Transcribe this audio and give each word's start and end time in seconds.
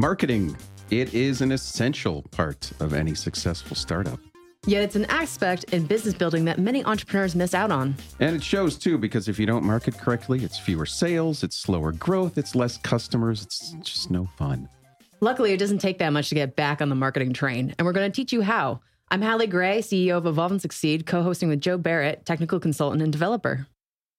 Marketing, 0.00 0.56
it 0.92 1.12
is 1.12 1.40
an 1.40 1.50
essential 1.50 2.22
part 2.30 2.70
of 2.78 2.94
any 2.94 3.16
successful 3.16 3.74
startup. 3.74 4.20
Yet 4.64 4.84
it's 4.84 4.94
an 4.94 5.06
aspect 5.06 5.64
in 5.72 5.86
business 5.86 6.14
building 6.14 6.44
that 6.44 6.60
many 6.60 6.84
entrepreneurs 6.84 7.34
miss 7.34 7.52
out 7.52 7.72
on. 7.72 7.96
And 8.20 8.36
it 8.36 8.44
shows 8.44 8.78
too, 8.78 8.96
because 8.96 9.26
if 9.26 9.40
you 9.40 9.46
don't 9.46 9.64
market 9.64 9.98
correctly, 9.98 10.44
it's 10.44 10.56
fewer 10.56 10.86
sales, 10.86 11.42
it's 11.42 11.56
slower 11.56 11.90
growth, 11.90 12.38
it's 12.38 12.54
less 12.54 12.78
customers, 12.78 13.42
it's 13.42 13.72
just 13.82 14.08
no 14.08 14.28
fun. 14.38 14.68
Luckily, 15.18 15.52
it 15.52 15.56
doesn't 15.56 15.78
take 15.78 15.98
that 15.98 16.10
much 16.10 16.28
to 16.28 16.36
get 16.36 16.54
back 16.54 16.80
on 16.80 16.90
the 16.90 16.94
marketing 16.94 17.32
train, 17.32 17.74
and 17.76 17.84
we're 17.84 17.92
going 17.92 18.08
to 18.08 18.14
teach 18.14 18.32
you 18.32 18.42
how. 18.42 18.78
I'm 19.10 19.20
Hallie 19.20 19.48
Gray, 19.48 19.78
CEO 19.78 20.16
of 20.16 20.26
Evolve 20.26 20.52
and 20.52 20.62
Succeed, 20.62 21.06
co 21.06 21.24
hosting 21.24 21.48
with 21.48 21.60
Joe 21.60 21.76
Barrett, 21.76 22.24
technical 22.24 22.60
consultant 22.60 23.02
and 23.02 23.10
developer. 23.10 23.66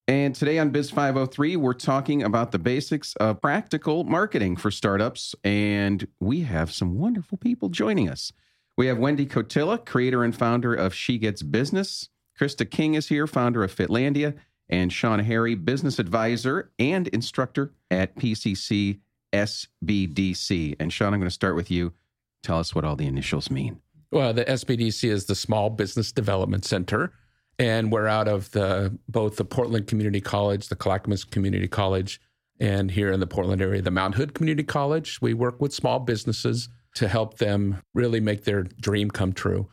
And 0.09 0.33
today 0.33 0.57
on 0.57 0.71
Biz 0.71 0.89
503, 0.89 1.55
we're 1.55 1.73
talking 1.73 2.23
about 2.23 2.51
the 2.51 2.57
basics 2.57 3.15
of 3.17 3.39
practical 3.43 4.03
marketing 4.05 4.55
for 4.55 4.71
startups. 4.71 5.35
And 5.43 6.07
we 6.19 6.41
have 6.41 6.71
some 6.71 6.97
wonderful 6.97 7.37
people 7.37 7.69
joining 7.69 8.09
us. 8.09 8.33
We 8.75 8.87
have 8.87 8.97
Wendy 8.97 9.27
Cotilla, 9.27 9.85
creator 9.85 10.23
and 10.23 10.35
founder 10.35 10.73
of 10.73 10.95
She 10.95 11.19
Gets 11.19 11.43
Business. 11.43 12.09
Krista 12.39 12.67
King 12.67 12.95
is 12.95 13.07
here, 13.07 13.27
founder 13.27 13.63
of 13.63 13.71
Fitlandia. 13.71 14.33
And 14.67 14.91
Sean 14.91 15.19
Harry, 15.19 15.53
business 15.53 15.99
advisor 15.99 16.71
and 16.79 17.07
instructor 17.09 17.75
at 17.91 18.15
PCC 18.15 19.01
SBDC. 19.31 20.75
And 20.79 20.91
Sean, 20.91 21.13
I'm 21.13 21.19
going 21.19 21.29
to 21.29 21.29
start 21.29 21.55
with 21.55 21.69
you. 21.69 21.93
Tell 22.41 22.57
us 22.57 22.73
what 22.73 22.83
all 22.83 22.95
the 22.95 23.05
initials 23.05 23.51
mean. 23.51 23.79
Well, 24.09 24.33
the 24.33 24.45
SBDC 24.45 25.07
is 25.07 25.25
the 25.25 25.35
Small 25.35 25.69
Business 25.69 26.11
Development 26.11 26.65
Center 26.65 27.13
and 27.59 27.91
we're 27.91 28.07
out 28.07 28.27
of 28.27 28.49
the 28.51 28.97
both 29.09 29.35
the 29.35 29.45
Portland 29.45 29.87
Community 29.87 30.21
College, 30.21 30.69
the 30.69 30.75
Clackamas 30.75 31.25
Community 31.25 31.67
College, 31.67 32.19
and 32.59 32.89
here 32.89 33.11
in 33.11 33.19
the 33.19 33.27
Portland 33.27 33.61
area, 33.61 33.81
the 33.81 33.91
Mount 33.91 34.15
Hood 34.15 34.33
Community 34.33 34.63
College. 34.63 35.21
We 35.21 35.33
work 35.33 35.61
with 35.61 35.73
small 35.73 35.99
businesses 35.99 36.69
to 36.95 37.07
help 37.07 37.37
them 37.37 37.81
really 37.93 38.19
make 38.19 38.45
their 38.45 38.63
dream 38.63 39.11
come 39.11 39.33
true. 39.33 39.69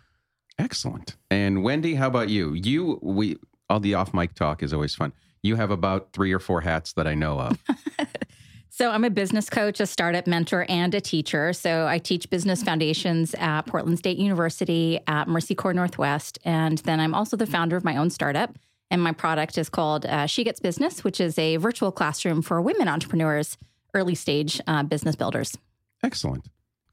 Excellent. 0.59 1.17
And 1.31 1.63
Wendy, 1.63 1.95
how 1.95 2.09
about 2.09 2.29
you? 2.29 2.53
You 2.55 2.99
we 3.03 3.39
all 3.71 3.81
the 3.81 3.95
off 3.95 4.13
mic 4.13 4.35
talk 4.35 4.63
is 4.63 4.73
always 4.73 4.95
fun. 4.95 5.13
You 5.43 5.57
have 5.57 5.71
about 5.71 6.13
three 6.13 6.33
or 6.33 6.41
four 6.41 6.63
hats 6.63 6.93
that 6.95 7.07
I 7.07 7.15
know 7.15 7.39
of. 7.39 7.59
So, 8.79 8.91
I'm 8.91 9.05
a 9.05 9.11
business 9.11 9.49
coach, 9.49 9.81
a 9.81 9.87
startup 9.87 10.27
mentor, 10.27 10.67
and 10.69 10.95
a 10.95 11.01
teacher. 11.01 11.55
So, 11.55 11.87
I 11.87 11.97
teach 11.97 12.29
business 12.29 12.63
foundations 12.63 13.35
at 13.39 13.63
Portland 13.63 13.99
State 13.99 14.19
University 14.19 15.01
at 15.07 15.29
Mercy 15.29 15.55
Corps 15.55 15.73
Northwest. 15.73 16.39
And 16.45 16.77
then 16.81 17.01
I'm 17.01 17.15
also 17.15 17.39
the 17.39 17.47
founder 17.47 17.79
of 17.79 17.85
my 17.85 17.97
own 17.97 18.11
startup. 18.11 18.55
And 18.91 19.03
my 19.03 19.13
product 19.13 19.57
is 19.57 19.71
called 19.71 20.05
uh, 20.05 20.27
She 20.27 20.45
Gets 20.45 20.61
Business, 20.61 21.03
which 21.03 21.23
is 21.23 21.39
a 21.39 21.57
virtual 21.57 21.91
classroom 21.91 22.43
for 22.43 22.61
women 22.61 22.87
entrepreneurs, 22.87 23.57
early 23.95 24.15
stage 24.15 24.61
uh, 24.67 24.83
business 24.83 25.17
builders. 25.17 25.57
Excellent. 26.03 26.47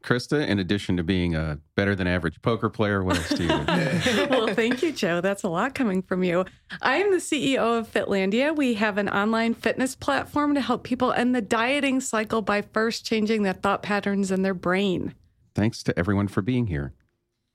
Krista, 0.03 0.45
in 0.45 0.59
addition 0.59 0.97
to 0.97 1.03
being 1.03 1.33
a 1.33 1.57
better 1.75 1.95
than 1.95 2.07
average 2.07 2.41
poker 2.41 2.69
player, 2.69 3.03
what 3.03 3.15
else 3.15 3.29
do 3.29 3.43
you 3.43 3.49
do? 3.49 4.27
well, 4.29 4.53
thank 4.53 4.83
you, 4.83 4.91
Joe. 4.91 5.21
That's 5.21 5.43
a 5.43 5.49
lot 5.49 5.73
coming 5.73 6.01
from 6.01 6.23
you. 6.23 6.43
I 6.81 6.97
am 6.97 7.11
the 7.11 7.17
CEO 7.17 7.79
of 7.79 7.91
Fitlandia. 7.91 8.53
We 8.53 8.73
have 8.73 8.97
an 8.97 9.07
online 9.07 9.53
fitness 9.53 9.95
platform 9.95 10.55
to 10.55 10.61
help 10.61 10.83
people 10.83 11.13
end 11.13 11.33
the 11.33 11.41
dieting 11.41 12.01
cycle 12.01 12.41
by 12.41 12.61
first 12.61 13.05
changing 13.05 13.43
their 13.43 13.53
thought 13.53 13.81
patterns 13.81 14.29
in 14.29 14.41
their 14.41 14.53
brain. 14.53 15.15
Thanks 15.55 15.81
to 15.83 15.97
everyone 15.97 16.27
for 16.27 16.41
being 16.41 16.67
here. 16.67 16.93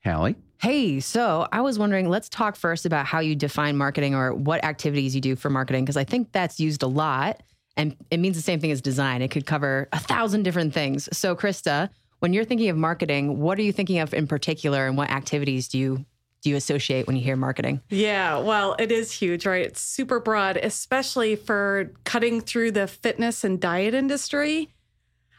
Hallie? 0.03 0.37
Hey, 0.63 1.01
so 1.01 1.47
I 1.53 1.61
was 1.61 1.79
wondering, 1.79 2.09
let's 2.09 2.31
talk 2.31 2.57
first 2.57 2.87
about 2.87 3.05
how 3.05 3.21
you 3.21 3.37
define 3.37 3.77
marketing 3.77 4.15
or 4.15 4.33
what 4.33 4.65
activities 4.65 5.15
you 5.15 5.21
do 5.21 5.37
for 5.37 5.51
marketing, 5.51 5.85
because 5.85 5.99
I 5.99 6.05
think 6.05 6.33
that's 6.33 6.59
used 6.59 6.83
a 6.83 6.89
lot 6.89 7.43
and 7.79 7.95
it 8.11 8.19
means 8.19 8.37
the 8.37 8.43
same 8.43 8.59
thing 8.59 8.73
as 8.73 8.83
design. 8.83 9.23
It 9.23 9.31
could 9.31 9.47
cover 9.47 9.89
a 9.93 10.01
thousand 10.01 10.43
different 10.43 10.75
things. 10.75 11.09
So, 11.17 11.37
Krista, 11.37 11.91
when 12.21 12.33
you're 12.33 12.45
thinking 12.45 12.69
of 12.69 12.77
marketing, 12.77 13.39
what 13.39 13.59
are 13.59 13.63
you 13.63 13.73
thinking 13.73 13.99
of 13.99 14.13
in 14.15 14.27
particular, 14.27 14.87
and 14.87 14.97
what 14.97 15.11
activities 15.11 15.69
do 15.69 15.79
you 15.79 16.05
do 16.41 16.51
you 16.51 16.57
associate 16.57 17.07
when 17.07 17.17
you 17.17 17.23
hear 17.23 17.35
marketing? 17.35 17.81
Yeah, 17.91 18.39
well, 18.39 18.77
it 18.79 18.93
is 18.93 19.11
huge, 19.11 19.45
right? 19.45 19.67
It's 19.67 19.81
super 19.81 20.21
broad, 20.21 20.57
especially 20.57 21.35
for 21.35 21.93
cutting 22.05 22.41
through 22.41 22.73
the 22.73 22.87
fitness 22.87 23.43
and 23.43 23.61
diet 23.61 23.93
industry. 23.93 24.69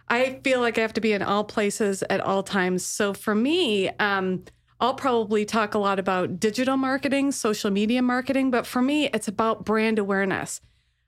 I 0.09 0.41
feel 0.43 0.59
like 0.59 0.77
I 0.77 0.81
have 0.81 0.93
to 0.93 1.01
be 1.01 1.13
in 1.13 1.21
all 1.21 1.45
places 1.45 2.03
at 2.09 2.19
all 2.19 2.43
times. 2.43 2.83
So 2.83 3.13
for 3.13 3.33
me, 3.33 3.89
um, 3.99 4.43
I'll 4.81 4.95
probably 4.95 5.45
talk 5.45 5.73
a 5.73 5.79
lot 5.79 5.99
about 5.99 6.39
digital 6.39 6.77
marketing, 6.77 7.31
social 7.31 7.69
media 7.69 8.01
marketing, 8.01 8.49
but 8.49 8.65
for 8.65 8.81
me, 8.81 9.07
it's 9.07 9.27
about 9.27 9.65
brand 9.65 9.99
awareness. 9.99 10.59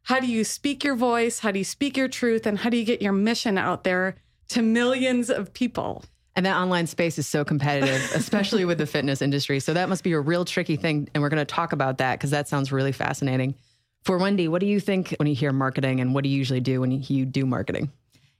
How 0.03 0.19
do 0.19 0.27
you 0.27 0.43
speak 0.43 0.83
your 0.83 0.95
voice? 0.95 1.39
How 1.39 1.51
do 1.51 1.59
you 1.59 1.65
speak 1.65 1.97
your 1.97 2.07
truth? 2.07 2.45
And 2.45 2.59
how 2.59 2.69
do 2.69 2.77
you 2.77 2.85
get 2.85 3.01
your 3.01 3.13
mission 3.13 3.57
out 3.57 3.83
there 3.83 4.15
to 4.51 4.61
millions 4.61 5.29
of 5.29 5.53
people. 5.53 6.03
And 6.35 6.45
that 6.45 6.57
online 6.57 6.87
space 6.87 7.17
is 7.17 7.27
so 7.27 7.43
competitive, 7.43 8.11
especially 8.15 8.65
with 8.65 8.77
the 8.77 8.85
fitness 8.85 9.21
industry. 9.21 9.59
So 9.59 9.73
that 9.73 9.89
must 9.89 10.03
be 10.03 10.13
a 10.13 10.19
real 10.19 10.45
tricky 10.45 10.77
thing. 10.77 11.09
And 11.13 11.21
we're 11.21 11.29
going 11.29 11.45
to 11.45 11.45
talk 11.45 11.73
about 11.73 11.97
that 11.97 12.19
because 12.19 12.31
that 12.31 12.47
sounds 12.47 12.71
really 12.71 12.91
fascinating. 12.91 13.55
For 14.03 14.17
Wendy, 14.17 14.47
what 14.47 14.61
do 14.61 14.65
you 14.65 14.79
think 14.79 15.13
when 15.17 15.27
you 15.27 15.35
hear 15.35 15.51
marketing 15.51 15.99
and 15.99 16.15
what 16.15 16.23
do 16.23 16.29
you 16.29 16.37
usually 16.37 16.61
do 16.61 16.81
when 16.81 16.91
you 16.91 17.25
do 17.25 17.45
marketing? 17.45 17.91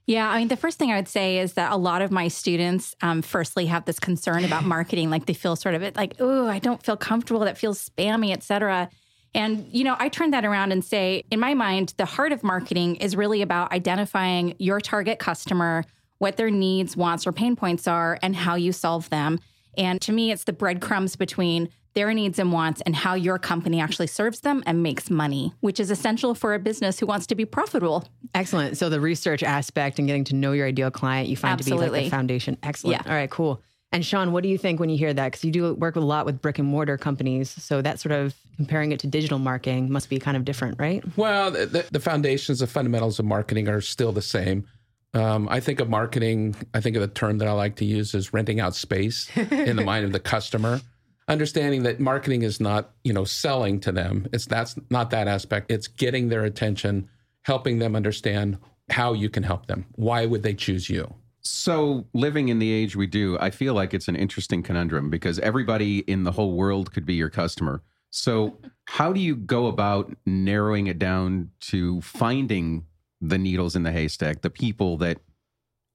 Yeah, 0.06 0.28
I 0.28 0.38
mean, 0.38 0.48
the 0.48 0.56
first 0.56 0.78
thing 0.78 0.90
I 0.90 0.96
would 0.96 1.06
say 1.06 1.38
is 1.38 1.52
that 1.52 1.70
a 1.70 1.76
lot 1.76 2.02
of 2.02 2.10
my 2.10 2.26
students, 2.26 2.96
um, 3.02 3.22
firstly, 3.22 3.66
have 3.66 3.84
this 3.84 4.00
concern 4.00 4.44
about 4.44 4.64
marketing. 4.64 5.10
Like 5.10 5.26
they 5.26 5.34
feel 5.34 5.54
sort 5.54 5.76
of 5.76 5.82
it, 5.82 5.94
like, 5.94 6.14
oh, 6.18 6.48
I 6.48 6.58
don't 6.58 6.82
feel 6.82 6.96
comfortable. 6.96 7.40
That 7.40 7.56
feels 7.56 7.88
spammy, 7.88 8.32
et 8.32 8.42
cetera. 8.42 8.90
And, 9.34 9.66
you 9.70 9.84
know, 9.84 9.96
I 9.98 10.08
turn 10.08 10.32
that 10.32 10.44
around 10.44 10.72
and 10.72 10.84
say, 10.84 11.24
in 11.30 11.40
my 11.40 11.54
mind, 11.54 11.94
the 11.96 12.04
heart 12.04 12.32
of 12.32 12.42
marketing 12.42 12.96
is 12.96 13.16
really 13.16 13.42
about 13.42 13.72
identifying 13.72 14.54
your 14.58 14.80
target 14.80 15.18
customer, 15.18 15.84
what 16.22 16.36
their 16.36 16.50
needs, 16.50 16.96
wants, 16.96 17.26
or 17.26 17.32
pain 17.32 17.56
points 17.56 17.88
are, 17.88 18.16
and 18.22 18.36
how 18.36 18.54
you 18.54 18.70
solve 18.70 19.10
them. 19.10 19.40
And 19.76 20.00
to 20.02 20.12
me, 20.12 20.30
it's 20.30 20.44
the 20.44 20.52
breadcrumbs 20.52 21.16
between 21.16 21.68
their 21.94 22.14
needs 22.14 22.38
and 22.38 22.52
wants 22.52 22.80
and 22.82 22.94
how 22.94 23.14
your 23.14 23.40
company 23.40 23.80
actually 23.80 24.06
serves 24.06 24.38
them 24.38 24.62
and 24.64 24.84
makes 24.84 25.10
money, 25.10 25.52
which 25.58 25.80
is 25.80 25.90
essential 25.90 26.36
for 26.36 26.54
a 26.54 26.60
business 26.60 27.00
who 27.00 27.06
wants 27.06 27.26
to 27.26 27.34
be 27.34 27.44
profitable. 27.44 28.06
Excellent. 28.36 28.78
So 28.78 28.88
the 28.88 29.00
research 29.00 29.42
aspect 29.42 29.98
and 29.98 30.06
getting 30.06 30.22
to 30.26 30.36
know 30.36 30.52
your 30.52 30.68
ideal 30.68 30.92
client 30.92 31.28
you 31.28 31.36
find 31.36 31.54
Absolutely. 31.54 31.86
to 31.86 31.92
be 31.92 31.98
like 31.98 32.04
the 32.04 32.10
foundation. 32.10 32.56
Excellent. 32.62 33.02
Yeah. 33.04 33.10
All 33.10 33.18
right, 33.18 33.28
cool. 33.28 33.60
And 33.90 34.06
Sean, 34.06 34.30
what 34.30 34.44
do 34.44 34.48
you 34.48 34.56
think 34.56 34.78
when 34.78 34.90
you 34.90 34.96
hear 34.96 35.12
that? 35.12 35.32
Because 35.32 35.44
you 35.44 35.50
do 35.50 35.74
work 35.74 35.96
with 35.96 36.04
a 36.04 36.06
lot 36.06 36.24
with 36.24 36.40
brick 36.40 36.60
and 36.60 36.68
mortar 36.68 36.96
companies. 36.96 37.50
So 37.50 37.82
that 37.82 37.98
sort 37.98 38.12
of 38.12 38.36
comparing 38.56 38.92
it 38.92 39.00
to 39.00 39.08
digital 39.08 39.40
marketing 39.40 39.90
must 39.90 40.08
be 40.08 40.20
kind 40.20 40.36
of 40.36 40.44
different, 40.44 40.78
right? 40.78 41.04
Well, 41.18 41.50
the, 41.50 41.84
the 41.90 42.00
foundations, 42.00 42.60
the 42.60 42.68
fundamentals 42.68 43.18
of 43.18 43.24
marketing 43.24 43.68
are 43.68 43.80
still 43.80 44.12
the 44.12 44.22
same. 44.22 44.68
Um, 45.14 45.48
I 45.50 45.60
think 45.60 45.80
of 45.80 45.90
marketing, 45.90 46.56
I 46.72 46.80
think 46.80 46.96
of 46.96 47.02
the 47.02 47.08
term 47.08 47.38
that 47.38 47.48
I 47.48 47.52
like 47.52 47.76
to 47.76 47.84
use 47.84 48.14
is 48.14 48.32
renting 48.32 48.60
out 48.60 48.74
space 48.74 49.30
in 49.36 49.76
the 49.76 49.84
mind 49.84 50.04
of 50.06 50.12
the 50.12 50.20
customer. 50.20 50.80
Understanding 51.28 51.82
that 51.84 52.00
marketing 52.00 52.42
is 52.42 52.60
not, 52.60 52.92
you 53.04 53.12
know, 53.12 53.24
selling 53.24 53.78
to 53.80 53.92
them. 53.92 54.26
It's 54.32 54.46
that's 54.46 54.74
not 54.90 55.10
that 55.10 55.28
aspect. 55.28 55.70
It's 55.70 55.86
getting 55.86 56.28
their 56.28 56.44
attention, 56.44 57.08
helping 57.42 57.78
them 57.78 57.94
understand 57.94 58.58
how 58.90 59.12
you 59.12 59.28
can 59.30 59.42
help 59.42 59.66
them. 59.66 59.86
Why 59.96 60.26
would 60.26 60.42
they 60.42 60.54
choose 60.54 60.88
you? 60.90 61.14
So, 61.42 62.06
living 62.12 62.48
in 62.48 62.60
the 62.60 62.70
age 62.72 62.94
we 62.94 63.06
do, 63.06 63.36
I 63.40 63.50
feel 63.50 63.74
like 63.74 63.94
it's 63.94 64.08
an 64.08 64.14
interesting 64.16 64.62
conundrum 64.62 65.10
because 65.10 65.38
everybody 65.40 65.98
in 65.98 66.22
the 66.22 66.30
whole 66.30 66.52
world 66.52 66.92
could 66.92 67.04
be 67.04 67.14
your 67.14 67.30
customer. 67.30 67.82
So, 68.10 68.58
how 68.84 69.12
do 69.12 69.20
you 69.20 69.34
go 69.34 69.66
about 69.66 70.14
narrowing 70.24 70.86
it 70.86 70.98
down 70.98 71.50
to 71.62 72.00
finding 72.00 72.86
the 73.22 73.38
needles 73.38 73.74
in 73.76 73.84
the 73.84 73.92
haystack, 73.92 74.42
the 74.42 74.50
people 74.50 74.98
that 74.98 75.18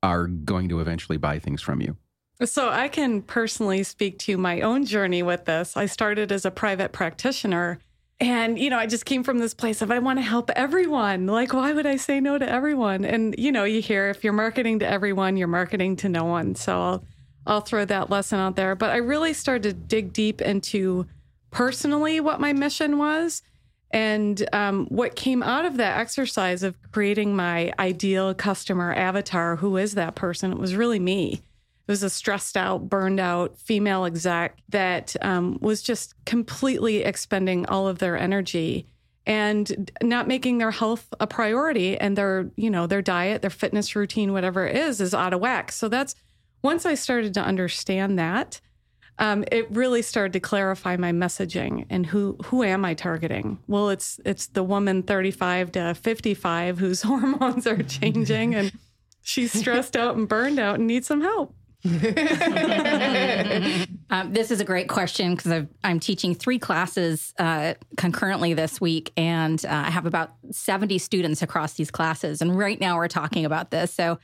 are 0.01 0.25
going 0.25 0.69
to 0.69 0.79
eventually 0.79 1.17
buy 1.17 1.37
things 1.37 1.61
from 1.61 1.81
you? 1.81 1.97
So, 2.45 2.69
I 2.69 2.87
can 2.87 3.23
personally 3.23 3.83
speak 3.83 4.19
to 4.19 4.37
my 4.37 4.61
own 4.61 4.85
journey 4.85 5.23
with 5.23 5.45
this. 5.45 5.75
I 5.75 5.87
started 5.87 6.31
as 6.31 6.45
a 6.45 6.51
private 6.51 6.91
practitioner. 6.91 7.79
And, 8.19 8.57
you 8.57 8.69
know, 8.69 8.77
I 8.79 8.87
just 8.87 9.05
came 9.05 9.23
from 9.23 9.39
this 9.39 9.53
place 9.53 9.81
of 9.81 9.91
I 9.91 9.99
want 9.99 10.17
to 10.17 10.23
help 10.23 10.49
everyone. 10.51 11.27
Like, 11.27 11.53
why 11.53 11.73
would 11.73 11.85
I 11.85 11.97
say 11.97 12.19
no 12.19 12.37
to 12.37 12.49
everyone? 12.49 13.05
And, 13.05 13.35
you 13.37 13.51
know, 13.51 13.63
you 13.63 13.81
hear 13.81 14.09
if 14.09 14.23
you're 14.23 14.33
marketing 14.33 14.79
to 14.79 14.89
everyone, 14.89 15.37
you're 15.37 15.47
marketing 15.47 15.95
to 15.97 16.09
no 16.09 16.25
one. 16.25 16.55
So 16.55 16.81
I'll, 16.81 17.03
I'll 17.45 17.61
throw 17.61 17.85
that 17.85 18.09
lesson 18.09 18.39
out 18.39 18.55
there. 18.55 18.75
But 18.75 18.89
I 18.89 18.97
really 18.97 19.33
started 19.33 19.63
to 19.63 19.73
dig 19.73 20.13
deep 20.13 20.41
into 20.41 21.07
personally 21.51 22.19
what 22.19 22.39
my 22.39 22.53
mission 22.53 22.97
was 22.97 23.43
and 23.91 24.47
um, 24.53 24.85
what 24.87 25.15
came 25.15 25.41
out 25.41 25.65
of 25.65 25.77
that 25.77 25.99
exercise 25.99 26.63
of 26.63 26.75
creating 26.91 27.35
my 27.35 27.73
ideal 27.79 28.33
customer 28.33 28.93
avatar, 28.93 29.55
who 29.55 29.77
is 29.77 29.95
that 29.95 30.15
person? 30.15 30.51
It 30.51 30.57
was 30.57 30.75
really 30.75 30.99
me. 30.99 31.33
It 31.33 31.91
was 31.91 32.03
a 32.03 32.09
stressed 32.09 32.57
out, 32.57 32.89
burned 32.89 33.19
out 33.19 33.57
female 33.57 34.03
exec 34.03 34.57
that 34.69 35.15
um, 35.21 35.57
was 35.61 35.81
just 35.81 36.13
completely 36.25 37.03
expending 37.03 37.65
all 37.67 37.87
of 37.87 37.99
their 37.99 38.17
energy 38.17 38.87
and 39.25 39.89
not 40.01 40.27
making 40.27 40.57
their 40.57 40.71
health 40.71 41.13
a 41.19 41.27
priority 41.27 41.97
and 41.97 42.17
their, 42.17 42.49
you 42.55 42.69
know, 42.69 42.87
their 42.87 43.01
diet, 43.01 43.41
their 43.41 43.49
fitness 43.49 43.95
routine, 43.95 44.33
whatever 44.33 44.65
it 44.65 44.75
is, 44.75 44.99
is 44.99 45.13
out 45.13 45.33
of 45.33 45.39
whack. 45.39 45.71
So 45.71 45.87
that's 45.87 46.13
once 46.61 46.85
I 46.85 46.95
started 46.95 47.33
to 47.35 47.41
understand 47.41 48.19
that, 48.19 48.59
um, 49.19 49.43
it 49.51 49.69
really 49.71 50.01
started 50.01 50.33
to 50.33 50.39
clarify 50.39 50.95
my 50.97 51.11
messaging 51.11 51.85
and 51.89 52.05
who 52.05 52.37
who 52.45 52.63
am 52.63 52.85
I 52.85 52.93
targeting? 52.93 53.59
Well, 53.67 53.89
it's 53.89 54.19
it's 54.25 54.47
the 54.47 54.63
woman 54.63 55.03
35 55.03 55.71
to 55.73 55.95
55 55.95 56.77
whose 56.77 57.01
hormones 57.03 57.65
are 57.67 57.81
changing 57.83 58.55
and 58.55 58.71
She's 59.27 59.51
stressed 59.51 59.97
out 59.97 60.15
and 60.15 60.25
burned 60.25 60.57
out 60.57 60.75
and 60.75 60.87
needs 60.87 61.05
some 61.05 61.19
help. 61.19 61.53
um, 64.09 64.31
this 64.31 64.51
is 64.51 64.61
a 64.61 64.63
great 64.63 64.87
question 64.87 65.35
because 65.35 65.65
I'm 65.83 65.99
teaching 65.99 66.33
three 66.33 66.57
classes 66.57 67.33
uh, 67.37 67.73
concurrently 67.97 68.53
this 68.53 68.79
week, 68.79 69.11
and 69.17 69.63
uh, 69.65 69.83
I 69.87 69.89
have 69.89 70.05
about 70.05 70.31
70 70.51 70.97
students 70.99 71.41
across 71.41 71.73
these 71.73 71.91
classes. 71.91 72.41
And 72.41 72.57
right 72.57 72.79
now 72.79 72.95
we're 72.95 73.09
talking 73.09 73.43
about 73.43 73.69
this. 73.69 73.93
So, 73.93 74.17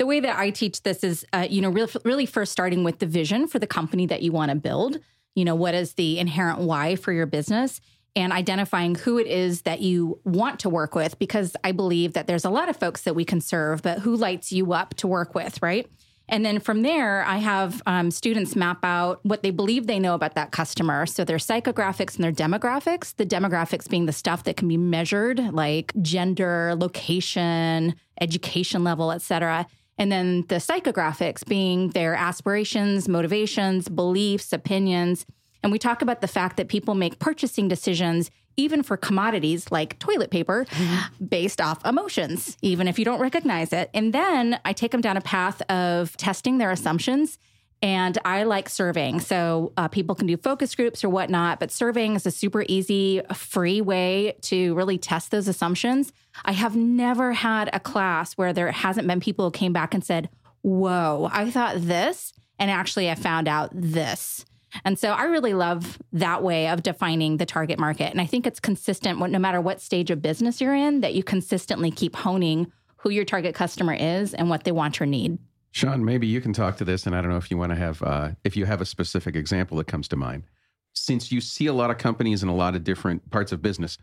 the 0.00 0.06
way 0.06 0.18
that 0.18 0.38
I 0.38 0.48
teach 0.48 0.82
this 0.82 1.04
is, 1.04 1.26
uh, 1.34 1.46
you 1.48 1.60
know, 1.60 1.68
really, 2.06 2.24
first 2.24 2.52
starting 2.52 2.84
with 2.84 3.00
the 3.00 3.06
vision 3.06 3.46
for 3.46 3.58
the 3.58 3.66
company 3.66 4.06
that 4.06 4.22
you 4.22 4.32
want 4.32 4.48
to 4.50 4.54
build. 4.56 4.98
You 5.34 5.44
know, 5.44 5.54
what 5.54 5.74
is 5.74 5.92
the 5.92 6.18
inherent 6.18 6.60
why 6.60 6.96
for 6.96 7.12
your 7.12 7.26
business? 7.26 7.80
and 8.16 8.32
identifying 8.32 8.96
who 8.96 9.18
it 9.18 9.28
is 9.28 9.62
that 9.62 9.80
you 9.80 10.18
want 10.24 10.58
to 10.58 10.68
work 10.68 10.96
with 10.96 11.16
because 11.20 11.54
I 11.62 11.70
believe 11.70 12.14
that 12.14 12.26
there's 12.26 12.44
a 12.44 12.50
lot 12.50 12.68
of 12.68 12.76
folks 12.76 13.02
that 13.02 13.14
we 13.14 13.24
can 13.24 13.40
serve, 13.40 13.82
but 13.82 14.00
who 14.00 14.16
lights 14.16 14.50
you 14.50 14.72
up 14.72 14.94
to 14.94 15.06
work 15.06 15.32
with, 15.32 15.62
right? 15.62 15.88
And 16.28 16.44
then 16.44 16.60
from 16.60 16.82
there, 16.82 17.24
I 17.24 17.38
have 17.38 17.82
um, 17.86 18.10
students 18.10 18.56
map 18.56 18.84
out 18.84 19.20
what 19.24 19.42
they 19.42 19.50
believe 19.50 19.86
they 19.86 19.98
know 19.98 20.14
about 20.14 20.34
that 20.34 20.52
customer. 20.52 21.06
So 21.06 21.24
their 21.24 21.38
psychographics 21.38 22.16
and 22.16 22.24
their 22.24 22.32
demographics, 22.32 23.14
the 23.14 23.26
demographics 23.26 23.88
being 23.88 24.06
the 24.06 24.12
stuff 24.12 24.44
that 24.44 24.56
can 24.56 24.68
be 24.68 24.76
measured, 24.76 25.38
like 25.52 25.92
gender, 26.02 26.74
location, 26.76 27.94
education 28.20 28.84
level, 28.84 29.12
et 29.12 29.22
cetera. 29.22 29.66
And 30.00 30.10
then 30.10 30.46
the 30.48 30.56
psychographics 30.56 31.46
being 31.46 31.90
their 31.90 32.14
aspirations, 32.14 33.06
motivations, 33.06 33.86
beliefs, 33.88 34.50
opinions. 34.52 35.26
And 35.62 35.70
we 35.70 35.78
talk 35.78 36.00
about 36.00 36.22
the 36.22 36.26
fact 36.26 36.56
that 36.56 36.68
people 36.68 36.94
make 36.94 37.18
purchasing 37.18 37.68
decisions 37.68 38.30
even 38.56 38.82
for 38.82 38.96
commodities 38.96 39.70
like 39.70 39.98
toilet 39.98 40.30
paper, 40.30 40.66
mm-hmm. 40.70 41.24
based 41.24 41.60
off 41.60 41.84
emotions, 41.84 42.56
even 42.62 42.88
if 42.88 42.98
you 42.98 43.04
don't 43.04 43.20
recognize 43.20 43.72
it. 43.74 43.90
And 43.94 44.12
then 44.12 44.58
I 44.64 44.72
take 44.72 44.90
them 44.90 45.02
down 45.02 45.16
a 45.18 45.20
path 45.20 45.60
of 45.70 46.16
testing 46.16 46.58
their 46.58 46.70
assumptions. 46.70 47.38
And 47.82 48.18
I 48.26 48.42
like 48.42 48.68
serving. 48.68 49.20
So 49.20 49.72
uh, 49.76 49.88
people 49.88 50.14
can 50.14 50.26
do 50.26 50.36
focus 50.36 50.74
groups 50.74 51.02
or 51.02 51.08
whatnot, 51.08 51.60
but 51.60 51.70
serving 51.72 52.14
is 52.14 52.26
a 52.26 52.30
super 52.30 52.64
easy, 52.68 53.22
free 53.34 53.80
way 53.80 54.36
to 54.42 54.74
really 54.74 54.98
test 54.98 55.30
those 55.30 55.48
assumptions. 55.48 56.12
I 56.44 56.52
have 56.52 56.76
never 56.76 57.32
had 57.32 57.70
a 57.72 57.80
class 57.80 58.34
where 58.34 58.52
there 58.52 58.70
hasn't 58.70 59.08
been 59.08 59.20
people 59.20 59.46
who 59.46 59.50
came 59.50 59.72
back 59.72 59.94
and 59.94 60.04
said, 60.04 60.28
Whoa, 60.62 61.30
I 61.32 61.50
thought 61.50 61.76
this. 61.78 62.34
And 62.58 62.70
actually, 62.70 63.10
I 63.10 63.14
found 63.14 63.48
out 63.48 63.70
this. 63.72 64.44
And 64.84 64.98
so 64.98 65.12
I 65.12 65.24
really 65.24 65.54
love 65.54 65.98
that 66.12 66.42
way 66.42 66.68
of 66.68 66.82
defining 66.82 67.38
the 67.38 67.46
target 67.46 67.78
market. 67.78 68.10
And 68.10 68.20
I 68.20 68.26
think 68.26 68.46
it's 68.46 68.60
consistent 68.60 69.18
no 69.18 69.38
matter 69.38 69.60
what 69.60 69.80
stage 69.80 70.10
of 70.10 70.22
business 70.22 70.60
you're 70.60 70.74
in, 70.74 71.00
that 71.00 71.14
you 71.14 71.24
consistently 71.24 71.90
keep 71.90 72.14
honing 72.14 72.70
who 72.98 73.10
your 73.10 73.24
target 73.24 73.54
customer 73.54 73.94
is 73.94 74.34
and 74.34 74.50
what 74.50 74.64
they 74.64 74.72
want 74.72 75.00
or 75.00 75.06
need. 75.06 75.38
Sean, 75.72 76.04
maybe 76.04 76.26
you 76.26 76.40
can 76.40 76.52
talk 76.52 76.76
to 76.78 76.84
this, 76.84 77.06
and 77.06 77.14
I 77.14 77.20
don't 77.20 77.30
know 77.30 77.36
if 77.36 77.50
you 77.50 77.56
want 77.56 77.70
to 77.70 77.76
have 77.76 78.02
uh, 78.02 78.30
if 78.44 78.56
you 78.56 78.66
have 78.66 78.80
a 78.80 78.86
specific 78.86 79.36
example 79.36 79.76
that 79.78 79.86
comes 79.86 80.08
to 80.08 80.16
mind. 80.16 80.44
Since 80.92 81.30
you 81.30 81.40
see 81.40 81.66
a 81.66 81.72
lot 81.72 81.90
of 81.90 81.98
companies 81.98 82.42
in 82.42 82.48
a 82.48 82.54
lot 82.54 82.74
of 82.74 82.82
different 82.82 83.30
parts 83.30 83.52
of 83.52 83.62
business, 83.62 83.96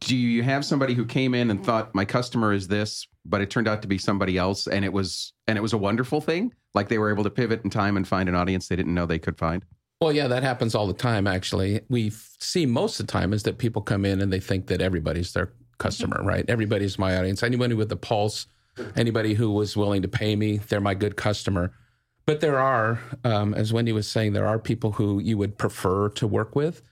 do 0.00 0.16
you 0.16 0.42
have 0.42 0.64
somebody 0.64 0.94
who 0.94 1.06
came 1.06 1.34
in 1.34 1.50
and 1.50 1.64
thought 1.64 1.94
my 1.94 2.04
customer 2.04 2.52
is 2.52 2.68
this, 2.68 3.06
but 3.24 3.40
it 3.40 3.48
turned 3.48 3.66
out 3.66 3.80
to 3.82 3.88
be 3.88 3.96
somebody 3.96 4.36
else, 4.36 4.66
and 4.66 4.84
it 4.84 4.92
was 4.92 5.32
and 5.46 5.56
it 5.56 5.62
was 5.62 5.72
a 5.72 5.78
wonderful 5.78 6.20
thing, 6.20 6.52
like 6.74 6.88
they 6.88 6.98
were 6.98 7.10
able 7.10 7.24
to 7.24 7.30
pivot 7.30 7.64
in 7.64 7.70
time 7.70 7.96
and 7.96 8.06
find 8.06 8.28
an 8.28 8.34
audience 8.34 8.68
they 8.68 8.76
didn't 8.76 8.94
know 8.94 9.06
they 9.06 9.18
could 9.18 9.38
find? 9.38 9.64
Well, 10.00 10.12
yeah, 10.12 10.28
that 10.28 10.42
happens 10.42 10.74
all 10.74 10.86
the 10.86 10.92
time, 10.92 11.26
actually. 11.26 11.80
We 11.88 12.10
see 12.38 12.66
most 12.66 13.00
of 13.00 13.06
the 13.06 13.12
time 13.12 13.32
is 13.32 13.44
that 13.44 13.56
people 13.56 13.80
come 13.80 14.04
in 14.04 14.20
and 14.20 14.30
they 14.30 14.40
think 14.40 14.66
that 14.66 14.82
everybody's 14.82 15.32
their 15.32 15.52
customer, 15.78 16.20
right? 16.22 16.44
Everybody's 16.48 16.98
my 16.98 17.16
audience. 17.16 17.42
Anybody 17.42 17.74
with 17.74 17.90
a 17.90 17.96
pulse, 17.96 18.46
anybody 18.96 19.34
who 19.34 19.50
was 19.50 19.76
willing 19.76 20.02
to 20.02 20.08
pay 20.08 20.36
me, 20.36 20.58
they're 20.58 20.80
my 20.80 20.94
good 20.94 21.16
customer. 21.16 21.72
But 22.26 22.40
there 22.40 22.58
are, 22.58 23.00
um, 23.22 23.54
as 23.54 23.72
Wendy 23.72 23.92
was 23.92 24.08
saying, 24.08 24.32
there 24.32 24.46
are 24.46 24.58
people 24.58 24.92
who 24.92 25.20
you 25.20 25.36
would 25.36 25.58
prefer 25.58 26.08
to 26.10 26.26
work 26.26 26.56
with, 26.56 26.82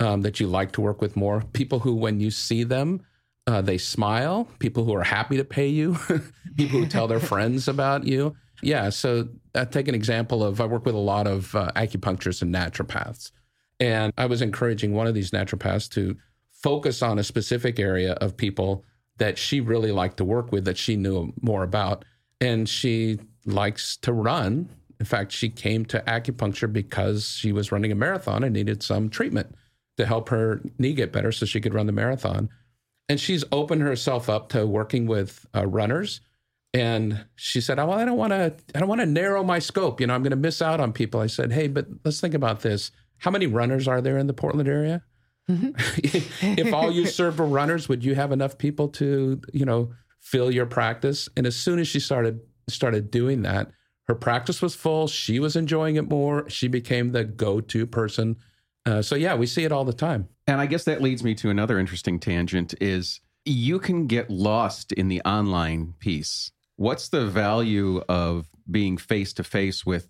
um, 0.00 0.22
that 0.22 0.40
you 0.40 0.48
like 0.48 0.72
to 0.72 0.80
work 0.80 1.00
with 1.00 1.16
more. 1.16 1.42
People 1.52 1.80
who, 1.80 1.94
when 1.94 2.18
you 2.18 2.30
see 2.30 2.64
them, 2.64 3.02
uh, 3.46 3.60
they 3.60 3.78
smile. 3.78 4.48
People 4.58 4.84
who 4.84 4.94
are 4.94 5.02
happy 5.02 5.36
to 5.36 5.44
pay 5.44 5.68
you. 5.68 5.96
people 6.56 6.80
who 6.80 6.86
tell 6.86 7.06
their 7.06 7.20
friends 7.20 7.68
about 7.68 8.06
you. 8.06 8.34
Yeah. 8.62 8.90
So 8.90 9.28
I 9.54 9.64
take 9.64 9.88
an 9.88 9.94
example 9.94 10.44
of 10.44 10.60
I 10.60 10.66
work 10.66 10.84
with 10.84 10.94
a 10.94 10.98
lot 10.98 11.26
of 11.26 11.54
uh, 11.54 11.70
acupuncturists 11.76 12.42
and 12.42 12.54
naturopaths. 12.54 13.30
And 13.78 14.12
I 14.18 14.26
was 14.26 14.42
encouraging 14.42 14.92
one 14.92 15.06
of 15.06 15.14
these 15.14 15.30
naturopaths 15.30 15.88
to 15.92 16.16
focus 16.52 17.02
on 17.02 17.18
a 17.18 17.24
specific 17.24 17.78
area 17.78 18.12
of 18.14 18.36
people 18.36 18.84
that 19.20 19.38
she 19.38 19.60
really 19.60 19.92
liked 19.92 20.16
to 20.16 20.24
work 20.24 20.50
with, 20.50 20.64
that 20.64 20.76
she 20.76 20.96
knew 20.96 21.32
more 21.40 21.62
about. 21.62 22.04
And 22.40 22.68
she 22.68 23.20
likes 23.44 23.96
to 23.98 24.12
run. 24.12 24.68
In 24.98 25.06
fact, 25.06 25.30
she 25.30 25.48
came 25.48 25.84
to 25.86 26.00
acupuncture 26.00 26.70
because 26.72 27.28
she 27.28 27.52
was 27.52 27.70
running 27.70 27.92
a 27.92 27.94
marathon 27.94 28.42
and 28.42 28.54
needed 28.54 28.82
some 28.82 29.08
treatment 29.08 29.54
to 29.98 30.06
help 30.06 30.30
her 30.30 30.62
knee 30.78 30.94
get 30.94 31.12
better 31.12 31.30
so 31.30 31.46
she 31.46 31.60
could 31.60 31.74
run 31.74 31.86
the 31.86 31.92
marathon. 31.92 32.48
And 33.08 33.20
she's 33.20 33.44
opened 33.52 33.82
herself 33.82 34.28
up 34.28 34.48
to 34.50 34.66
working 34.66 35.06
with 35.06 35.46
uh, 35.54 35.66
runners 35.66 36.20
and 36.72 37.24
she 37.34 37.60
said, 37.60 37.78
"Oh, 37.78 37.86
well, 37.86 37.98
I 37.98 38.04
don't 38.04 38.16
want 38.16 38.32
to. 38.32 38.54
I 38.74 38.78
don't 38.78 38.88
want 38.88 39.00
to 39.00 39.06
narrow 39.06 39.42
my 39.42 39.58
scope. 39.58 40.00
You 40.00 40.06
know, 40.06 40.14
I'm 40.14 40.22
going 40.22 40.30
to 40.30 40.36
miss 40.36 40.62
out 40.62 40.80
on 40.80 40.92
people." 40.92 41.20
I 41.20 41.26
said, 41.26 41.52
"Hey, 41.52 41.66
but 41.66 41.86
let's 42.04 42.20
think 42.20 42.34
about 42.34 42.60
this. 42.60 42.92
How 43.18 43.30
many 43.30 43.46
runners 43.46 43.88
are 43.88 44.00
there 44.00 44.18
in 44.18 44.28
the 44.28 44.32
Portland 44.32 44.68
area? 44.68 45.02
Mm-hmm. 45.50 46.58
if 46.58 46.72
all 46.72 46.90
you 46.90 47.06
served 47.06 47.38
were 47.38 47.46
runners, 47.46 47.88
would 47.88 48.04
you 48.04 48.14
have 48.14 48.32
enough 48.32 48.58
people 48.58 48.88
to, 48.88 49.40
you 49.52 49.64
know, 49.64 49.92
fill 50.20 50.50
your 50.50 50.66
practice?" 50.66 51.28
And 51.36 51.46
as 51.46 51.56
soon 51.56 51.78
as 51.78 51.88
she 51.88 52.00
started 52.00 52.40
started 52.68 53.10
doing 53.10 53.42
that, 53.42 53.70
her 54.08 54.14
practice 54.14 54.62
was 54.62 54.74
full. 54.74 55.08
She 55.08 55.38
was 55.40 55.56
enjoying 55.56 55.96
it 55.96 56.08
more. 56.08 56.48
She 56.48 56.68
became 56.68 57.12
the 57.12 57.24
go-to 57.24 57.86
person. 57.86 58.36
Uh, 58.86 59.02
so 59.02 59.14
yeah, 59.14 59.34
we 59.34 59.46
see 59.46 59.64
it 59.64 59.72
all 59.72 59.84
the 59.84 59.92
time. 59.92 60.28
And 60.46 60.60
I 60.60 60.66
guess 60.66 60.84
that 60.84 61.02
leads 61.02 61.22
me 61.22 61.34
to 61.36 61.50
another 61.50 61.78
interesting 61.78 62.20
tangent: 62.20 62.74
is 62.80 63.20
you 63.44 63.78
can 63.78 64.06
get 64.06 64.30
lost 64.30 64.92
in 64.92 65.08
the 65.08 65.20
online 65.22 65.94
piece 65.98 66.52
What's 66.80 67.10
the 67.10 67.26
value 67.26 68.00
of 68.08 68.48
being 68.70 68.96
face 68.96 69.34
to 69.34 69.44
face 69.44 69.84
with 69.84 70.08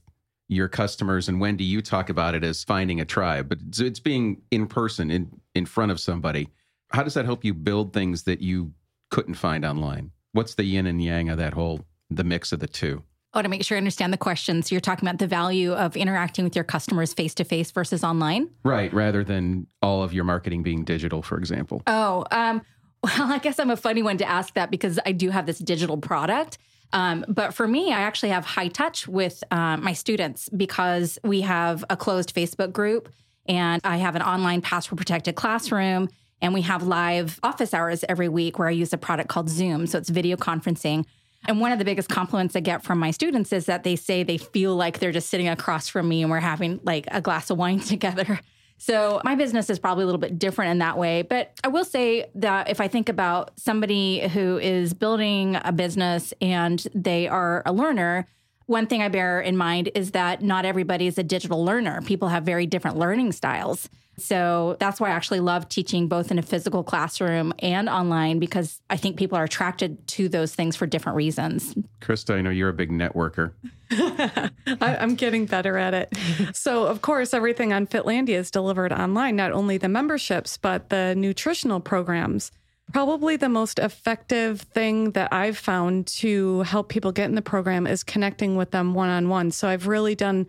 your 0.50 0.68
customers? 0.68 1.28
And 1.28 1.40
Wendy, 1.40 1.64
you 1.64 1.80
talk 1.80 2.10
about 2.10 2.34
it 2.34 2.44
as 2.44 2.64
finding 2.64 3.00
a 3.00 3.04
tribe, 3.04 3.48
but 3.48 3.58
it's, 3.66 3.80
it's 3.80 4.00
being 4.00 4.42
in 4.50 4.66
person, 4.66 5.10
in 5.10 5.30
in 5.54 5.66
front 5.66 5.92
of 5.92 6.00
somebody. 6.00 6.48
How 6.90 7.02
does 7.02 7.14
that 7.14 7.24
help 7.24 7.44
you 7.44 7.54
build 7.54 7.92
things 7.92 8.24
that 8.24 8.40
you 8.40 8.72
couldn't 9.10 9.34
find 9.34 9.64
online? 9.64 10.10
What's 10.32 10.54
the 10.54 10.64
yin 10.64 10.86
and 10.86 11.02
yang 11.02 11.28
of 11.28 11.38
that 11.38 11.54
whole 11.54 11.84
the 12.10 12.24
mix 12.24 12.52
of 12.52 12.60
the 12.60 12.66
two? 12.66 13.02
I 13.32 13.38
want 13.38 13.44
to 13.44 13.48
make 13.48 13.62
sure 13.62 13.76
I 13.76 13.78
understand 13.78 14.12
the 14.12 14.18
question. 14.18 14.62
So 14.62 14.74
you're 14.74 14.80
talking 14.80 15.08
about 15.08 15.20
the 15.20 15.26
value 15.28 15.72
of 15.72 15.96
interacting 15.96 16.44
with 16.44 16.56
your 16.56 16.64
customers 16.64 17.14
face 17.14 17.32
to 17.34 17.44
face 17.44 17.70
versus 17.70 18.02
online, 18.02 18.50
right? 18.64 18.92
Rather 18.92 19.22
than 19.22 19.68
all 19.82 20.02
of 20.02 20.12
your 20.12 20.24
marketing 20.24 20.64
being 20.64 20.82
digital, 20.82 21.22
for 21.22 21.38
example. 21.38 21.82
Oh, 21.86 22.24
um, 22.32 22.62
well, 23.04 23.32
I 23.32 23.38
guess 23.38 23.60
I'm 23.60 23.70
a 23.70 23.76
funny 23.76 24.02
one 24.02 24.18
to 24.18 24.28
ask 24.28 24.54
that 24.54 24.70
because 24.70 24.98
I 25.06 25.12
do 25.12 25.30
have 25.30 25.46
this 25.46 25.60
digital 25.60 25.96
product. 25.96 26.58
Um, 26.92 27.24
but 27.28 27.54
for 27.54 27.66
me, 27.68 27.92
I 27.92 28.00
actually 28.00 28.30
have 28.30 28.44
high 28.44 28.68
touch 28.68 29.06
with 29.06 29.42
uh, 29.50 29.76
my 29.76 29.92
students 29.92 30.48
because 30.48 31.18
we 31.22 31.42
have 31.42 31.84
a 31.88 31.96
closed 31.96 32.34
Facebook 32.34 32.72
group 32.72 33.08
and 33.46 33.80
I 33.84 33.98
have 33.98 34.16
an 34.16 34.22
online 34.22 34.60
password 34.60 34.98
protected 34.98 35.34
classroom. 35.34 36.08
And 36.42 36.54
we 36.54 36.62
have 36.62 36.82
live 36.82 37.38
office 37.42 37.74
hours 37.74 38.02
every 38.08 38.28
week 38.28 38.58
where 38.58 38.68
I 38.68 38.72
use 38.72 38.92
a 38.92 38.98
product 38.98 39.28
called 39.28 39.50
Zoom. 39.50 39.86
So 39.86 39.98
it's 39.98 40.08
video 40.08 40.36
conferencing. 40.36 41.04
And 41.46 41.60
one 41.60 41.72
of 41.72 41.78
the 41.78 41.84
biggest 41.84 42.08
compliments 42.08 42.56
I 42.56 42.60
get 42.60 42.82
from 42.82 42.98
my 42.98 43.10
students 43.10 43.52
is 43.52 43.66
that 43.66 43.84
they 43.84 43.96
say 43.96 44.22
they 44.22 44.38
feel 44.38 44.74
like 44.74 44.98
they're 44.98 45.12
just 45.12 45.28
sitting 45.28 45.48
across 45.48 45.88
from 45.88 46.08
me 46.08 46.22
and 46.22 46.30
we're 46.30 46.40
having 46.40 46.80
like 46.82 47.06
a 47.10 47.20
glass 47.20 47.50
of 47.50 47.58
wine 47.58 47.80
together. 47.80 48.40
So 48.80 49.20
my 49.24 49.34
business 49.34 49.68
is 49.68 49.78
probably 49.78 50.04
a 50.04 50.06
little 50.06 50.18
bit 50.18 50.38
different 50.38 50.70
in 50.70 50.78
that 50.78 50.96
way. 50.96 51.20
But 51.20 51.52
I 51.62 51.68
will 51.68 51.84
say 51.84 52.30
that 52.36 52.70
if 52.70 52.80
I 52.80 52.88
think 52.88 53.10
about 53.10 53.52
somebody 53.60 54.26
who 54.28 54.56
is 54.56 54.94
building 54.94 55.58
a 55.62 55.70
business 55.70 56.32
and 56.40 56.82
they 56.94 57.28
are 57.28 57.62
a 57.66 57.74
learner, 57.74 58.26
one 58.64 58.86
thing 58.86 59.02
I 59.02 59.08
bear 59.08 59.38
in 59.38 59.54
mind 59.58 59.90
is 59.94 60.12
that 60.12 60.42
not 60.42 60.64
everybody 60.64 61.06
is 61.06 61.18
a 61.18 61.22
digital 61.22 61.62
learner. 61.62 62.00
People 62.02 62.28
have 62.28 62.44
very 62.44 62.64
different 62.64 62.96
learning 62.96 63.32
styles. 63.32 63.90
So 64.20 64.76
that's 64.80 65.00
why 65.00 65.08
I 65.08 65.12
actually 65.12 65.40
love 65.40 65.68
teaching 65.68 66.08
both 66.08 66.30
in 66.30 66.38
a 66.38 66.42
physical 66.42 66.82
classroom 66.82 67.52
and 67.58 67.88
online 67.88 68.38
because 68.38 68.80
I 68.90 68.96
think 68.96 69.16
people 69.16 69.36
are 69.36 69.44
attracted 69.44 70.06
to 70.08 70.28
those 70.28 70.54
things 70.54 70.76
for 70.76 70.86
different 70.86 71.16
reasons. 71.16 71.74
Krista, 72.00 72.36
I 72.36 72.40
know 72.40 72.50
you're 72.50 72.68
a 72.68 72.74
big 72.74 72.90
networker. 72.90 73.52
I, 73.90 74.50
am 74.78 75.16
getting 75.16 75.46
better 75.46 75.76
at 75.76 75.94
it. 75.94 76.16
So, 76.52 76.84
of 76.84 77.02
course, 77.02 77.34
everything 77.34 77.72
on 77.72 77.86
Fitlandia 77.86 78.36
is 78.36 78.50
delivered 78.50 78.92
online, 78.92 79.36
not 79.36 79.52
only 79.52 79.78
the 79.78 79.88
memberships, 79.88 80.56
but 80.56 80.90
the 80.90 81.14
nutritional 81.16 81.80
programs. 81.80 82.52
Probably 82.92 83.36
the 83.36 83.48
most 83.48 83.78
effective 83.78 84.60
thing 84.60 85.12
that 85.12 85.32
I've 85.32 85.58
found 85.58 86.06
to 86.08 86.62
help 86.62 86.88
people 86.88 87.12
get 87.12 87.28
in 87.28 87.34
the 87.34 87.42
program 87.42 87.86
is 87.86 88.04
connecting 88.04 88.56
with 88.56 88.70
them 88.70 88.94
one 88.94 89.08
on 89.08 89.28
one. 89.28 89.50
So, 89.50 89.68
I've 89.68 89.88
really 89.88 90.14
done 90.14 90.46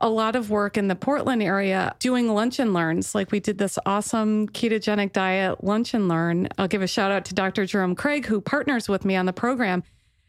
a 0.00 0.08
lot 0.08 0.36
of 0.36 0.48
work 0.50 0.76
in 0.76 0.88
the 0.88 0.94
Portland 0.94 1.42
area 1.42 1.94
doing 1.98 2.32
lunch 2.32 2.58
and 2.58 2.72
learns. 2.72 3.14
Like 3.14 3.32
we 3.32 3.40
did 3.40 3.58
this 3.58 3.78
awesome 3.84 4.48
ketogenic 4.48 5.12
diet 5.12 5.64
lunch 5.64 5.92
and 5.94 6.08
learn. 6.08 6.48
I'll 6.56 6.68
give 6.68 6.82
a 6.82 6.86
shout 6.86 7.10
out 7.10 7.24
to 7.26 7.34
Dr. 7.34 7.66
Jerome 7.66 7.96
Craig, 7.96 8.26
who 8.26 8.40
partners 8.40 8.88
with 8.88 9.04
me 9.04 9.16
on 9.16 9.26
the 9.26 9.32
program. 9.32 9.82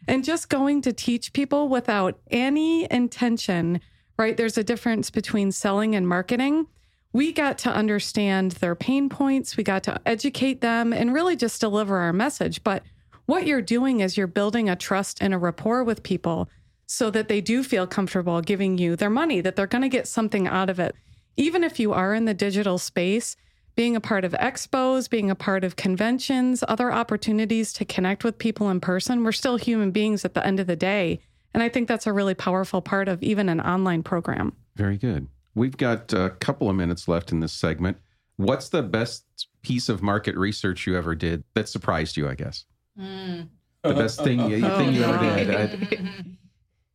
and 0.07 0.23
just 0.23 0.49
going 0.49 0.81
to 0.81 0.93
teach 0.93 1.33
people 1.33 1.67
without 1.67 2.17
any 2.31 2.87
intention, 2.91 3.79
right? 4.17 4.35
There's 4.37 4.57
a 4.57 4.63
difference 4.63 5.11
between 5.11 5.51
selling 5.51 5.93
and 5.93 6.07
marketing. 6.07 6.65
We 7.13 7.31
got 7.31 7.59
to 7.59 7.71
understand 7.71 8.53
their 8.53 8.75
pain 8.75 9.09
points, 9.09 9.57
we 9.57 9.63
got 9.63 9.83
to 9.83 9.99
educate 10.05 10.61
them 10.61 10.93
and 10.93 11.13
really 11.13 11.35
just 11.35 11.61
deliver 11.61 11.97
our 11.97 12.13
message. 12.13 12.63
But 12.63 12.83
what 13.25 13.45
you're 13.45 13.61
doing 13.61 13.99
is 13.99 14.17
you're 14.17 14.25
building 14.25 14.69
a 14.69 14.75
trust 14.75 15.21
and 15.21 15.33
a 15.33 15.37
rapport 15.37 15.83
with 15.83 16.01
people 16.01 16.49
so 16.91 17.11
that 17.11 17.27
they 17.27 17.39
do 17.39 17.61
feel 17.61 17.85
comfortable 17.85 18.41
giving 18.41 18.79
you 18.79 18.95
their 18.95 19.11
money, 19.11 19.41
that 19.41 19.55
they're 19.55 19.67
going 19.67 19.83
to 19.83 19.87
get 19.87 20.07
something 20.07 20.47
out 20.47 20.71
of 20.71 20.79
it. 20.79 20.95
Even 21.37 21.63
if 21.63 21.79
you 21.79 21.93
are 21.93 22.15
in 22.15 22.25
the 22.25 22.33
digital 22.33 22.79
space, 22.79 23.35
being 23.75 23.95
a 23.95 24.01
part 24.01 24.25
of 24.25 24.31
expos, 24.33 25.07
being 25.07 25.29
a 25.29 25.35
part 25.35 25.63
of 25.63 25.75
conventions, 25.75 26.63
other 26.67 26.91
opportunities 26.91 27.71
to 27.73 27.85
connect 27.85 28.23
with 28.23 28.39
people 28.39 28.71
in 28.71 28.79
person, 28.79 29.23
we're 29.23 29.31
still 29.31 29.57
human 29.57 29.91
beings 29.91 30.25
at 30.25 30.33
the 30.33 30.43
end 30.43 30.59
of 30.59 30.65
the 30.65 30.75
day. 30.75 31.19
And 31.53 31.61
I 31.61 31.69
think 31.69 31.87
that's 31.87 32.07
a 32.07 32.11
really 32.11 32.33
powerful 32.33 32.81
part 32.81 33.07
of 33.07 33.21
even 33.21 33.49
an 33.49 33.61
online 33.61 34.01
program. 34.01 34.53
Very 34.75 34.97
good. 34.97 35.27
We've 35.53 35.77
got 35.77 36.11
a 36.11 36.31
couple 36.39 36.71
of 36.71 36.75
minutes 36.75 37.07
left 37.07 37.31
in 37.31 37.39
this 37.39 37.53
segment. 37.53 37.97
What's 38.37 38.69
the 38.69 38.81
best 38.81 39.25
piece 39.61 39.89
of 39.89 40.01
market 40.01 40.35
research 40.35 40.87
you 40.87 40.97
ever 40.97 41.13
did 41.13 41.43
that 41.53 41.69
surprised 41.69 42.17
you, 42.17 42.27
I 42.27 42.33
guess? 42.33 42.65
Mm. 42.99 43.49
The 43.83 43.93
best 43.93 44.23
thing, 44.23 44.39
you, 44.49 44.61
thing 44.61 44.93
you 44.93 45.03
ever 45.03 45.23
did. 45.23 45.49
I, 45.55 46.38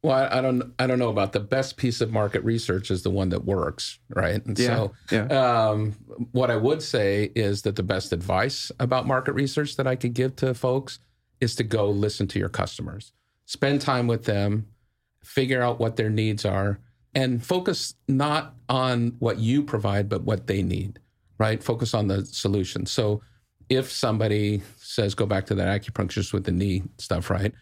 well, 0.05 0.29
I, 0.31 0.39
I, 0.39 0.41
don't, 0.43 0.75
I 0.79 0.87
don't 0.87 0.99
know 0.99 1.09
about 1.09 1.33
the 1.33 1.41
best 1.41 1.79
piece 1.79 2.03
of 2.03 2.13
market 2.13 2.45
research 2.45 2.91
is 2.91 3.03
the 3.03 3.11
one 3.11 3.31
that 3.31 3.47
works, 3.47 3.99
right? 4.11 4.45
And 4.45 4.59
yeah, 4.59 4.67
so, 4.67 4.93
yeah. 5.11 5.25
Um, 5.29 5.93
what 6.33 6.51
I 6.51 6.57
would 6.57 6.83
say 6.83 7.33
is 7.35 7.63
that 7.63 7.75
the 7.75 7.83
best 7.83 8.13
advice 8.13 8.71
about 8.79 9.07
market 9.07 9.33
research 9.33 9.77
that 9.77 9.87
I 9.87 9.97
could 9.97 10.13
give 10.13 10.37
to 10.37 10.53
folks 10.53 10.99
is 11.41 11.55
to 11.55 11.65
go 11.65 11.89
listen 11.89 12.27
to 12.29 12.39
your 12.39 12.51
customers, 12.51 13.13
spend 13.47 13.81
time 13.81 14.07
with 14.07 14.27
them, 14.27 14.67
figure 15.23 15.63
out 15.63 15.81
what 15.81 15.97
their 15.97 16.11
needs 16.11 16.45
are, 16.45 16.81
and 17.15 17.43
focus 17.43 17.95
not 18.07 18.57
on 18.69 19.17
what 19.21 19.39
you 19.39 19.63
provide, 19.63 20.11
but 20.11 20.25
what 20.25 20.47
they 20.47 20.63
need, 20.63 20.99
right? 21.39 21.63
Focus 21.63 21.95
on 21.95 22.09
the 22.09 22.27
solution. 22.27 22.85
So, 22.85 23.23
if 23.71 23.91
somebody 23.91 24.61
says, 24.77 25.15
go 25.15 25.25
back 25.25 25.47
to 25.47 25.55
that 25.55 25.81
acupuncturist 25.81 26.35
with 26.35 26.45
the 26.45 26.53
knee 26.53 26.83
stuff, 26.99 27.31
right? 27.31 27.55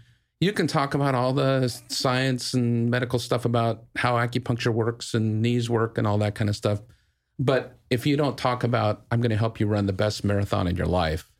You 0.42 0.52
can 0.52 0.66
talk 0.66 0.94
about 0.94 1.14
all 1.14 1.32
the 1.32 1.68
science 1.86 2.52
and 2.52 2.90
medical 2.90 3.20
stuff 3.20 3.44
about 3.44 3.84
how 3.94 4.14
acupuncture 4.14 4.74
works 4.74 5.14
and 5.14 5.40
knees 5.40 5.70
work 5.70 5.98
and 5.98 6.04
all 6.04 6.18
that 6.18 6.34
kind 6.34 6.50
of 6.50 6.56
stuff. 6.56 6.80
But 7.38 7.78
if 7.90 8.06
you 8.06 8.16
don't 8.16 8.36
talk 8.36 8.64
about, 8.64 9.04
I'm 9.12 9.20
going 9.20 9.30
to 9.30 9.36
help 9.36 9.60
you 9.60 9.68
run 9.68 9.86
the 9.86 9.92
best 9.92 10.24
marathon 10.24 10.66
in 10.66 10.74
your 10.74 10.88
life, 10.88 11.30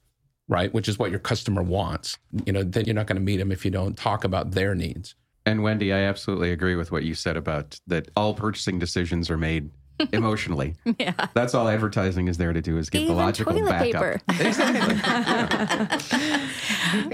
right? 0.47 0.73
Which 0.73 0.89
is 0.89 1.01
what 1.01 1.11
your 1.11 1.19
customer 1.19 1.65
wants, 1.65 2.17
you 2.47 2.53
know, 2.53 2.63
then 2.63 2.85
you're 2.85 2.95
not 2.95 3.09
going 3.09 3.17
to 3.17 3.23
meet 3.23 3.39
them 3.39 3.51
if 3.51 3.65
you 3.65 3.73
don't 3.73 3.97
talk 3.97 4.23
about 4.23 4.53
their 4.53 4.73
needs. 4.77 5.17
And 5.45 5.65
Wendy, 5.65 5.93
I 5.93 6.03
absolutely 6.03 6.53
agree 6.53 6.77
with 6.77 6.93
what 6.93 7.03
you 7.03 7.17
said 7.17 7.37
about 7.37 7.81
that 7.89 8.09
all 8.15 8.35
purchasing 8.35 8.79
decisions 8.79 9.29
are 9.31 9.37
made 9.37 9.71
emotionally. 10.13 10.75
yeah. 10.99 11.13
That's 11.35 11.55
all 11.55 11.69
advertising 11.69 12.29
is 12.29 12.37
there 12.39 12.53
to 12.53 12.61
do 12.61 12.79
is 12.79 12.91
give 12.91 13.03
Even 13.03 13.17
the 13.17 13.23
logical 13.23 13.53
toilet 13.53 13.71
backup. 13.71 14.03
Paper. 14.03 14.21
Exactly. 14.43 14.99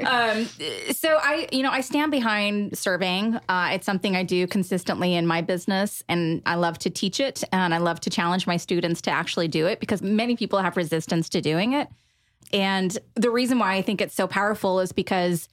um, 0.04 0.44
so 0.92 1.18
I, 1.20 1.48
you 1.52 1.62
know, 1.62 1.70
I 1.70 1.80
stand 1.80 2.10
behind 2.10 2.76
surveying. 2.76 3.38
Uh, 3.48 3.70
it's 3.72 3.86
something 3.86 4.16
I 4.16 4.22
do 4.22 4.46
consistently 4.46 5.14
in 5.14 5.26
my 5.26 5.40
business, 5.40 6.02
and 6.08 6.42
I 6.46 6.54
love 6.56 6.78
to 6.80 6.90
teach 6.90 7.20
it, 7.20 7.44
and 7.52 7.74
I 7.74 7.78
love 7.78 8.00
to 8.00 8.10
challenge 8.10 8.46
my 8.46 8.56
students 8.56 9.00
to 9.02 9.10
actually 9.10 9.48
do 9.48 9.66
it 9.66 9.80
because 9.80 10.02
many 10.02 10.36
people 10.36 10.58
have 10.60 10.76
resistance 10.76 11.28
to 11.30 11.40
doing 11.40 11.72
it. 11.74 11.88
And 12.52 12.96
the 13.14 13.30
reason 13.30 13.58
why 13.58 13.74
I 13.74 13.82
think 13.82 14.00
it's 14.00 14.14
so 14.14 14.26
powerful 14.26 14.80
is 14.80 14.92
because 14.92 15.48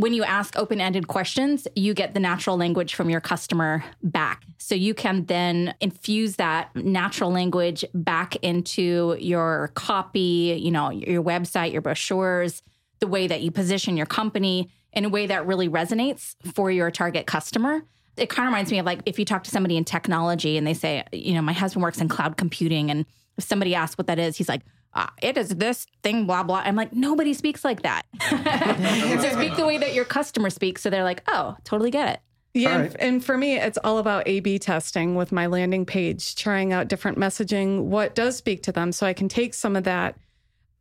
when 0.00 0.14
you 0.14 0.24
ask 0.24 0.56
open 0.56 0.80
ended 0.80 1.08
questions, 1.08 1.68
you 1.76 1.92
get 1.92 2.14
the 2.14 2.20
natural 2.20 2.56
language 2.56 2.94
from 2.94 3.10
your 3.10 3.20
customer 3.20 3.84
back. 4.02 4.44
So 4.56 4.74
you 4.74 4.94
can 4.94 5.26
then 5.26 5.74
infuse 5.80 6.36
that 6.36 6.74
natural 6.74 7.30
language 7.30 7.84
back 7.92 8.36
into 8.36 9.16
your 9.20 9.70
copy, 9.74 10.58
you 10.58 10.70
know, 10.70 10.90
your 10.90 11.22
website, 11.22 11.72
your 11.72 11.82
brochures, 11.82 12.62
the 13.00 13.06
way 13.06 13.26
that 13.26 13.42
you 13.42 13.50
position 13.50 13.96
your 13.96 14.06
company 14.06 14.70
in 14.92 15.04
a 15.04 15.08
way 15.08 15.26
that 15.26 15.46
really 15.46 15.68
resonates 15.68 16.34
for 16.54 16.70
your 16.70 16.90
target 16.90 17.26
customer. 17.26 17.82
It 18.16 18.30
kind 18.30 18.46
of 18.46 18.52
reminds 18.52 18.72
me 18.72 18.78
of 18.78 18.86
like 18.86 19.00
if 19.04 19.18
you 19.18 19.24
talk 19.24 19.44
to 19.44 19.50
somebody 19.50 19.76
in 19.76 19.84
technology 19.84 20.56
and 20.56 20.66
they 20.66 20.74
say, 20.74 21.04
you 21.12 21.34
know, 21.34 21.42
my 21.42 21.52
husband 21.52 21.82
works 21.82 22.00
in 22.00 22.08
cloud 22.08 22.36
computing. 22.36 22.90
And 22.90 23.04
if 23.36 23.44
somebody 23.44 23.74
asks 23.74 23.98
what 23.98 24.06
that 24.06 24.18
is, 24.18 24.36
he's 24.36 24.48
like, 24.48 24.62
uh, 24.94 25.06
it 25.22 25.36
is 25.36 25.50
this 25.50 25.86
thing, 26.02 26.26
blah, 26.26 26.42
blah. 26.42 26.62
I'm 26.64 26.76
like, 26.76 26.92
nobody 26.92 27.32
speaks 27.34 27.64
like 27.64 27.82
that. 27.82 28.06
so 29.20 29.30
speak 29.30 29.56
the 29.56 29.66
way 29.66 29.78
that 29.78 29.94
your 29.94 30.04
customer 30.04 30.50
speaks. 30.50 30.82
So 30.82 30.90
they're 30.90 31.04
like, 31.04 31.22
oh, 31.28 31.56
totally 31.64 31.90
get 31.90 32.08
it. 32.14 32.20
Yeah. 32.54 32.80
Right. 32.80 32.96
And 32.98 33.24
for 33.24 33.38
me, 33.38 33.56
it's 33.56 33.78
all 33.84 33.98
about 33.98 34.24
A 34.26 34.40
B 34.40 34.58
testing 34.58 35.14
with 35.14 35.30
my 35.30 35.46
landing 35.46 35.86
page, 35.86 36.34
trying 36.34 36.72
out 36.72 36.88
different 36.88 37.16
messaging, 37.16 37.84
what 37.84 38.16
does 38.16 38.36
speak 38.36 38.64
to 38.64 38.72
them. 38.72 38.90
So 38.90 39.06
I 39.06 39.12
can 39.12 39.28
take 39.28 39.54
some 39.54 39.76
of 39.76 39.84
that 39.84 40.16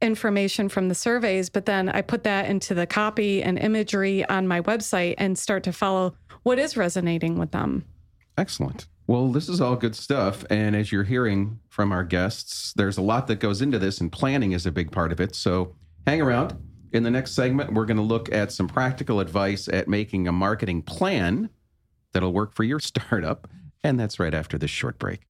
information 0.01 0.69
from 0.69 0.87
the 0.87 0.95
surveys, 0.95 1.49
but 1.49 1.65
then 1.65 1.89
I 1.89 2.01
put 2.01 2.23
that 2.23 2.47
into 2.47 2.73
the 2.73 2.87
copy 2.87 3.43
and 3.43 3.59
imagery 3.59 4.25
on 4.25 4.47
my 4.47 4.61
website 4.61 5.15
and 5.17 5.37
start 5.37 5.63
to 5.63 5.73
follow 5.73 6.15
what 6.43 6.57
is 6.57 6.77
resonating 6.77 7.37
with 7.37 7.51
them. 7.51 7.85
Excellent. 8.37 8.87
Well, 9.09 9.29
this 9.29 9.49
is 9.49 9.59
all 9.59 9.75
good 9.75 9.95
stuff. 9.95 10.45
And 10.51 10.75
as 10.75 10.91
you're 10.91 11.03
hearing 11.03 11.59
from 11.69 11.91
our 11.91 12.03
guests, 12.03 12.73
there's 12.73 12.99
a 12.99 13.01
lot 13.01 13.25
that 13.25 13.37
goes 13.37 13.59
into 13.59 13.79
this, 13.79 14.01
and 14.01 14.11
planning 14.11 14.51
is 14.51 14.67
a 14.67 14.71
big 14.71 14.91
part 14.91 15.11
of 15.11 15.19
it. 15.19 15.33
So 15.33 15.73
hang 16.05 16.21
around. 16.21 16.55
In 16.93 17.01
the 17.01 17.09
next 17.09 17.31
segment, 17.31 17.73
we're 17.73 17.87
going 17.87 17.97
to 17.97 18.03
look 18.03 18.31
at 18.31 18.51
some 18.51 18.67
practical 18.67 19.19
advice 19.19 19.67
at 19.67 19.87
making 19.87 20.27
a 20.27 20.31
marketing 20.31 20.83
plan 20.83 21.49
that'll 22.13 22.33
work 22.33 22.53
for 22.53 22.63
your 22.63 22.79
startup. 22.79 23.47
And 23.83 23.99
that's 23.99 24.19
right 24.19 24.35
after 24.35 24.59
this 24.59 24.69
short 24.69 24.99
break. 24.99 25.21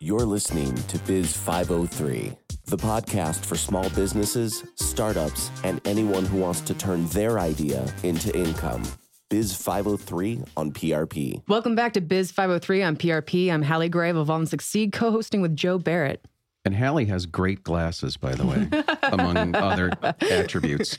You're 0.00 0.26
listening 0.26 0.74
to 0.74 0.98
Biz 0.98 1.34
503, 1.34 2.36
the 2.66 2.76
podcast 2.76 3.44
for 3.44 3.56
small 3.56 3.90
businesses, 3.90 4.64
startups, 4.76 5.50
and 5.64 5.80
anyone 5.86 6.24
who 6.24 6.38
wants 6.38 6.60
to 6.62 6.74
turn 6.74 7.06
their 7.08 7.38
idea 7.38 7.86
into 8.02 8.36
income. 8.36 8.82
Biz 9.28 9.54
503 9.56 10.42
on 10.56 10.72
PRP. 10.72 11.42
Welcome 11.48 11.74
back 11.74 11.92
to 11.94 12.00
Biz 12.00 12.30
503 12.30 12.82
on 12.82 12.96
PRP. 12.96 13.52
I'm 13.52 13.62
Hallie 13.62 13.88
Gray 13.88 14.10
of 14.10 14.16
Evolve 14.16 14.40
and 14.40 14.48
Succeed, 14.48 14.92
co 14.92 15.10
hosting 15.10 15.40
with 15.40 15.56
Joe 15.56 15.78
Barrett. 15.78 16.24
And 16.64 16.74
Hallie 16.74 17.06
has 17.06 17.26
great 17.26 17.62
glasses, 17.62 18.16
by 18.16 18.34
the 18.34 18.46
way, 18.46 18.68
among 19.12 19.54
other 19.54 19.90
attributes. 20.02 20.98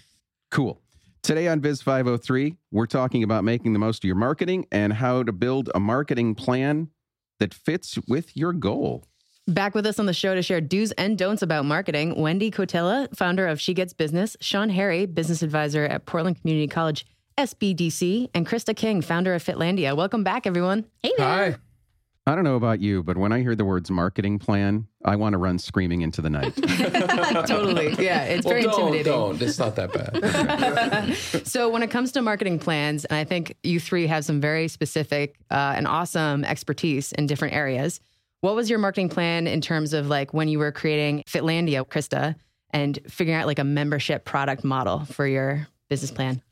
Cool. 0.52 0.80
Today 1.24 1.48
on 1.48 1.60
Biz 1.60 1.82
503, 1.82 2.56
we're 2.72 2.86
talking 2.86 3.24
about 3.24 3.44
making 3.44 3.74
the 3.74 3.80
most 3.80 4.04
of 4.04 4.08
your 4.08 4.16
marketing 4.16 4.68
and 4.72 4.94
how 4.94 5.24
to 5.24 5.32
build 5.32 5.72
a 5.74 5.80
marketing 5.80 6.36
plan 6.36 6.90
that 7.40 7.54
fits 7.54 7.98
with 8.08 8.38
your 8.38 8.54
goal. 8.54 9.06
Back 9.48 9.76
with 9.76 9.86
us 9.86 10.00
on 10.00 10.08
the 10.08 10.14
show 10.14 10.34
to 10.34 10.42
share 10.42 10.60
do's 10.60 10.92
and 10.94 11.20
don'ts 11.20 11.44
about 11.44 11.66
marketing, 11.66 12.20
Wendy 12.20 12.50
Cotella, 12.50 13.16
founder 13.16 13.46
of 13.46 13.62
She 13.62 13.76
Gets 13.76 13.94
Business, 13.94 14.36
Sean 14.42 14.70
Harry, 14.70 15.06
business 15.06 15.44
advisor 15.44 15.86
at 15.86 16.08
Portland 16.08 16.42
Community 16.42 16.68
College 16.68 17.06
SBDC, 17.38 18.30
and 18.34 18.48
Krista 18.48 18.76
King, 18.76 19.02
founder 19.04 19.36
of 19.36 19.44
Fitlandia. 19.44 19.96
Welcome 19.96 20.24
back, 20.24 20.48
everyone. 20.48 20.86
Hey 21.04 21.12
there. 21.16 21.28
Hi. 21.28 21.56
I 22.26 22.34
don't 22.34 22.44
know 22.44 22.56
about 22.56 22.80
you, 22.80 23.04
but 23.04 23.18
when 23.18 23.32
I 23.32 23.42
hear 23.42 23.56
the 23.56 23.66
words 23.66 23.92
marketing 23.92 24.40
plan, 24.40 24.88
I 25.04 25.16
want 25.16 25.34
to 25.34 25.38
run 25.38 25.60
screaming 25.60 26.02
into 26.02 26.24
the 26.24 26.30
night. 26.32 26.56
totally. 27.48 27.94
Yeah, 28.04 28.24
it's 28.24 28.46
Well, 28.48 28.54
very 28.56 28.64
don't, 28.64 28.74
intimidating. 28.96 29.14
don't. 29.14 29.42
It's 29.44 29.60
not 29.60 29.76
that 29.76 29.94
bad. 29.94 31.16
So, 31.48 31.70
when 31.70 31.84
it 31.84 31.92
comes 31.92 32.12
to 32.14 32.24
marketing 32.24 32.58
plans, 32.58 33.06
and 33.06 33.16
I 33.16 33.26
think 33.26 33.56
you 33.62 33.80
three 33.80 34.08
have 34.08 34.26
some 34.26 34.42
very 34.42 34.68
specific 34.70 35.36
uh, 35.52 35.74
and 35.78 35.88
awesome 35.88 36.44
expertise 36.44 37.12
in 37.12 37.28
different 37.28 37.54
areas. 37.54 38.00
What 38.46 38.56
was 38.56 38.70
your 38.70 38.78
marketing 38.78 39.10
plan 39.10 39.48
in 39.48 39.60
terms 39.60 39.92
of 39.92 40.06
like 40.06 40.32
when 40.32 40.48
you 40.48 40.60
were 40.60 40.72
creating 40.72 41.24
Fitlandia, 41.28 41.84
Krista, 41.84 42.36
and 42.70 43.00
figuring 43.10 43.40
out 43.40 43.48
like 43.48 43.58
a 43.58 43.64
membership 43.64 44.24
product 44.24 44.64
model 44.64 45.00
for 45.06 45.26
your 45.26 45.68
business 45.90 46.12
plan? 46.12 46.44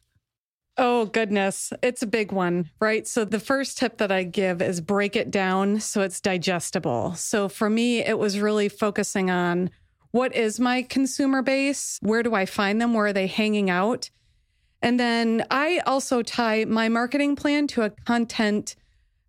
Oh, 0.75 1.05
goodness. 1.05 1.71
It's 1.83 2.01
a 2.01 2.07
big 2.07 2.31
one, 2.31 2.71
right? 2.79 3.07
So, 3.07 3.25
the 3.25 3.39
first 3.39 3.77
tip 3.77 4.00
that 4.00 4.12
I 4.12 4.23
give 4.23 4.59
is 4.59 4.81
break 4.81 5.15
it 5.15 5.29
down 5.29 5.81
so 5.81 6.01
it's 6.01 6.19
digestible. 6.19 7.13
So, 7.13 7.47
for 7.47 7.69
me, 7.69 8.00
it 8.00 8.17
was 8.17 8.39
really 8.39 8.69
focusing 8.69 9.29
on 9.29 9.69
what 10.09 10.35
is 10.35 10.59
my 10.59 10.81
consumer 10.81 11.43
base? 11.43 12.00
Where 12.01 12.23
do 12.23 12.33
I 12.33 12.47
find 12.47 12.81
them? 12.81 12.95
Where 12.95 13.05
are 13.05 13.13
they 13.13 13.27
hanging 13.27 13.69
out? 13.69 14.09
And 14.81 15.00
then 15.00 15.45
I 15.51 15.77
also 15.85 16.23
tie 16.23 16.65
my 16.65 16.89
marketing 16.89 17.35
plan 17.35 17.67
to 17.67 17.83
a 17.83 17.91
content 17.91 18.75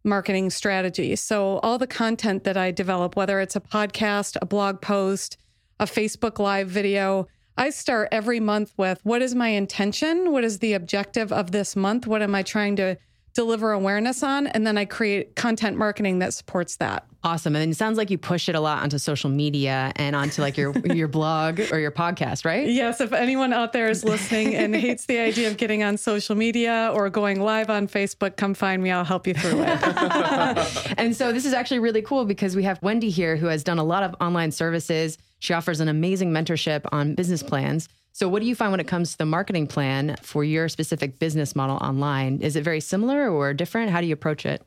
marketing 0.05 0.51
strategy. 0.51 1.17
So, 1.17 1.59
all 1.59 1.79
the 1.79 1.87
content 1.87 2.45
that 2.45 2.57
I 2.57 2.71
develop, 2.71 3.17
whether 3.17 3.41
it's 3.41 3.57
a 3.57 3.61
podcast, 3.61 4.37
a 4.41 4.47
blog 4.47 4.81
post, 4.81 5.39
a 5.81 5.87
Facebook 5.87 6.39
Live 6.39 6.69
video, 6.69 7.27
I 7.57 7.71
start 7.71 8.09
every 8.13 8.41
month 8.41 8.73
with 8.77 9.01
what 9.03 9.23
is 9.23 9.35
my 9.35 9.49
intention? 9.49 10.33
What 10.33 10.45
is 10.45 10.59
the 10.59 10.75
objective 10.75 11.33
of 11.33 11.53
this 11.53 11.75
month? 11.77 12.07
What 12.07 12.23
am 12.23 12.35
I 12.35 12.43
trying 12.43 12.77
to 12.77 12.97
deliver 13.35 13.73
awareness 13.73 14.23
on, 14.23 14.47
and 14.47 14.67
then 14.67 14.79
I 14.79 14.85
create 14.85 15.37
content 15.37 15.76
marketing 15.76 16.21
that 16.21 16.33
supports 16.33 16.76
that. 16.76 17.05
Awesome. 17.25 17.57
And 17.57 17.73
it 17.73 17.75
sounds 17.75 17.97
like 17.97 18.11
you 18.11 18.19
push 18.19 18.50
it 18.50 18.55
a 18.55 18.61
lot 18.61 18.83
onto 18.83 18.99
social 18.99 19.31
media 19.31 19.93
and 19.97 20.14
onto 20.14 20.43
like 20.43 20.59
your 20.59 20.73
your 20.85 21.09
blog 21.09 21.59
or 21.73 21.79
your 21.79 21.91
podcast, 21.91 22.45
right? 22.45 22.69
Yes, 22.69 23.00
if 23.00 23.12
anyone 23.12 23.53
out 23.53 23.73
there 23.73 23.88
is 23.88 24.05
listening 24.05 24.55
and 24.55 24.75
hates 24.76 25.07
the 25.07 25.19
idea 25.19 25.49
of 25.49 25.57
getting 25.57 25.83
on 25.83 25.97
social 25.97 26.35
media 26.35 26.91
or 26.95 27.09
going 27.09 27.41
live 27.41 27.71
on 27.71 27.88
Facebook, 27.88 28.37
come 28.37 28.53
find 28.53 28.83
me. 28.83 28.91
I'll 28.91 29.05
help 29.05 29.26
you 29.26 29.35
through 29.35 29.62
it. 29.62 30.95
and 30.99 31.17
so 31.17 31.33
this 31.33 31.47
is 31.47 31.55
actually 31.55 31.79
really 31.79 32.03
cool 32.03 32.26
because 32.26 32.55
we 32.55 32.62
have 32.64 32.81
Wendy 32.83 33.11
here 33.11 33.37
who 33.37 33.47
has 33.47 33.64
done 33.64 33.79
a 33.79 33.85
lot 33.85 34.03
of 34.03 34.14
online 34.21 34.50
services. 34.50 35.17
She 35.38 35.55
offers 35.55 35.81
an 35.81 35.88
amazing 35.88 36.31
mentorship 36.31 36.83
on 36.93 37.14
business 37.14 37.43
plans. 37.43 37.88
So, 38.14 38.28
what 38.28 38.42
do 38.42 38.47
you 38.47 38.54
find 38.54 38.71
when 38.71 38.78
it 38.78 38.87
comes 38.87 39.11
to 39.11 39.18
the 39.18 39.26
marketing 39.26 39.66
plan 39.66 40.14
for 40.23 40.44
your 40.44 40.68
specific 40.68 41.18
business 41.18 41.56
model 41.56 41.78
online? 41.78 42.40
Is 42.42 42.54
it 42.54 42.62
very 42.62 42.78
similar 42.78 43.28
or 43.28 43.52
different? 43.52 43.90
How 43.90 44.00
do 44.00 44.06
you 44.06 44.12
approach 44.12 44.47
it? 44.47 44.62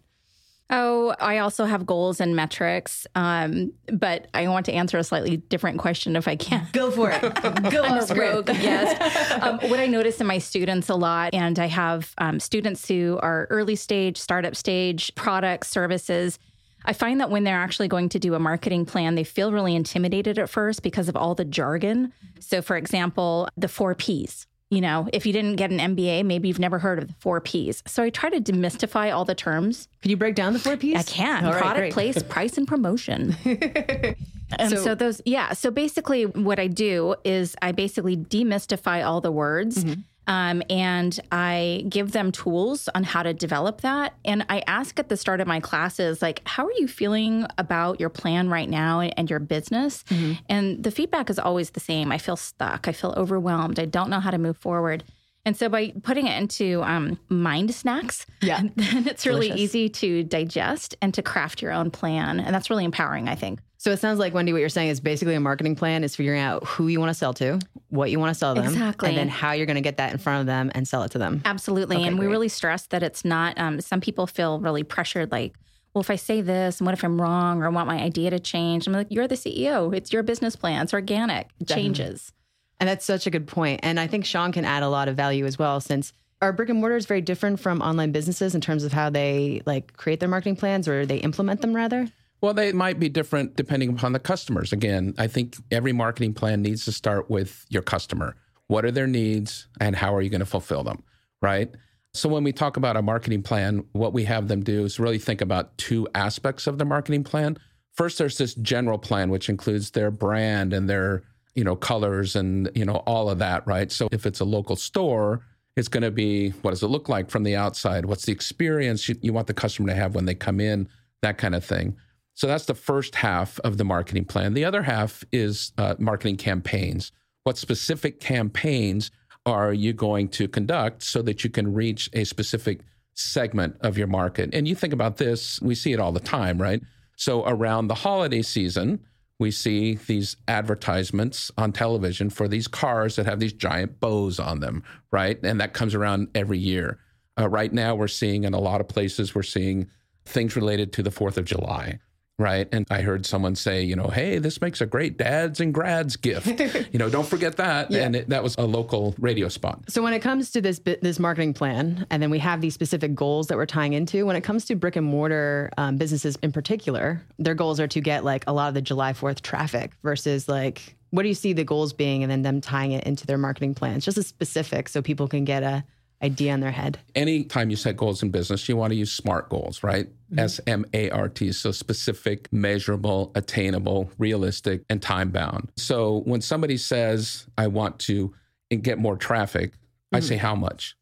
Oh, 0.70 1.16
I 1.18 1.38
also 1.38 1.64
have 1.64 1.86
goals 1.86 2.20
and 2.20 2.36
metrics, 2.36 3.08
um, 3.16 3.72
but 3.88 4.28
I 4.34 4.50
want 4.50 4.66
to 4.66 4.74
answer 4.74 4.98
a 4.98 5.04
slightly 5.06 5.38
different 5.38 5.80
question 5.80 6.18
if 6.18 6.28
I 6.28 6.36
can. 6.36 6.68
Go 6.74 6.92
for 6.92 7.10
it. 7.10 7.22
Go 7.22 7.30
I'm 7.84 8.04
a 8.04 8.16
rogue, 8.16 8.50
yes. 8.50 9.42
Um, 9.42 9.60
what 9.70 9.80
I 9.80 9.86
notice 9.88 10.20
in 10.20 10.28
my 10.28 10.40
students 10.40 10.90
a 10.90 10.96
lot, 10.96 11.34
and 11.34 11.58
I 11.58 11.68
have 11.68 12.14
um, 12.18 12.42
students 12.42 12.86
who 12.86 13.18
are 13.24 13.48
early 13.50 13.78
stage, 13.78 14.18
startup 14.18 14.58
stage, 14.58 15.16
products, 15.16 15.70
services. 15.70 16.38
I 16.86 16.94
find 16.94 17.20
that 17.20 17.30
when 17.30 17.44
they're 17.44 17.58
actually 17.60 17.88
going 17.90 18.10
to 18.10 18.20
do 18.20 18.34
a 18.34 18.40
marketing 18.40 18.86
plan, 18.86 19.16
they 19.16 19.24
feel 19.26 19.52
really 19.52 19.76
intimidated 19.76 20.40
at 20.40 20.50
first 20.50 20.84
because 20.84 21.10
of 21.10 21.16
all 21.18 21.36
the 21.36 21.44
jargon. 21.46 22.14
So, 22.40 22.62
for 22.62 22.78
example, 22.78 23.50
the 23.58 23.68
four 23.68 23.94
P's. 23.96 24.48
You 24.70 24.82
know, 24.82 25.08
if 25.14 25.26
you 25.26 25.32
didn't 25.32 25.56
get 25.56 25.72
an 25.72 25.80
MBA, 25.80 26.26
maybe 26.26 26.50
you've 26.50 26.60
never 26.60 26.78
heard 26.80 27.00
of 27.00 27.08
the 27.08 27.14
four 27.20 27.40
P's. 27.40 27.82
So 27.88 28.04
I 28.04 28.10
try 28.10 28.30
to 28.30 28.42
demystify 28.42 29.14
all 29.16 29.24
the 29.24 29.34
terms. 29.36 29.88
Can 30.02 30.12
you 30.12 30.18
break 30.18 30.36
down 30.36 30.52
the 30.52 30.60
four 30.60 30.76
P's? 30.76 30.98
I 30.98 31.04
can. 31.04 31.46
All 31.46 31.54
right, 31.54 31.62
Product, 31.62 31.80
great. 31.80 31.94
place, 31.94 32.22
price, 32.30 32.58
and 32.58 32.68
promotion. 32.68 33.36
and 33.46 34.70
so, 34.70 34.76
So- 34.76 34.96
those, 34.96 35.22
yeah. 35.26 35.54
So 35.54 35.72
basically, 35.72 36.26
what 36.26 36.60
I 36.60 36.68
do 36.68 37.16
is 37.24 37.56
I 37.62 37.72
basically 37.72 38.18
demystify 38.18 39.06
all 39.06 39.22
the 39.22 39.32
words. 39.32 39.84
Mm-hmm. 39.84 40.02
Um, 40.28 40.62
and 40.70 41.18
I 41.32 41.86
give 41.88 42.12
them 42.12 42.32
tools 42.32 42.90
on 42.94 43.04
how 43.04 43.24
to 43.24 43.34
develop 43.34 43.82
that. 43.82 44.14
And 44.26 44.46
I 44.50 44.62
ask 44.68 45.00
at 45.00 45.10
the 45.10 45.18
start 45.18 45.42
of 45.42 45.48
my 45.48 45.60
classes, 45.60 46.22
like, 46.22 46.42
how 46.46 46.66
are 46.66 46.74
you 46.78 46.88
feeling 46.88 47.46
about 47.58 48.00
your 48.00 48.10
plan 48.10 48.50
right 48.50 48.70
now 48.70 49.00
and 49.00 49.30
your 49.30 49.40
business? 49.40 50.04
And 50.50 50.84
the 50.84 50.92
feedback 50.92 51.30
is 51.30 51.40
always 51.40 51.72
the 51.72 51.80
same. 51.80 52.12
I 52.12 52.18
feel 52.18 52.36
stuck. 52.36 52.88
I 52.88 52.92
feel 52.92 53.14
overwhelmed. 53.18 53.80
I 53.80 53.86
don't 53.86 54.10
know 54.10 54.20
how 54.20 54.32
to 54.32 54.38
move 54.38 54.58
forward. 54.58 55.04
And 55.48 55.56
so 55.56 55.70
by 55.70 55.94
putting 56.04 56.28
it 56.28 56.38
into 56.40 56.84
um, 56.84 57.18
mind 57.30 57.74
snacks, 57.74 58.26
Yeah. 58.42 58.62
then 58.76 59.08
it's 59.08 59.26
really 59.26 59.48
Delicious. 59.48 59.64
easy 59.76 59.90
to 59.90 60.24
digest 60.26 60.98
and 61.02 61.14
to 61.14 61.22
craft 61.22 61.62
your 61.62 61.72
own 61.72 61.90
plan. 61.90 62.42
And 62.42 62.54
that's 62.54 62.70
really 62.70 62.84
empowering, 62.84 63.30
I 63.30 63.36
think. 63.36 63.60
So 63.78 63.92
it 63.92 64.00
sounds 64.00 64.20
like 64.20 64.34
Wendy, 64.34 64.52
what 64.52 64.60
you're 64.60 64.68
saying 64.68 64.90
is 64.90 65.00
basically 65.00 65.36
a 65.36 65.40
marketing 65.40 65.78
plan 65.78 66.04
is 66.04 66.18
figuring 66.18 66.42
out 66.42 66.66
who 66.66 66.90
you 66.90 67.00
want 67.00 67.12
to 67.12 67.14
sell 67.14 67.34
to, 67.36 67.60
what 67.88 68.12
you 68.12 68.20
want 68.20 68.32
to 68.32 68.36
sell 68.38 68.56
them, 68.56 68.66
Exactly. 68.66 69.08
and 69.08 69.18
then 69.18 69.30
how 69.30 69.54
you're 69.54 69.66
going 69.68 69.76
to 69.76 69.82
get 69.82 69.96
that 69.98 70.12
in 70.12 70.18
front 70.18 70.42
of 70.42 70.48
them 70.48 70.70
and 70.76 70.86
sell 70.86 71.04
it 71.04 71.12
to 71.12 71.18
them. 71.18 71.42
Absolutely. 71.46 71.96
Okay, 71.96 72.08
and 72.08 72.20
we 72.20 72.26
really 72.28 72.50
stress 72.50 72.88
that 72.88 73.02
it's 73.02 73.24
not, 73.24 73.58
um, 73.58 73.80
some 73.80 74.02
people 74.02 74.28
feel 74.28 74.60
really 74.60 74.84
pressured, 74.84 75.32
like, 75.32 75.54
well, 75.94 76.02
if 76.02 76.10
I 76.10 76.18
say 76.18 76.42
this, 76.42 76.80
and 76.82 76.86
what 76.86 76.94
if 76.94 77.04
I'm 77.04 77.22
wrong 77.22 77.62
or 77.62 77.68
I 77.68 77.70
want 77.70 77.88
my 77.88 78.00
idea 78.00 78.30
to 78.32 78.40
change? 78.40 78.86
I'm 78.86 78.94
like, 78.94 79.08
you're 79.10 79.28
the 79.28 79.36
CEO. 79.36 79.96
It's 79.96 80.12
your 80.12 80.24
business 80.24 80.56
plan. 80.58 80.84
It's 80.84 80.94
organic. 80.94 81.48
It 81.62 81.68
changes. 81.70 82.34
And 82.80 82.88
that's 82.88 83.06
such 83.06 83.28
a 83.28 83.30
good 83.30 83.48
point. 83.48 83.80
And 83.84 84.00
I 84.00 84.08
think 84.08 84.26
Sean 84.26 84.52
can 84.52 84.66
add 84.66 84.84
a 84.84 84.90
lot 84.90 85.08
of 85.08 85.16
value 85.16 85.46
as 85.46 85.58
well, 85.58 85.80
since 85.80 86.14
our 86.42 86.54
brick 86.54 86.70
and 86.70 86.80
mortar 86.80 86.96
is 86.96 87.06
very 87.06 87.22
different 87.22 87.60
from 87.60 87.82
online 87.82 88.12
businesses 88.12 88.54
in 88.54 88.62
terms 88.62 88.84
of 88.84 88.94
how 88.94 89.10
they 89.10 89.62
like 89.66 89.94
create 89.98 90.20
their 90.20 90.30
marketing 90.30 90.56
plans 90.56 90.88
or 90.88 91.06
they 91.06 91.18
implement 91.18 91.62
them 91.62 91.76
rather. 91.76 92.08
Well, 92.42 92.54
they 92.54 92.72
might 92.72 93.00
be 93.00 93.10
different 93.10 93.56
depending 93.56 93.90
upon 93.90 94.14
the 94.14 94.20
customers. 94.20 94.72
Again, 94.72 95.16
I 95.18 95.28
think 95.28 95.58
every 95.72 95.94
marketing 95.94 96.36
plan 96.36 96.62
needs 96.62 96.86
to 96.86 96.92
start 96.92 97.30
with 97.30 97.66
your 97.70 97.82
customer. 97.82 98.36
What 98.68 98.86
are 98.86 98.92
their 98.92 99.08
needs 99.08 99.68
and 99.80 99.96
how 99.96 100.14
are 100.14 100.22
you 100.22 100.30
going 100.30 100.40
to 100.40 100.46
fulfill 100.46 100.84
them? 100.84 101.04
Right. 101.42 101.72
So, 102.14 102.30
when 102.30 102.44
we 102.44 102.52
talk 102.52 102.78
about 102.78 102.98
a 102.98 103.02
marketing 103.02 103.44
plan, 103.44 103.86
what 103.92 104.14
we 104.14 104.24
have 104.26 104.48
them 104.48 104.64
do 104.64 104.86
is 104.86 105.00
really 105.00 105.20
think 105.20 105.42
about 105.42 105.78
two 105.78 106.08
aspects 106.16 106.68
of 106.68 106.78
the 106.78 106.86
marketing 106.86 107.24
plan. 107.24 107.58
First, 107.94 108.18
there's 108.18 108.38
this 108.38 108.56
general 108.56 108.98
plan, 108.98 109.30
which 109.30 109.50
includes 109.50 109.92
their 109.92 110.12
brand 110.12 110.74
and 110.74 110.90
their 110.90 111.24
you 111.58 111.66
know 111.66 111.76
colors 111.76 112.38
and 112.38 112.72
you 112.74 112.86
know 112.86 112.98
all 113.06 113.30
of 113.30 113.40
that 113.40 113.68
right? 113.68 113.92
So 113.92 114.08
if 114.14 114.26
it's 114.26 114.40
a 114.40 114.46
local 114.46 114.78
store 114.78 115.42
it's 115.78 115.88
going 115.88 116.04
to 116.04 116.12
be 116.12 116.50
what 116.64 116.72
does 116.72 116.82
it 116.82 116.88
look 116.88 117.08
like 117.08 117.30
from 117.30 117.44
the 117.44 117.56
outside? 117.56 118.06
What's 118.06 118.26
the 118.26 118.32
experience 118.32 119.08
you, 119.08 119.16
you 119.22 119.32
want 119.32 119.46
the 119.46 119.54
customer 119.54 119.90
to 119.90 119.96
have 119.96 120.16
when 120.16 120.26
they 120.26 120.34
come 120.34 120.60
in? 120.60 120.90
That 121.22 121.38
kind 121.38 121.54
of 121.54 121.64
thing. 121.64 121.96
So 122.34 122.48
that's 122.48 122.66
the 122.66 122.74
first 122.74 123.16
half 123.16 123.60
of 123.60 123.78
the 123.78 123.84
marketing 123.84 124.26
plan. 124.26 124.54
The 124.54 124.66
other 124.66 124.82
half 124.82 125.24
is 125.32 125.72
uh, 125.78 125.96
marketing 126.00 126.38
campaigns. 126.38 127.12
What 127.44 127.58
specific 127.58 128.20
campaigns 128.20 129.12
are 129.46 129.72
you 129.72 129.94
going 129.94 130.30
to 130.30 130.48
conduct 130.48 131.04
so 131.04 131.22
that 131.22 131.44
you 131.44 131.50
can 131.50 131.74
reach 131.74 132.10
a 132.14 132.26
specific 132.26 132.82
segment 133.14 133.78
of 133.82 134.00
your 134.00 134.08
market? 134.08 134.50
And 134.54 134.68
you 134.68 134.74
think 134.74 134.94
about 134.94 135.18
this 135.18 135.62
we 135.62 135.76
see 135.76 135.94
it 135.94 136.00
all 136.00 136.12
the 136.12 136.20
time 136.20 136.60
right? 136.60 136.82
So 137.18 137.46
around 137.46 137.88
the 137.88 137.96
holiday 137.96 138.42
season 138.42 139.00
we 139.40 139.52
see 139.52 139.96
these 140.08 140.36
advertisements 140.48 141.52
on 141.58 141.72
television 141.72 142.30
for 142.30 142.48
these 142.48 142.68
cars 142.68 143.16
that 143.16 143.26
have 143.26 143.40
these 143.40 143.54
giant 143.54 144.00
bows 144.00 144.40
on 144.40 144.60
them, 144.60 144.84
right? 145.12 145.40
And 145.44 145.62
that 145.62 145.74
comes 145.74 145.94
around 145.94 146.30
every 146.34 146.58
year. 146.58 147.00
Uh, 147.40 147.48
right 147.48 147.72
now, 147.72 147.94
we're 147.94 148.08
seeing 148.08 148.46
in 148.46 148.54
a 148.54 148.60
lot 148.60 148.82
of 148.82 148.88
places, 148.88 149.36
we're 149.36 149.44
seeing 149.44 149.90
things 150.26 150.56
related 150.56 150.92
to 150.94 151.04
the 151.04 151.12
4th 151.12 151.38
of 151.38 151.46
July, 151.46 152.00
right? 152.40 152.68
And 152.72 152.86
I 152.92 153.02
heard 153.02 153.26
someone 153.26 153.56
say, 153.56 153.82
you 153.82 153.96
know, 153.96 154.08
hey, 154.08 154.38
this 154.38 154.62
makes 154.62 154.80
a 154.80 154.86
great 154.86 155.18
dads 155.18 155.60
and 155.60 155.74
grads 155.74 156.16
gift. 156.16 156.48
you 156.92 157.00
know, 157.00 157.10
don't 157.10 157.26
forget 157.26 157.58
that. 157.58 157.92
And 157.92 158.16
it, 158.16 158.30
that 158.30 158.44
was 158.44 158.56
a 158.58 158.66
local 158.66 159.16
radio 159.18 159.48
spot. 159.50 159.84
So 159.90 160.04
when 160.04 160.14
it 160.14 160.20
comes 160.20 160.52
to 160.52 160.62
this 160.62 160.80
this 160.80 161.20
marketing 161.20 161.54
plan, 161.54 162.06
and 162.12 162.22
then 162.22 162.30
we 162.30 162.40
have 162.40 162.62
these 162.62 162.74
specific 162.74 163.16
goals 163.16 163.48
that 163.48 163.58
we're 163.58 163.66
tying 163.66 163.94
into. 163.94 164.26
When 164.26 164.36
it 164.36 164.42
comes 164.42 164.66
to 164.66 164.76
brick 164.76 164.96
and 164.96 165.06
mortar 165.06 165.72
um, 165.78 165.98
businesses 165.98 166.38
in 166.44 166.52
particular, 166.52 167.22
their 167.40 167.56
goals 167.56 167.80
are 167.80 167.88
to 167.88 168.02
get 168.02 168.24
like 168.24 168.44
a 168.48 168.54
lot 168.54 168.68
of 168.68 168.74
the 168.74 168.82
July 168.82 169.14
Fourth 169.14 169.42
traffic 169.42 169.92
versus 170.04 170.48
like 170.48 170.96
what 171.10 171.24
do 171.24 171.30
you 171.30 171.36
see 171.36 171.54
the 171.54 171.64
goals 171.64 171.94
being, 171.94 172.22
and 172.22 172.32
then 172.32 172.42
them 172.42 172.62
tying 172.62 172.92
it 172.92 173.06
into 173.06 173.26
their 173.26 173.38
marketing 173.38 173.74
plans, 173.74 174.04
just 174.04 174.18
as 174.18 174.28
specific 174.28 174.90
so 174.90 175.02
people 175.02 175.28
can 175.28 175.46
get 175.46 175.64
a 175.64 175.84
idea 176.22 176.54
in 176.54 176.62
their 176.62 176.72
head. 176.72 177.00
anytime 177.16 177.70
you 177.70 177.76
set 177.76 177.96
goals 177.96 178.24
in 178.24 178.30
business, 178.32 178.68
you 178.68 178.76
want 178.76 178.92
to 178.92 178.98
use 178.98 179.12
SMART 179.12 179.50
goals, 179.50 179.84
right? 179.84 180.08
Mm-hmm. 180.08 180.40
S 180.40 180.60
M 180.66 180.86
A 180.94 181.10
R 181.12 181.30
T. 181.30 181.52
So 181.52 181.72
specific, 181.72 182.52
measurable, 182.52 183.32
attainable, 183.36 184.10
realistic, 184.18 184.84
and 184.90 185.02
time 185.02 185.30
bound. 185.30 185.72
So 185.78 186.22
when 186.26 186.42
somebody 186.42 186.78
says, 186.78 187.46
I 187.58 187.68
want 187.68 188.00
to 188.00 188.34
get 188.82 188.98
more 188.98 189.16
traffic, 189.16 189.74
I 190.12 190.18
mm-hmm. 190.18 190.28
say, 190.28 190.38
how 190.38 190.56
much? 190.56 190.96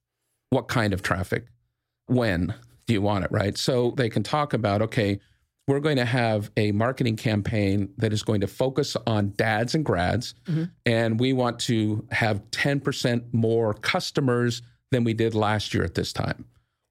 What 0.49 0.67
kind 0.67 0.93
of 0.93 1.01
traffic? 1.01 1.45
When 2.07 2.53
do 2.85 2.93
you 2.93 3.01
want 3.01 3.25
it, 3.25 3.31
right? 3.31 3.57
So 3.57 3.91
they 3.97 4.09
can 4.09 4.21
talk 4.21 4.53
about, 4.53 4.81
okay, 4.81 5.19
we're 5.67 5.79
going 5.79 5.97
to 5.97 6.05
have 6.05 6.51
a 6.57 6.71
marketing 6.73 7.15
campaign 7.15 7.89
that 7.97 8.13
is 8.13 8.21
going 8.21 8.41
to 8.41 8.47
focus 8.47 8.95
on 9.07 9.33
dads 9.35 9.73
and 9.73 9.83
grads, 9.83 10.35
mm-hmm. 10.45 10.65
and 10.85 11.19
we 11.19 11.33
want 11.33 11.59
to 11.61 12.05
have 12.11 12.43
10% 12.51 13.23
more 13.33 13.73
customers 13.73 14.61
than 14.95 15.03
we 15.03 15.13
did 15.13 15.35
last 15.35 15.73
year 15.73 15.83
at 15.83 15.93
this 15.93 16.13
time. 16.13 16.45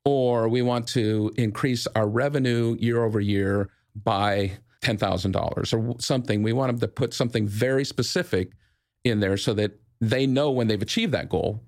Or 0.05 0.49
we 0.49 0.61
want 0.61 0.87
to 0.89 1.33
increase 1.37 1.87
our 1.97 2.07
revenue 2.07 2.77
year 2.79 3.03
over 3.03 3.19
year 3.19 3.71
by 3.97 4.53
$10,000 4.83 5.73
or 5.73 6.01
something. 6.01 6.43
We 6.43 6.53
want 6.53 6.71
them 6.71 6.81
to 6.81 6.89
put 6.89 7.15
something 7.15 7.49
very 7.49 7.85
specific 7.85 8.53
in 9.03 9.21
there 9.21 9.39
so 9.39 9.55
that 9.55 9.81
they 10.01 10.27
know 10.27 10.51
when 10.51 10.67
they've 10.67 10.83
achieved 10.83 11.13
that 11.13 11.31
goal. 11.31 11.63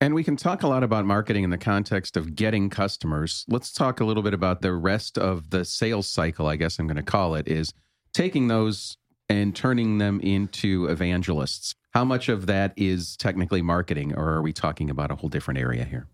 And 0.00 0.14
we 0.14 0.24
can 0.24 0.36
talk 0.36 0.62
a 0.64 0.68
lot 0.68 0.82
about 0.82 1.04
marketing 1.04 1.44
in 1.44 1.50
the 1.50 1.58
context 1.58 2.16
of 2.16 2.34
getting 2.34 2.70
customers. 2.70 3.44
Let's 3.48 3.72
talk 3.72 4.00
a 4.00 4.04
little 4.04 4.22
bit 4.22 4.34
about 4.34 4.60
the 4.60 4.72
rest 4.72 5.16
of 5.16 5.50
the 5.50 5.64
sales 5.64 6.08
cycle, 6.08 6.46
I 6.48 6.56
guess 6.56 6.78
I'm 6.78 6.86
going 6.86 6.96
to 6.96 7.02
call 7.02 7.36
it, 7.36 7.48
is 7.48 7.72
taking 8.12 8.48
those 8.48 8.96
and 9.28 9.54
turning 9.54 9.98
them 9.98 10.20
into 10.20 10.86
evangelists. 10.86 11.74
How 11.90 12.04
much 12.04 12.28
of 12.28 12.46
that 12.46 12.72
is 12.76 13.16
technically 13.16 13.62
marketing, 13.62 14.14
or 14.14 14.28
are 14.34 14.42
we 14.42 14.52
talking 14.52 14.90
about 14.90 15.10
a 15.10 15.16
whole 15.16 15.28
different 15.28 15.58
area 15.58 15.84
here? 15.84 16.06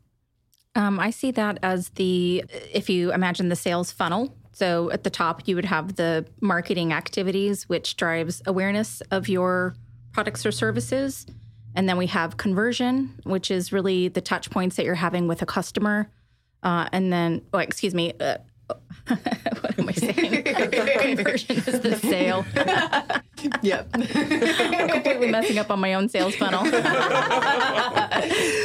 Um, 0.74 0.98
I 0.98 1.11
see 1.11 1.31
that 1.33 1.59
as 1.62 1.90
the, 1.90 2.44
if 2.72 2.90
you 2.90 3.12
imagine 3.12 3.48
the 3.48 3.57
sales 3.57 3.92
funnel. 3.92 4.37
So 4.53 4.90
at 4.90 5.05
the 5.05 5.11
top, 5.11 5.46
you 5.46 5.57
would 5.57 5.64
have 5.64 5.96
the 5.96 6.27
marketing 6.40 6.92
activities, 6.92 7.68
which 7.68 7.96
drives 7.96 8.42
awareness 8.46 9.00
of 9.11 9.29
your 9.29 9.74
products 10.12 10.46
or 10.46 10.53
services. 10.53 11.27
And 11.74 11.88
then 11.88 11.96
we 11.96 12.07
have 12.07 12.37
conversion, 12.37 13.14
which 13.24 13.50
is 13.50 13.72
really 13.72 14.09
the 14.09 14.20
touch 14.20 14.50
points 14.50 14.77
that 14.77 14.85
you're 14.85 14.94
having 14.94 15.27
with 15.27 15.42
a 15.42 15.46
customer. 15.46 16.09
Uh, 16.62 16.88
and 16.92 17.12
then, 17.12 17.42
oh, 17.53 17.59
excuse 17.59 17.94
me, 17.94 18.12
uh, 18.20 18.38
what 19.07 19.79
am 19.79 19.88
I 19.88 19.92
saying? 19.92 20.44
Conversion 20.44 21.57
is 21.57 21.81
the 21.81 21.96
sale. 21.96 22.44
Yep. 23.61 23.90
I'm 23.92 24.88
completely 24.88 25.31
messing 25.31 25.59
up 25.59 25.70
on 25.70 25.79
my 25.79 25.92
own 25.92 26.09
sales 26.09 26.35
funnel. 26.35 26.64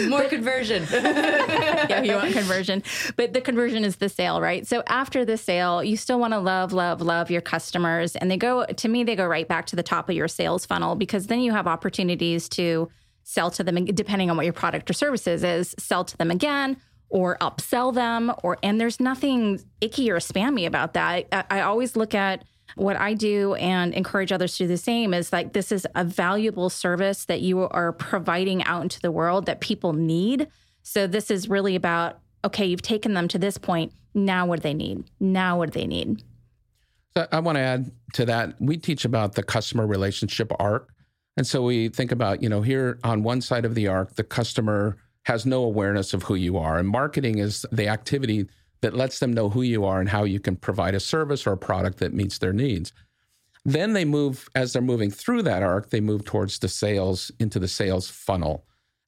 More 0.08 0.24
conversion. 0.30 0.88
yeah, 0.92 2.02
you 2.02 2.14
want 2.14 2.32
conversion. 2.32 2.82
But 3.18 3.34
the 3.34 3.42
conversion 3.42 3.84
is 3.84 3.98
the 3.98 4.08
sale, 4.08 4.40
right? 4.40 4.66
So 4.66 4.82
after 4.88 5.26
the 5.26 5.36
sale, 5.36 5.84
you 5.84 5.98
still 5.98 6.18
want 6.18 6.34
to 6.34 6.40
love, 6.40 6.72
love, 6.72 7.02
love 7.02 7.30
your 7.30 7.42
customers. 7.42 8.16
And 8.16 8.32
they 8.32 8.38
go, 8.38 8.64
to 8.66 8.88
me, 8.88 9.04
they 9.04 9.18
go 9.18 9.26
right 9.26 9.50
back 9.50 9.66
to 9.68 9.76
the 9.76 9.84
top 9.84 10.08
of 10.08 10.16
your 10.16 10.30
sales 10.30 10.66
funnel 10.66 10.96
because 10.96 11.28
then 11.28 11.42
you 11.42 11.52
have 11.52 11.68
opportunities 11.68 12.48
to 12.50 12.90
sell 13.24 13.52
to 13.52 13.64
them, 13.64 13.84
depending 13.84 14.30
on 14.30 14.38
what 14.38 14.46
your 14.46 14.54
product 14.54 14.90
or 14.90 14.94
services 14.94 15.44
is, 15.44 15.76
sell 15.78 16.06
to 16.06 16.16
them 16.16 16.32
again 16.32 16.78
or 17.10 17.38
upsell 17.42 17.94
them 17.94 18.32
or 18.44 18.58
and 18.64 18.80
there's 18.80 19.00
nothing 19.00 19.60
icky 19.82 20.10
or 20.12 20.18
spammy 20.18 20.66
about 20.66 20.94
that. 20.94 21.28
I, 21.32 21.44
I, 21.50 21.62
always 21.62 21.96
look 21.96 22.14
at 22.14 22.44
what 22.76 22.96
i 22.98 23.16
do 23.16 23.56
and 23.56 23.94
encourage 23.96 24.32
others 24.32 24.56
to 24.56 24.64
do 24.64 24.68
the 24.68 24.78
same 24.78 25.14
is 25.14 25.34
like 25.34 25.54
this 25.54 25.72
is 25.72 25.88
a 25.96 26.04
valuable 26.04 26.70
service 26.70 27.26
that 27.26 27.42
you 27.42 27.62
are 27.62 27.92
providing 27.94 28.64
out 28.64 28.84
into 28.84 29.02
the 29.02 29.12
world 29.12 29.48
that 29.48 29.60
people 29.60 29.94
need. 29.94 30.48
So 30.84 31.08
this 31.08 31.32
is 31.32 31.50
really 31.50 31.76
about 31.76 32.20
okay 32.46 32.66
you've 32.66 32.82
taken 32.82 33.14
them 33.14 33.28
to 33.30 33.40
this 33.40 33.58
point. 33.58 33.92
Now 34.14 34.46
what 34.46 34.58
do 34.58 34.64
they 34.64 34.74
need? 34.74 35.04
Now 35.20 35.58
what 35.58 35.72
do 35.72 35.80
they 35.80 35.88
need? 35.88 36.24
So 37.18 37.28
i 37.32 37.40
want 37.40 37.56
to 37.56 37.62
add 37.62 37.92
to 38.14 38.26
that. 38.26 38.56
We 38.60 38.78
teach 38.78 39.04
about 39.04 39.34
the 39.34 39.44
customer 39.44 39.88
relationship 39.88 40.52
arc. 40.60 40.90
And 41.38 41.48
so 41.48 41.64
we 41.64 41.90
think 41.90 42.12
about 42.12 42.44
you 42.44 42.50
know 42.50 42.62
here 42.62 43.00
on 43.04 43.24
one 43.24 43.42
side 43.42 43.66
of 43.66 43.74
the 43.74 43.88
arc 43.88 44.16
the 44.16 44.24
customer 44.24 44.98
has 45.24 45.46
no 45.46 45.64
awareness 45.64 46.14
of 46.14 46.24
who 46.24 46.36
you 46.36 46.58
are. 46.58 46.78
And 46.78 46.88
marketing 46.88 47.40
is 47.40 47.66
the 47.72 47.88
activity 47.88 48.48
that 48.82 48.96
lets 48.96 49.20
them 49.20 49.34
know 49.34 49.50
who 49.50 49.62
you 49.62 49.86
are 49.86 50.00
and 50.00 50.10
how 50.10 50.24
you 50.24 50.40
can 50.40 50.56
provide 50.56 50.96
a 50.96 51.00
service 51.00 51.46
or 51.46 51.52
a 51.52 51.58
product 51.58 52.00
that 52.00 52.14
meets 52.14 52.38
their 52.38 52.54
needs. 52.54 52.94
Then 53.66 53.94
they 53.94 54.06
move, 54.06 54.50
as 54.56 54.74
they're 54.74 54.82
moving 54.82 55.12
through 55.12 55.44
that 55.44 55.64
arc, 55.64 55.90
they 55.90 56.00
move 56.00 56.24
towards 56.24 56.60
the 56.60 56.70
sales, 56.70 57.32
into 57.40 57.60
the 57.60 57.68
sales 57.68 58.10
funnel. 58.10 58.66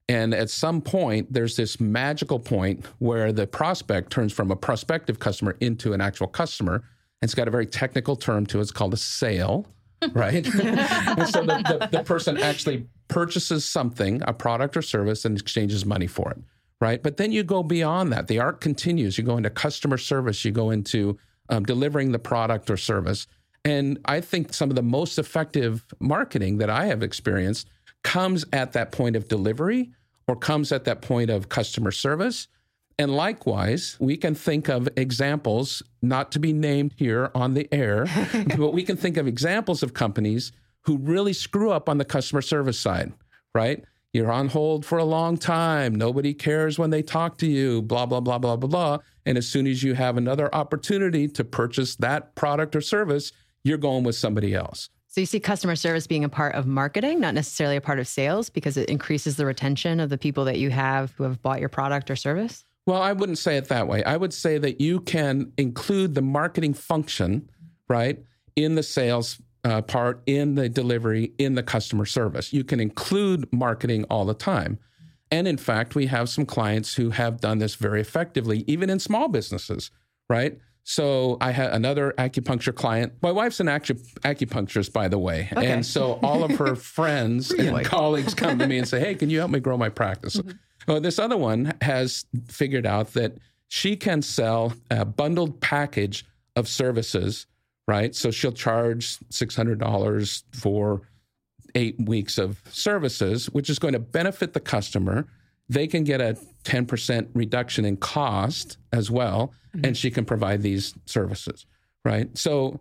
And 0.09 0.33
at 0.33 0.49
some 0.49 0.81
point, 0.81 1.31
there's 1.31 1.55
this 1.55 1.79
magical 1.79 2.37
point 2.37 2.85
where 2.99 3.31
the 3.31 3.47
prospect 3.47 4.11
turns 4.11 4.33
from 4.33 4.51
a 4.51 4.57
prospective 4.57 5.19
customer 5.19 5.55
into 5.61 5.93
an 5.93 6.01
actual 6.01 6.27
customer. 6.27 6.83
It's 7.21 7.33
got 7.33 7.47
a 7.47 7.51
very 7.51 7.65
technical 7.65 8.17
term 8.17 8.45
to 8.47 8.59
it. 8.59 8.61
It's 8.61 8.71
called 8.71 8.93
a 8.93 8.97
sale, 8.97 9.67
right? 10.13 10.45
and 10.45 11.27
so 11.27 11.41
the, 11.41 11.87
the, 11.89 11.89
the 11.91 12.03
person 12.03 12.37
actually 12.37 12.87
purchases 13.07 13.65
something, 13.65 14.21
a 14.25 14.33
product 14.33 14.75
or 14.75 14.81
service, 14.81 15.25
and 15.25 15.39
exchanges 15.39 15.85
money 15.85 16.07
for 16.07 16.31
it, 16.31 16.39
right? 16.79 17.03
But 17.03 17.17
then 17.17 17.31
you 17.31 17.43
go 17.43 17.61
beyond 17.61 18.11
that. 18.13 18.27
The 18.27 18.39
arc 18.39 18.61
continues. 18.61 19.17
You 19.17 19.23
go 19.23 19.37
into 19.37 19.49
customer 19.49 19.97
service, 19.97 20.43
you 20.43 20.51
go 20.51 20.71
into 20.71 21.17
um, 21.49 21.63
delivering 21.63 22.11
the 22.11 22.19
product 22.19 22.69
or 22.69 22.77
service. 22.77 23.27
And 23.63 23.99
I 24.05 24.21
think 24.21 24.53
some 24.53 24.69
of 24.69 24.75
the 24.75 24.81
most 24.81 25.19
effective 25.19 25.85
marketing 25.99 26.57
that 26.57 26.69
I 26.69 26.85
have 26.85 27.03
experienced 27.03 27.69
comes 28.03 28.43
at 28.53 28.73
that 28.73 28.91
point 28.91 29.15
of 29.15 29.27
delivery 29.27 29.91
or 30.27 30.35
comes 30.35 30.71
at 30.71 30.85
that 30.85 31.01
point 31.01 31.29
of 31.29 31.49
customer 31.49 31.91
service. 31.91 32.47
And 33.01 33.15
likewise, 33.15 33.97
we 33.99 34.15
can 34.15 34.35
think 34.35 34.69
of 34.69 34.87
examples, 34.95 35.81
not 36.03 36.31
to 36.33 36.39
be 36.39 36.53
named 36.53 36.93
here 36.97 37.31
on 37.33 37.55
the 37.55 37.67
air, 37.73 38.05
but 38.57 38.73
we 38.73 38.83
can 38.83 38.95
think 38.95 39.17
of 39.17 39.25
examples 39.25 39.81
of 39.81 39.95
companies 39.95 40.51
who 40.81 40.97
really 40.97 41.33
screw 41.33 41.71
up 41.71 41.89
on 41.89 41.97
the 41.97 42.05
customer 42.05 42.43
service 42.43 42.79
side, 42.79 43.11
right? 43.55 43.83
You're 44.13 44.31
on 44.31 44.49
hold 44.49 44.85
for 44.85 44.99
a 44.99 45.03
long 45.03 45.35
time. 45.35 45.95
Nobody 45.95 46.31
cares 46.35 46.77
when 46.77 46.91
they 46.91 47.01
talk 47.01 47.39
to 47.39 47.47
you, 47.47 47.81
blah, 47.81 48.05
blah, 48.05 48.19
blah, 48.19 48.37
blah, 48.37 48.55
blah, 48.55 48.69
blah. 48.69 48.97
And 49.25 49.35
as 49.35 49.47
soon 49.47 49.65
as 49.65 49.81
you 49.81 49.95
have 49.95 50.15
another 50.15 50.53
opportunity 50.53 51.27
to 51.29 51.43
purchase 51.43 51.95
that 51.95 52.35
product 52.35 52.75
or 52.75 52.81
service, 52.81 53.31
you're 53.63 53.79
going 53.79 54.03
with 54.03 54.15
somebody 54.15 54.53
else. 54.53 54.89
So 55.07 55.21
you 55.21 55.25
see 55.25 55.39
customer 55.39 55.75
service 55.75 56.05
being 56.05 56.23
a 56.23 56.29
part 56.29 56.53
of 56.53 56.67
marketing, 56.67 57.19
not 57.19 57.33
necessarily 57.33 57.77
a 57.77 57.81
part 57.81 57.97
of 57.97 58.07
sales, 58.07 58.51
because 58.51 58.77
it 58.77 58.91
increases 58.91 59.37
the 59.37 59.47
retention 59.47 59.99
of 59.99 60.11
the 60.11 60.19
people 60.19 60.45
that 60.45 60.59
you 60.59 60.69
have 60.69 61.13
who 61.13 61.23
have 61.23 61.41
bought 61.41 61.59
your 61.59 61.69
product 61.69 62.11
or 62.11 62.15
service? 62.15 62.63
Well, 62.87 63.01
I 63.01 63.13
wouldn't 63.13 63.37
say 63.37 63.57
it 63.57 63.67
that 63.67 63.87
way. 63.87 64.03
I 64.03 64.17
would 64.17 64.33
say 64.33 64.57
that 64.57 64.81
you 64.81 65.01
can 65.01 65.51
include 65.57 66.15
the 66.15 66.21
marketing 66.21 66.73
function, 66.73 67.49
right, 67.87 68.23
in 68.55 68.75
the 68.75 68.83
sales 68.83 69.39
uh, 69.63 69.81
part 69.81 70.23
in 70.25 70.55
the 70.55 70.67
delivery, 70.67 71.33
in 71.37 71.55
the 71.55 71.63
customer 71.63 72.05
service. 72.05 72.51
You 72.51 72.63
can 72.63 72.79
include 72.79 73.51
marketing 73.53 74.05
all 74.09 74.25
the 74.25 74.33
time. 74.33 74.79
And 75.29 75.47
in 75.47 75.57
fact, 75.57 75.95
we 75.95 76.07
have 76.07 76.27
some 76.27 76.45
clients 76.45 76.95
who 76.95 77.11
have 77.11 77.39
done 77.39 77.59
this 77.59 77.75
very 77.75 78.01
effectively, 78.01 78.63
even 78.67 78.89
in 78.89 78.99
small 78.99 79.27
businesses, 79.27 79.91
right? 80.29 80.57
So 80.83 81.37
I 81.39 81.51
had 81.51 81.71
another 81.73 82.13
acupuncture 82.17 82.73
client. 82.73 83.13
My 83.21 83.31
wife's 83.31 83.59
an 83.59 83.67
acu- 83.67 84.01
acupuncturist, 84.21 84.91
by 84.91 85.07
the 85.07 85.19
way. 85.19 85.47
Okay. 85.53 85.71
And 85.71 85.85
so 85.85 86.19
all 86.23 86.43
of 86.43 86.51
her 86.57 86.75
friends 86.97 87.51
really? 87.51 87.67
and 87.67 87.85
colleagues 87.85 88.33
come 88.33 88.57
to 88.59 88.67
me 88.67 88.77
and 88.77 88.87
say, 88.87 88.99
hey, 88.99 89.15
can 89.15 89.29
you 89.29 89.39
help 89.39 89.51
me 89.51 89.59
grow 89.59 89.77
my 89.77 89.89
practice? 89.89 90.37
Mm-hmm. 90.37 90.51
Well, 90.87 91.01
this 91.01 91.19
other 91.19 91.37
one 91.37 91.73
has 91.81 92.25
figured 92.47 92.85
out 92.85 93.13
that 93.13 93.37
she 93.67 93.95
can 93.95 94.21
sell 94.21 94.73
a 94.89 95.05
bundled 95.05 95.61
package 95.61 96.25
of 96.55 96.67
services 96.67 97.47
right? 97.91 98.15
So 98.15 98.31
she'll 98.31 98.53
charge 98.53 99.19
$600 99.29 100.43
for 100.53 101.01
eight 101.75 101.99
weeks 101.99 102.37
of 102.37 102.61
services, 102.69 103.49
which 103.49 103.69
is 103.69 103.79
going 103.79 103.93
to 103.93 103.99
benefit 103.99 104.53
the 104.53 104.59
customer. 104.59 105.27
They 105.69 105.87
can 105.87 106.05
get 106.05 106.21
a 106.21 106.37
10% 106.63 107.27
reduction 107.33 107.83
in 107.85 107.97
cost 107.97 108.77
as 108.93 109.09
well, 109.11 109.53
mm-hmm. 109.75 109.85
and 109.85 109.97
she 109.97 110.09
can 110.11 110.23
provide 110.23 110.61
these 110.61 110.93
services, 111.05 111.65
right? 112.05 112.35
So, 112.37 112.79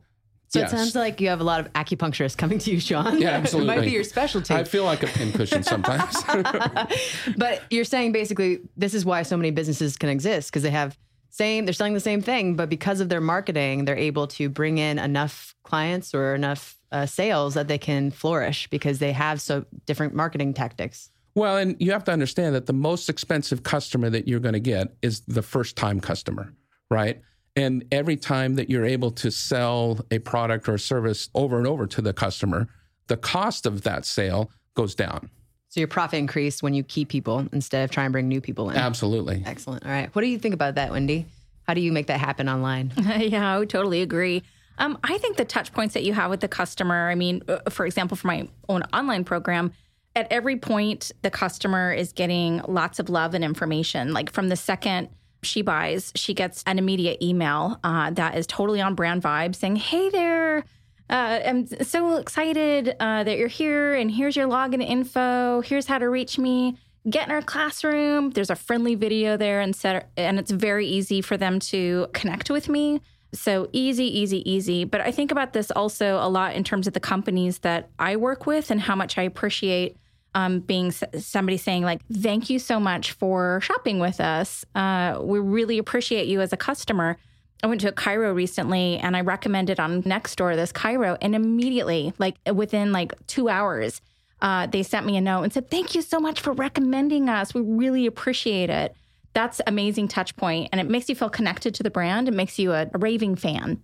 so 0.50 0.58
yes. 0.58 0.72
it 0.72 0.76
sounds 0.76 0.96
like 0.96 1.20
you 1.20 1.28
have 1.28 1.40
a 1.40 1.44
lot 1.44 1.60
of 1.60 1.72
acupuncturists 1.74 2.36
coming 2.36 2.58
to 2.58 2.72
you, 2.72 2.80
Sean. 2.80 3.20
Yeah, 3.20 3.30
absolutely. 3.30 3.72
it 3.72 3.76
might 3.76 3.84
be 3.84 3.92
your 3.92 4.02
specialty. 4.02 4.52
I 4.52 4.64
feel 4.64 4.82
like 4.82 5.04
a 5.04 5.06
pincushion 5.06 5.62
sometimes. 5.62 6.16
but 7.36 7.62
you're 7.70 7.84
saying 7.84 8.10
basically 8.10 8.58
this 8.76 8.92
is 8.92 9.04
why 9.04 9.22
so 9.22 9.36
many 9.36 9.52
businesses 9.52 9.96
can 9.96 10.08
exist 10.08 10.50
because 10.50 10.64
they 10.64 10.70
have 10.70 10.98
same 11.30 11.64
they're 11.64 11.72
selling 11.72 11.94
the 11.94 12.00
same 12.00 12.20
thing 12.20 12.56
but 12.56 12.68
because 12.68 13.00
of 13.00 13.08
their 13.08 13.20
marketing 13.20 13.84
they're 13.84 13.96
able 13.96 14.26
to 14.26 14.48
bring 14.48 14.78
in 14.78 14.98
enough 14.98 15.54
clients 15.62 16.12
or 16.12 16.34
enough 16.34 16.76
uh, 16.90 17.06
sales 17.06 17.54
that 17.54 17.68
they 17.68 17.78
can 17.78 18.10
flourish 18.10 18.68
because 18.68 18.98
they 18.98 19.12
have 19.12 19.40
so 19.40 19.64
different 19.86 20.12
marketing 20.12 20.52
tactics 20.52 21.10
well 21.36 21.56
and 21.56 21.76
you 21.78 21.92
have 21.92 22.02
to 22.02 22.10
understand 22.10 22.52
that 22.52 22.66
the 22.66 22.72
most 22.72 23.08
expensive 23.08 23.62
customer 23.62 24.10
that 24.10 24.26
you're 24.26 24.40
going 24.40 24.54
to 24.54 24.58
get 24.58 24.96
is 25.02 25.20
the 25.20 25.42
first 25.42 25.76
time 25.76 26.00
customer 26.00 26.52
right 26.90 27.22
and 27.56 27.84
every 27.90 28.16
time 28.16 28.54
that 28.54 28.70
you're 28.70 28.84
able 28.84 29.10
to 29.10 29.30
sell 29.30 29.98
a 30.10 30.18
product 30.20 30.68
or 30.68 30.78
service 30.78 31.28
over 31.34 31.58
and 31.58 31.66
over 31.66 31.86
to 31.86 32.02
the 32.02 32.12
customer 32.12 32.68
the 33.08 33.16
cost 33.16 33.66
of 33.66 33.82
that 33.82 34.04
sale 34.04 34.50
goes 34.74 34.94
down 34.94 35.30
so 35.70 35.78
your 35.78 35.88
profit 35.88 36.18
increased 36.18 36.64
when 36.64 36.74
you 36.74 36.82
keep 36.82 37.08
people 37.08 37.46
instead 37.52 37.84
of 37.84 37.92
trying 37.92 38.08
to 38.08 38.10
bring 38.10 38.26
new 38.26 38.40
people 38.40 38.70
in. 38.70 38.76
Absolutely. 38.76 39.44
Excellent. 39.46 39.86
All 39.86 39.92
right. 39.92 40.12
What 40.16 40.22
do 40.22 40.26
you 40.26 40.36
think 40.36 40.52
about 40.52 40.74
that, 40.74 40.90
Wendy? 40.90 41.26
How 41.62 41.74
do 41.74 41.80
you 41.80 41.92
make 41.92 42.08
that 42.08 42.18
happen 42.18 42.48
online? 42.48 42.92
yeah, 43.18 43.54
I 43.54 43.56
would 43.56 43.70
totally 43.70 44.02
agree. 44.02 44.42
Um, 44.78 44.98
I 45.04 45.18
think 45.18 45.36
the 45.36 45.44
touch 45.44 45.72
points 45.72 45.94
that 45.94 46.02
you 46.02 46.12
have 46.12 46.28
with 46.28 46.40
the 46.40 46.48
customer, 46.48 47.08
I 47.08 47.14
mean, 47.14 47.42
uh, 47.46 47.70
for 47.70 47.86
example, 47.86 48.16
for 48.16 48.26
my 48.26 48.48
own 48.68 48.82
online 48.92 49.22
program, 49.22 49.72
at 50.16 50.26
every 50.32 50.56
point, 50.56 51.12
the 51.22 51.30
customer 51.30 51.92
is 51.92 52.12
getting 52.12 52.62
lots 52.66 52.98
of 52.98 53.08
love 53.08 53.34
and 53.34 53.44
information. 53.44 54.12
Like 54.12 54.32
from 54.32 54.48
the 54.48 54.56
second 54.56 55.08
she 55.42 55.62
buys, 55.62 56.12
she 56.14 56.34
gets 56.34 56.62
an 56.66 56.78
immediate 56.78 57.22
email 57.22 57.78
uh, 57.84 58.10
that 58.10 58.36
is 58.36 58.46
totally 58.46 58.80
on 58.80 58.94
brand 58.94 59.22
vibe 59.22 59.54
saying, 59.54 59.76
Hey 59.76 60.10
there, 60.10 60.64
uh, 61.10 61.40
I'm 61.44 61.66
so 61.84 62.16
excited 62.16 62.94
uh, 63.00 63.24
that 63.24 63.36
you're 63.36 63.48
here, 63.48 63.94
and 63.94 64.10
here's 64.10 64.36
your 64.36 64.48
login 64.48 64.86
info. 64.86 65.60
Here's 65.60 65.86
how 65.86 65.98
to 65.98 66.08
reach 66.08 66.38
me. 66.38 66.76
Get 67.08 67.26
in 67.26 67.34
our 67.34 67.42
classroom. 67.42 68.30
There's 68.30 68.50
a 68.50 68.54
friendly 68.54 68.94
video 68.94 69.36
there, 69.36 69.60
and 69.60 69.74
set, 69.74 70.10
and 70.16 70.38
it's 70.38 70.52
very 70.52 70.86
easy 70.86 71.20
for 71.20 71.36
them 71.36 71.58
to 71.60 72.06
connect 72.12 72.48
with 72.48 72.68
me. 72.68 73.00
So 73.32 73.68
easy, 73.72 74.04
easy, 74.04 74.48
easy. 74.48 74.84
But 74.84 75.00
I 75.00 75.10
think 75.10 75.32
about 75.32 75.52
this 75.52 75.70
also 75.72 76.16
a 76.16 76.28
lot 76.28 76.54
in 76.54 76.62
terms 76.62 76.86
of 76.86 76.92
the 76.92 77.00
companies 77.00 77.58
that 77.60 77.90
I 77.98 78.16
work 78.16 78.46
with 78.46 78.70
and 78.70 78.80
how 78.80 78.94
much 78.94 79.18
I 79.18 79.22
appreciate 79.22 79.96
um, 80.34 80.60
being 80.60 80.90
somebody 80.90 81.56
saying 81.56 81.82
like, 81.82 82.00
"Thank 82.12 82.50
you 82.50 82.58
so 82.58 82.80
much 82.80 83.12
for 83.12 83.60
shopping 83.62 83.98
with 83.98 84.20
us. 84.20 84.64
Uh, 84.74 85.18
we 85.20 85.38
really 85.38 85.78
appreciate 85.78 86.28
you 86.28 86.40
as 86.40 86.52
a 86.52 86.56
customer." 86.56 87.16
I 87.62 87.66
went 87.66 87.82
to 87.82 87.88
a 87.88 87.92
chiro 87.92 88.34
recently 88.34 88.96
and 88.98 89.14
I 89.14 89.20
recommended 89.20 89.78
on 89.78 90.02
Nextdoor 90.02 90.56
this 90.56 90.72
chiro 90.72 91.18
and 91.20 91.34
immediately, 91.34 92.14
like 92.18 92.36
within 92.50 92.90
like 92.90 93.12
two 93.26 93.50
hours, 93.50 94.00
uh, 94.40 94.66
they 94.66 94.82
sent 94.82 95.04
me 95.04 95.18
a 95.18 95.20
note 95.20 95.42
and 95.42 95.52
said, 95.52 95.70
"Thank 95.70 95.94
you 95.94 96.02
so 96.02 96.18
much 96.20 96.40
for 96.40 96.52
recommending 96.52 97.28
us. 97.28 97.52
We 97.52 97.60
really 97.60 98.06
appreciate 98.06 98.70
it." 98.70 98.94
That's 99.32 99.60
amazing 99.66 100.08
touch 100.08 100.34
point, 100.36 100.70
and 100.72 100.80
it 100.80 100.88
makes 100.88 101.08
you 101.08 101.14
feel 101.14 101.30
connected 101.30 101.74
to 101.74 101.82
the 101.82 101.90
brand. 101.90 102.26
It 102.28 102.34
makes 102.34 102.58
you 102.58 102.72
a, 102.72 102.88
a 102.92 102.98
raving 102.98 103.36
fan. 103.36 103.80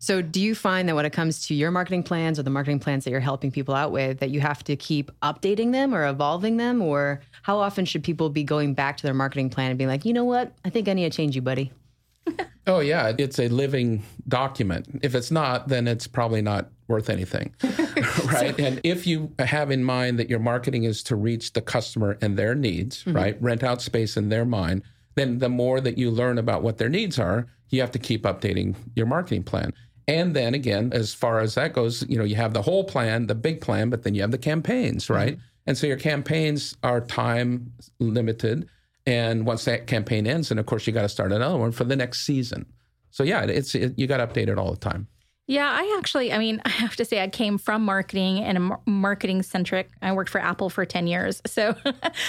So, 0.00 0.22
do 0.22 0.40
you 0.40 0.54
find 0.54 0.88
that 0.88 0.94
when 0.94 1.04
it 1.06 1.12
comes 1.12 1.46
to 1.48 1.54
your 1.54 1.70
marketing 1.70 2.02
plans 2.04 2.38
or 2.38 2.42
the 2.44 2.50
marketing 2.50 2.78
plans 2.78 3.04
that 3.04 3.10
you're 3.10 3.20
helping 3.20 3.50
people 3.50 3.74
out 3.74 3.90
with, 3.90 4.20
that 4.20 4.30
you 4.30 4.40
have 4.40 4.62
to 4.64 4.76
keep 4.76 5.10
updating 5.22 5.72
them 5.72 5.94
or 5.94 6.06
evolving 6.06 6.56
them? 6.56 6.80
Or 6.80 7.20
how 7.42 7.58
often 7.58 7.84
should 7.84 8.04
people 8.04 8.30
be 8.30 8.44
going 8.44 8.74
back 8.74 8.96
to 8.98 9.02
their 9.02 9.14
marketing 9.14 9.50
plan 9.50 9.70
and 9.70 9.78
being 9.78 9.88
like, 9.88 10.04
you 10.04 10.12
know 10.12 10.24
what? 10.24 10.52
I 10.64 10.70
think 10.70 10.88
I 10.88 10.92
need 10.92 11.10
to 11.10 11.16
change 11.16 11.34
you, 11.36 11.42
buddy? 11.42 11.72
Oh 12.66 12.80
yeah, 12.80 13.14
it's 13.16 13.38
a 13.38 13.48
living 13.48 14.02
document. 14.28 15.00
If 15.02 15.14
it's 15.14 15.30
not, 15.30 15.68
then 15.68 15.88
it's 15.88 16.06
probably 16.06 16.42
not 16.42 16.68
worth 16.86 17.08
anything. 17.08 17.54
right? 18.26 18.54
and 18.60 18.78
if 18.84 19.06
you 19.06 19.32
have 19.38 19.70
in 19.70 19.82
mind 19.82 20.18
that 20.18 20.28
your 20.28 20.38
marketing 20.38 20.84
is 20.84 21.02
to 21.04 21.16
reach 21.16 21.54
the 21.54 21.62
customer 21.62 22.18
and 22.20 22.36
their 22.38 22.54
needs, 22.54 23.04
Mm-hmm. 23.04 23.16
right? 23.16 23.42
Rent 23.42 23.64
out 23.64 23.80
space 23.80 24.18
in 24.18 24.28
their 24.28 24.44
mind, 24.44 24.82
then 25.14 25.38
the 25.38 25.48
more 25.48 25.80
that 25.80 25.96
you 25.96 26.10
learn 26.10 26.36
about 26.36 26.62
what 26.62 26.76
their 26.76 26.90
needs 26.90 27.18
are, 27.18 27.46
you 27.70 27.80
have 27.80 27.90
to 27.92 27.98
keep 27.98 28.24
updating 28.24 28.74
your 28.94 29.06
marketing 29.06 29.44
plan. 29.44 29.72
And 30.08 30.34
then 30.34 30.54
again, 30.54 30.90
as 30.94 31.12
far 31.12 31.38
as 31.38 31.54
that 31.54 31.74
goes, 31.74 32.02
you 32.08 32.16
know, 32.16 32.24
you 32.24 32.34
have 32.36 32.54
the 32.54 32.62
whole 32.62 32.82
plan, 32.82 33.26
the 33.26 33.34
big 33.34 33.60
plan, 33.60 33.90
but 33.90 34.02
then 34.02 34.14
you 34.14 34.22
have 34.22 34.30
the 34.30 34.38
campaigns, 34.38 35.10
right? 35.10 35.38
And 35.66 35.76
so 35.76 35.86
your 35.86 35.98
campaigns 35.98 36.74
are 36.82 37.02
time 37.02 37.74
limited. 38.00 38.66
And 39.04 39.46
once 39.46 39.66
that 39.66 39.86
campaign 39.86 40.26
ends, 40.26 40.50
and 40.50 40.58
of 40.58 40.64
course 40.64 40.86
you 40.86 40.94
got 40.94 41.02
to 41.02 41.10
start 41.10 41.30
another 41.30 41.58
one 41.58 41.72
for 41.72 41.84
the 41.84 41.94
next 41.94 42.24
season. 42.24 42.64
So 43.10 43.22
yeah, 43.22 43.42
it's 43.42 43.74
it, 43.74 43.98
you 43.98 44.06
got 44.06 44.16
to 44.16 44.26
update 44.26 44.48
it 44.48 44.58
all 44.58 44.70
the 44.70 44.78
time. 44.78 45.08
Yeah, 45.46 45.70
I 45.70 45.96
actually, 45.98 46.30
I 46.32 46.38
mean, 46.38 46.62
I 46.64 46.70
have 46.70 46.96
to 46.96 47.04
say, 47.04 47.22
I 47.22 47.28
came 47.28 47.58
from 47.58 47.84
marketing 47.84 48.38
and 48.40 48.56
a 48.56 48.60
mar- 48.60 48.80
marketing 48.86 49.42
centric. 49.42 49.90
I 50.00 50.12
worked 50.12 50.30
for 50.30 50.40
Apple 50.40 50.70
for 50.70 50.84
10 50.84 51.06
years. 51.06 51.42
So 51.48 51.74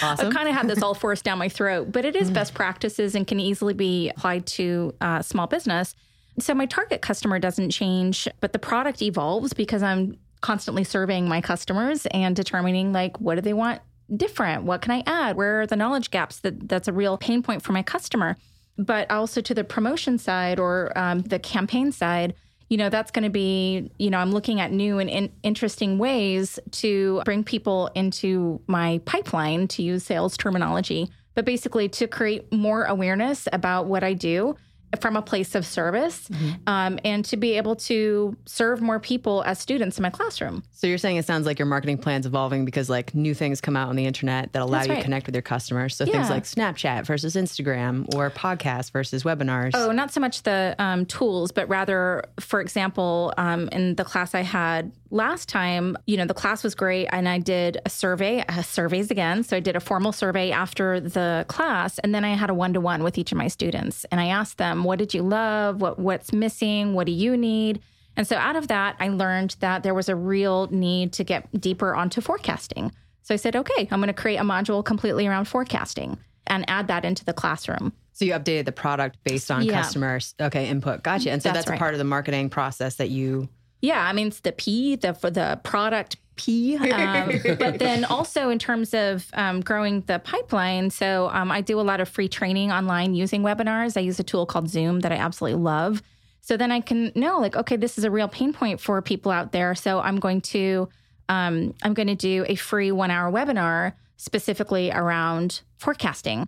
Awesome. 0.01 0.27
I 0.27 0.31
kind 0.31 0.49
of 0.49 0.55
had 0.55 0.67
this 0.67 0.81
all 0.81 0.95
forced 0.95 1.23
down 1.23 1.37
my 1.37 1.49
throat, 1.49 1.91
but 1.91 2.03
it 2.03 2.15
is 2.15 2.31
best 2.31 2.53
practices 2.53 3.13
and 3.13 3.27
can 3.27 3.39
easily 3.39 3.73
be 3.73 4.09
applied 4.09 4.47
to 4.47 4.95
uh, 5.01 5.21
small 5.21 5.45
business. 5.45 5.95
So 6.39 6.53
my 6.53 6.65
target 6.65 7.01
customer 7.01 7.39
doesn't 7.39 7.71
change, 7.71 8.27
but 8.39 8.53
the 8.53 8.59
product 8.59 9.01
evolves 9.01 9.53
because 9.53 9.83
I'm 9.83 10.17
constantly 10.41 10.83
surveying 10.83 11.27
my 11.27 11.41
customers 11.41 12.05
and 12.07 12.35
determining 12.35 12.93
like, 12.93 13.19
what 13.19 13.35
do 13.35 13.41
they 13.41 13.53
want 13.53 13.81
different? 14.15 14.63
What 14.63 14.81
can 14.81 14.91
I 14.91 15.03
add? 15.05 15.35
Where 15.35 15.61
are 15.61 15.67
the 15.67 15.75
knowledge 15.75 16.11
gaps 16.11 16.39
that 16.39 16.67
that's 16.67 16.87
a 16.87 16.93
real 16.93 17.17
pain 17.17 17.43
point 17.43 17.61
for 17.61 17.73
my 17.73 17.83
customer? 17.83 18.37
But 18.77 19.11
also 19.11 19.41
to 19.41 19.53
the 19.53 19.63
promotion 19.63 20.17
side 20.17 20.59
or 20.59 20.97
um, 20.97 21.19
the 21.19 21.39
campaign 21.39 21.91
side, 21.91 22.33
you 22.69 22.77
know, 22.77 22.89
that's 22.89 23.11
going 23.11 23.23
to 23.23 23.29
be, 23.29 23.91
you 23.97 24.09
know, 24.09 24.19
I'm 24.19 24.31
looking 24.31 24.61
at 24.61 24.71
new 24.71 24.99
and 24.99 25.09
in- 25.09 25.31
interesting 25.43 25.97
ways 25.97 26.59
to 26.71 27.21
bring 27.25 27.43
people 27.43 27.89
into 27.95 28.61
my 28.67 29.01
pipeline, 29.05 29.67
to 29.69 29.83
use 29.83 30.03
sales 30.03 30.37
terminology, 30.37 31.09
but 31.35 31.45
basically 31.45 31.89
to 31.89 32.07
create 32.07 32.51
more 32.53 32.85
awareness 32.85 33.47
about 33.51 33.87
what 33.87 34.03
I 34.03 34.13
do 34.13 34.55
from 34.99 35.15
a 35.15 35.21
place 35.21 35.55
of 35.55 35.65
service 35.65 36.29
um, 36.67 36.99
and 37.05 37.23
to 37.25 37.37
be 37.37 37.57
able 37.57 37.75
to 37.75 38.35
serve 38.45 38.81
more 38.81 38.99
people 38.99 39.43
as 39.43 39.59
students 39.59 39.97
in 39.97 40.01
my 40.01 40.09
classroom. 40.09 40.63
So 40.71 40.87
you're 40.87 40.97
saying 40.97 41.17
it 41.17 41.25
sounds 41.25 41.45
like 41.45 41.59
your 41.59 41.65
marketing 41.65 41.97
plan's 41.97 42.25
evolving 42.25 42.65
because 42.65 42.89
like 42.89 43.13
new 43.13 43.33
things 43.33 43.61
come 43.61 43.75
out 43.75 43.89
on 43.89 43.95
the 43.95 44.05
internet 44.05 44.53
that 44.53 44.61
allow 44.61 44.79
That's 44.79 44.89
you 44.89 44.95
to 44.95 45.01
connect 45.01 45.25
with 45.25 45.35
your 45.35 45.41
customers. 45.41 45.95
So 45.95 46.05
things 46.05 46.29
like 46.29 46.43
Snapchat 46.43 47.05
versus 47.05 47.35
Instagram 47.35 48.13
or 48.15 48.29
podcast 48.29 48.91
versus 48.91 49.23
webinars. 49.23 49.71
Oh, 49.73 49.91
not 49.91 50.11
so 50.11 50.19
much 50.19 50.43
the 50.43 50.75
um, 50.79 51.05
tools, 51.05 51.51
but 51.51 51.67
rather, 51.69 52.23
for 52.39 52.61
example, 52.61 53.33
um, 53.37 53.69
in 53.71 53.95
the 53.95 54.03
class 54.03 54.33
I 54.33 54.41
had 54.41 54.91
last 55.11 55.49
time, 55.49 55.97
you 56.05 56.17
know, 56.17 56.25
the 56.25 56.33
class 56.33 56.63
was 56.63 56.75
great, 56.75 57.07
and 57.11 57.27
I 57.27 57.39
did 57.39 57.79
a 57.85 57.89
survey, 57.89 58.43
uh, 58.47 58.61
surveys 58.61 59.09
again. 59.11 59.43
So 59.43 59.57
I 59.57 59.59
did 59.59 59.75
a 59.75 59.79
formal 59.79 60.11
survey 60.11 60.51
after 60.51 60.99
the 60.99 61.45
class, 61.47 61.99
and 61.99 62.13
then 62.13 62.23
I 62.23 62.35
had 62.35 62.49
a 62.49 62.53
one 62.53 62.73
to 62.73 62.81
one 62.81 63.03
with 63.03 63.17
each 63.17 63.31
of 63.31 63.37
my 63.37 63.47
students, 63.47 64.05
and 64.11 64.19
I 64.21 64.27
asked 64.27 64.57
them, 64.57 64.83
"What 64.83 64.99
did 64.99 65.13
you 65.13 65.23
love? 65.23 65.81
What 65.81 65.99
what's 65.99 66.31
missing? 66.33 66.93
What 66.93 67.05
do 67.05 67.11
you 67.11 67.35
need?" 67.37 67.81
And 68.17 68.27
so 68.27 68.35
out 68.37 68.55
of 68.55 68.67
that, 68.67 68.95
I 68.99 69.07
learned 69.09 69.55
that 69.59 69.83
there 69.83 69.93
was 69.93 70.09
a 70.09 70.15
real 70.15 70.67
need 70.71 71.13
to 71.13 71.23
get 71.23 71.47
deeper 71.59 71.95
onto 71.95 72.21
forecasting. 72.21 72.91
So 73.21 73.33
I 73.33 73.37
said, 73.37 73.55
"Okay, 73.55 73.87
I'm 73.91 73.99
going 73.99 74.07
to 74.07 74.13
create 74.13 74.37
a 74.37 74.43
module 74.43 74.83
completely 74.83 75.27
around 75.27 75.45
forecasting." 75.45 76.17
And 76.47 76.65
add 76.67 76.87
that 76.87 77.05
into 77.05 77.23
the 77.23 77.33
classroom. 77.33 77.93
So 78.11 78.25
you 78.25 78.33
updated 78.33 78.65
the 78.65 78.71
product 78.71 79.17
based 79.23 79.51
on 79.51 79.61
Yeah. 79.63 79.73
customers. 79.81 80.33
Okay, 80.41 80.67
input. 80.67 81.03
Gotcha. 81.03 81.29
And 81.31 81.43
so 81.43 81.49
That's 81.49 81.59
that's, 81.59 81.67
a 81.67 81.71
right. 81.73 81.79
part 81.79 81.93
of 81.93 81.99
the 81.99 82.03
marketing 82.05 82.49
process 82.49 82.95
that 82.95 83.09
you 83.11 83.47
Yeah, 83.81 84.05
I 84.05 84.13
mean 84.13 84.27
it's 84.27 84.41
the 84.41 84.51
P, 84.51 84.95
the 84.95 85.13
for 85.13 85.29
the 85.29 85.59
product 85.63 86.17
P, 86.35 86.77
um, 86.77 87.31
but 87.59 87.79
then 87.79 88.05
also 88.05 88.49
in 88.49 88.59
terms 88.59 88.93
of 88.93 89.27
um, 89.33 89.61
growing 89.61 90.01
the 90.01 90.19
pipeline. 90.19 90.89
So 90.89 91.29
um, 91.33 91.51
I 91.51 91.61
do 91.61 91.79
a 91.79 91.83
lot 91.83 91.99
of 91.99 92.07
free 92.07 92.29
training 92.29 92.71
online 92.71 93.13
using 93.13 93.41
webinars. 93.41 93.97
I 93.97 94.01
use 94.01 94.19
a 94.19 94.23
tool 94.23 94.45
called 94.45 94.69
Zoom 94.69 95.01
that 95.01 95.11
I 95.11 95.15
absolutely 95.15 95.61
love. 95.61 96.01
So 96.41 96.57
then 96.57 96.71
I 96.71 96.79
can 96.79 97.11
know 97.15 97.39
like, 97.39 97.55
okay, 97.55 97.75
this 97.75 97.97
is 97.97 98.05
a 98.05 98.11
real 98.11 98.27
pain 98.27 98.53
point 98.53 98.79
for 98.79 99.01
people 99.01 99.31
out 99.31 99.51
there. 99.51 99.75
So 99.75 99.99
I'm 99.99 100.19
going 100.19 100.41
to 100.41 100.89
um, 101.27 101.75
I'm 101.83 101.93
going 101.93 102.07
to 102.07 102.15
do 102.15 102.45
a 102.47 102.55
free 102.55 102.91
one 102.91 103.11
hour 103.11 103.31
webinar 103.31 103.93
specifically 104.17 104.91
around 104.91 105.61
forecasting. 105.77 106.47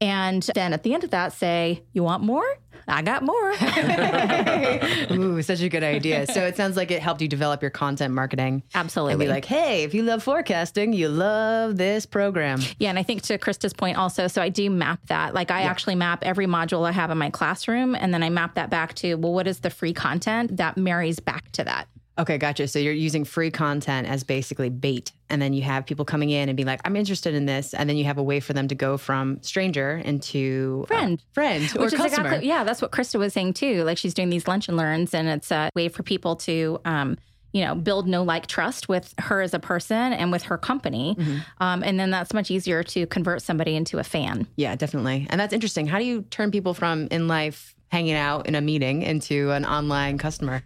And 0.00 0.42
then 0.54 0.72
at 0.72 0.82
the 0.82 0.94
end 0.94 1.04
of 1.04 1.10
that, 1.10 1.32
say, 1.32 1.82
You 1.92 2.02
want 2.02 2.22
more? 2.22 2.44
I 2.88 3.02
got 3.02 3.22
more. 3.22 3.52
Ooh, 5.12 5.42
such 5.42 5.60
a 5.60 5.68
good 5.68 5.84
idea. 5.84 6.26
So 6.26 6.44
it 6.44 6.56
sounds 6.56 6.76
like 6.76 6.90
it 6.90 7.00
helped 7.00 7.20
you 7.20 7.28
develop 7.28 7.62
your 7.62 7.70
content 7.70 8.14
marketing. 8.14 8.62
Absolutely. 8.74 9.12
And 9.12 9.20
be 9.20 9.28
like, 9.28 9.44
hey, 9.44 9.84
if 9.84 9.94
you 9.94 10.02
love 10.02 10.22
forecasting, 10.22 10.92
you 10.92 11.08
love 11.08 11.76
this 11.76 12.06
program. 12.06 12.60
Yeah, 12.78 12.90
and 12.90 12.98
I 12.98 13.02
think 13.02 13.22
to 13.22 13.38
Krista's 13.38 13.72
point 13.72 13.96
also, 13.96 14.26
so 14.26 14.42
I 14.42 14.48
do 14.48 14.70
map 14.70 15.00
that. 15.06 15.34
Like 15.34 15.50
I 15.50 15.62
actually 15.62 15.94
map 15.94 16.22
every 16.22 16.46
module 16.46 16.86
I 16.86 16.92
have 16.92 17.10
in 17.10 17.18
my 17.18 17.30
classroom, 17.30 17.94
and 17.94 18.12
then 18.12 18.22
I 18.22 18.30
map 18.30 18.54
that 18.54 18.70
back 18.70 18.94
to 18.94 19.14
well, 19.14 19.32
what 19.32 19.46
is 19.46 19.60
the 19.60 19.70
free 19.70 19.92
content 19.92 20.56
that 20.56 20.76
marries 20.76 21.20
back 21.20 21.50
to 21.52 21.64
that? 21.64 21.88
Okay, 22.20 22.36
gotcha. 22.36 22.68
So 22.68 22.78
you're 22.78 22.92
using 22.92 23.24
free 23.24 23.50
content 23.50 24.06
as 24.06 24.24
basically 24.24 24.68
bait. 24.68 25.12
And 25.30 25.40
then 25.40 25.54
you 25.54 25.62
have 25.62 25.86
people 25.86 26.04
coming 26.04 26.28
in 26.28 26.48
and 26.50 26.56
be 26.56 26.64
like, 26.64 26.80
I'm 26.84 26.94
interested 26.94 27.34
in 27.34 27.46
this. 27.46 27.72
And 27.72 27.88
then 27.88 27.96
you 27.96 28.04
have 28.04 28.18
a 28.18 28.22
way 28.22 28.40
for 28.40 28.52
them 28.52 28.68
to 28.68 28.74
go 28.74 28.98
from 28.98 29.42
stranger 29.42 29.96
into 30.04 30.82
uh, 30.84 30.86
Friend. 30.88 31.22
friend 31.32 31.62
or 31.76 31.84
Which 31.84 31.94
is 31.94 31.98
customer. 31.98 32.26
exactly 32.26 32.48
yeah, 32.48 32.62
that's 32.64 32.82
what 32.82 32.92
Krista 32.92 33.18
was 33.18 33.32
saying 33.32 33.54
too. 33.54 33.84
Like 33.84 33.96
she's 33.96 34.12
doing 34.12 34.28
these 34.28 34.46
lunch 34.46 34.68
and 34.68 34.76
learns, 34.76 35.14
and 35.14 35.28
it's 35.28 35.50
a 35.50 35.70
way 35.74 35.88
for 35.88 36.02
people 36.02 36.36
to. 36.36 36.78
Um, 36.84 37.16
you 37.52 37.64
know, 37.64 37.74
build 37.74 38.06
know 38.06 38.22
like 38.22 38.46
trust 38.46 38.88
with 38.88 39.12
her 39.18 39.40
as 39.40 39.54
a 39.54 39.58
person 39.58 40.12
and 40.12 40.30
with 40.30 40.44
her 40.44 40.56
company. 40.56 41.16
Um, 41.58 41.82
and 41.82 41.98
then 41.98 42.10
that's 42.12 42.32
much 42.32 42.48
easier 42.48 42.84
to 42.84 43.08
convert 43.08 43.42
somebody 43.42 43.74
into 43.74 43.98
a 43.98 44.04
fan. 44.04 44.46
Yeah, 44.54 44.76
definitely. 44.76 45.26
And 45.30 45.40
that's 45.40 45.52
interesting. 45.52 45.88
How 45.88 45.98
do 45.98 46.04
you 46.04 46.22
turn 46.30 46.52
people 46.52 46.74
from 46.74 47.08
in 47.10 47.26
life 47.26 47.74
hanging 47.88 48.14
out 48.14 48.46
in 48.46 48.54
a 48.54 48.60
meeting 48.60 49.02
into 49.02 49.50
an 49.50 49.64
online 49.64 50.16
customer? 50.16 50.62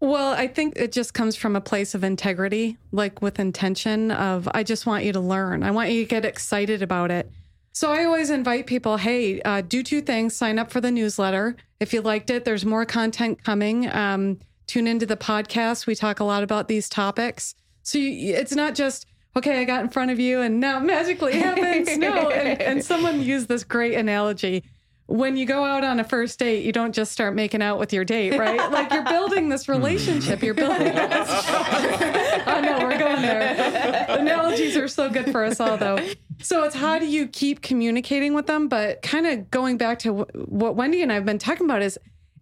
Well, 0.00 0.34
I 0.34 0.46
think 0.46 0.74
it 0.76 0.92
just 0.92 1.14
comes 1.14 1.36
from 1.36 1.56
a 1.56 1.60
place 1.60 1.94
of 1.94 2.04
integrity, 2.04 2.76
like 2.92 3.22
with 3.22 3.38
intention 3.38 4.10
of 4.10 4.48
I 4.52 4.62
just 4.62 4.84
want 4.84 5.04
you 5.04 5.12
to 5.12 5.20
learn. 5.20 5.62
I 5.62 5.70
want 5.70 5.90
you 5.90 6.02
to 6.02 6.08
get 6.08 6.24
excited 6.24 6.82
about 6.82 7.10
it. 7.10 7.30
So 7.72 7.90
I 7.90 8.04
always 8.04 8.30
invite 8.30 8.66
people, 8.66 8.96
hey, 8.98 9.40
uh, 9.42 9.62
do 9.62 9.82
two 9.82 10.02
things: 10.02 10.36
sign 10.36 10.58
up 10.58 10.70
for 10.70 10.80
the 10.80 10.90
newsletter. 10.90 11.56
If 11.80 11.94
you 11.94 12.02
liked 12.02 12.30
it, 12.30 12.44
there's 12.44 12.64
more 12.64 12.84
content 12.84 13.42
coming. 13.42 13.90
Um, 13.90 14.38
tune 14.66 14.86
into 14.86 15.06
the 15.06 15.16
podcast. 15.16 15.86
We 15.86 15.94
talk 15.94 16.20
a 16.20 16.24
lot 16.24 16.42
about 16.42 16.68
these 16.68 16.88
topics. 16.88 17.54
So 17.82 17.98
you, 17.98 18.34
it's 18.34 18.54
not 18.54 18.74
just 18.74 19.06
okay. 19.34 19.60
I 19.60 19.64
got 19.64 19.82
in 19.82 19.88
front 19.88 20.10
of 20.10 20.20
you, 20.20 20.42
and 20.42 20.60
now 20.60 20.78
magically 20.78 21.38
happens. 21.38 21.96
no, 21.96 22.30
and, 22.30 22.60
and 22.60 22.84
someone 22.84 23.22
used 23.22 23.48
this 23.48 23.64
great 23.64 23.94
analogy 23.94 24.62
when 25.06 25.36
you 25.36 25.46
go 25.46 25.64
out 25.64 25.84
on 25.84 26.00
a 26.00 26.04
first 26.04 26.38
date, 26.38 26.64
you 26.64 26.72
don't 26.72 26.92
just 26.92 27.12
start 27.12 27.34
making 27.34 27.62
out 27.62 27.78
with 27.78 27.92
your 27.92 28.04
date, 28.04 28.36
right? 28.38 28.56
Like 28.76 28.92
you're 28.92 29.04
building 29.04 29.48
this 29.48 29.68
relationship. 29.68 30.42
You're 30.42 30.54
building. 30.54 30.78
this. 30.94 31.28
oh 32.46 32.60
no, 32.62 32.78
we're 32.80 32.98
going 32.98 33.22
there. 33.22 34.06
Analogies 34.08 34.76
are 34.76 34.88
so 34.88 35.08
good 35.08 35.30
for 35.30 35.44
us 35.44 35.60
all, 35.60 35.76
though. 35.76 35.98
So 36.42 36.64
it's 36.64 36.74
how 36.74 36.98
do 36.98 37.06
you 37.06 37.28
keep 37.28 37.62
communicating 37.62 38.34
with 38.34 38.46
them? 38.46 38.68
But 38.68 39.02
kind 39.02 39.26
of 39.26 39.50
going 39.50 39.78
back 39.78 40.00
to 40.00 40.12
wh- 40.12 40.52
what 40.52 40.76
Wendy 40.76 41.00
and 41.02 41.10
I 41.10 41.14
have 41.14 41.24
been 41.24 41.38
talking 41.38 41.64
about 41.64 41.80
is 41.80 41.98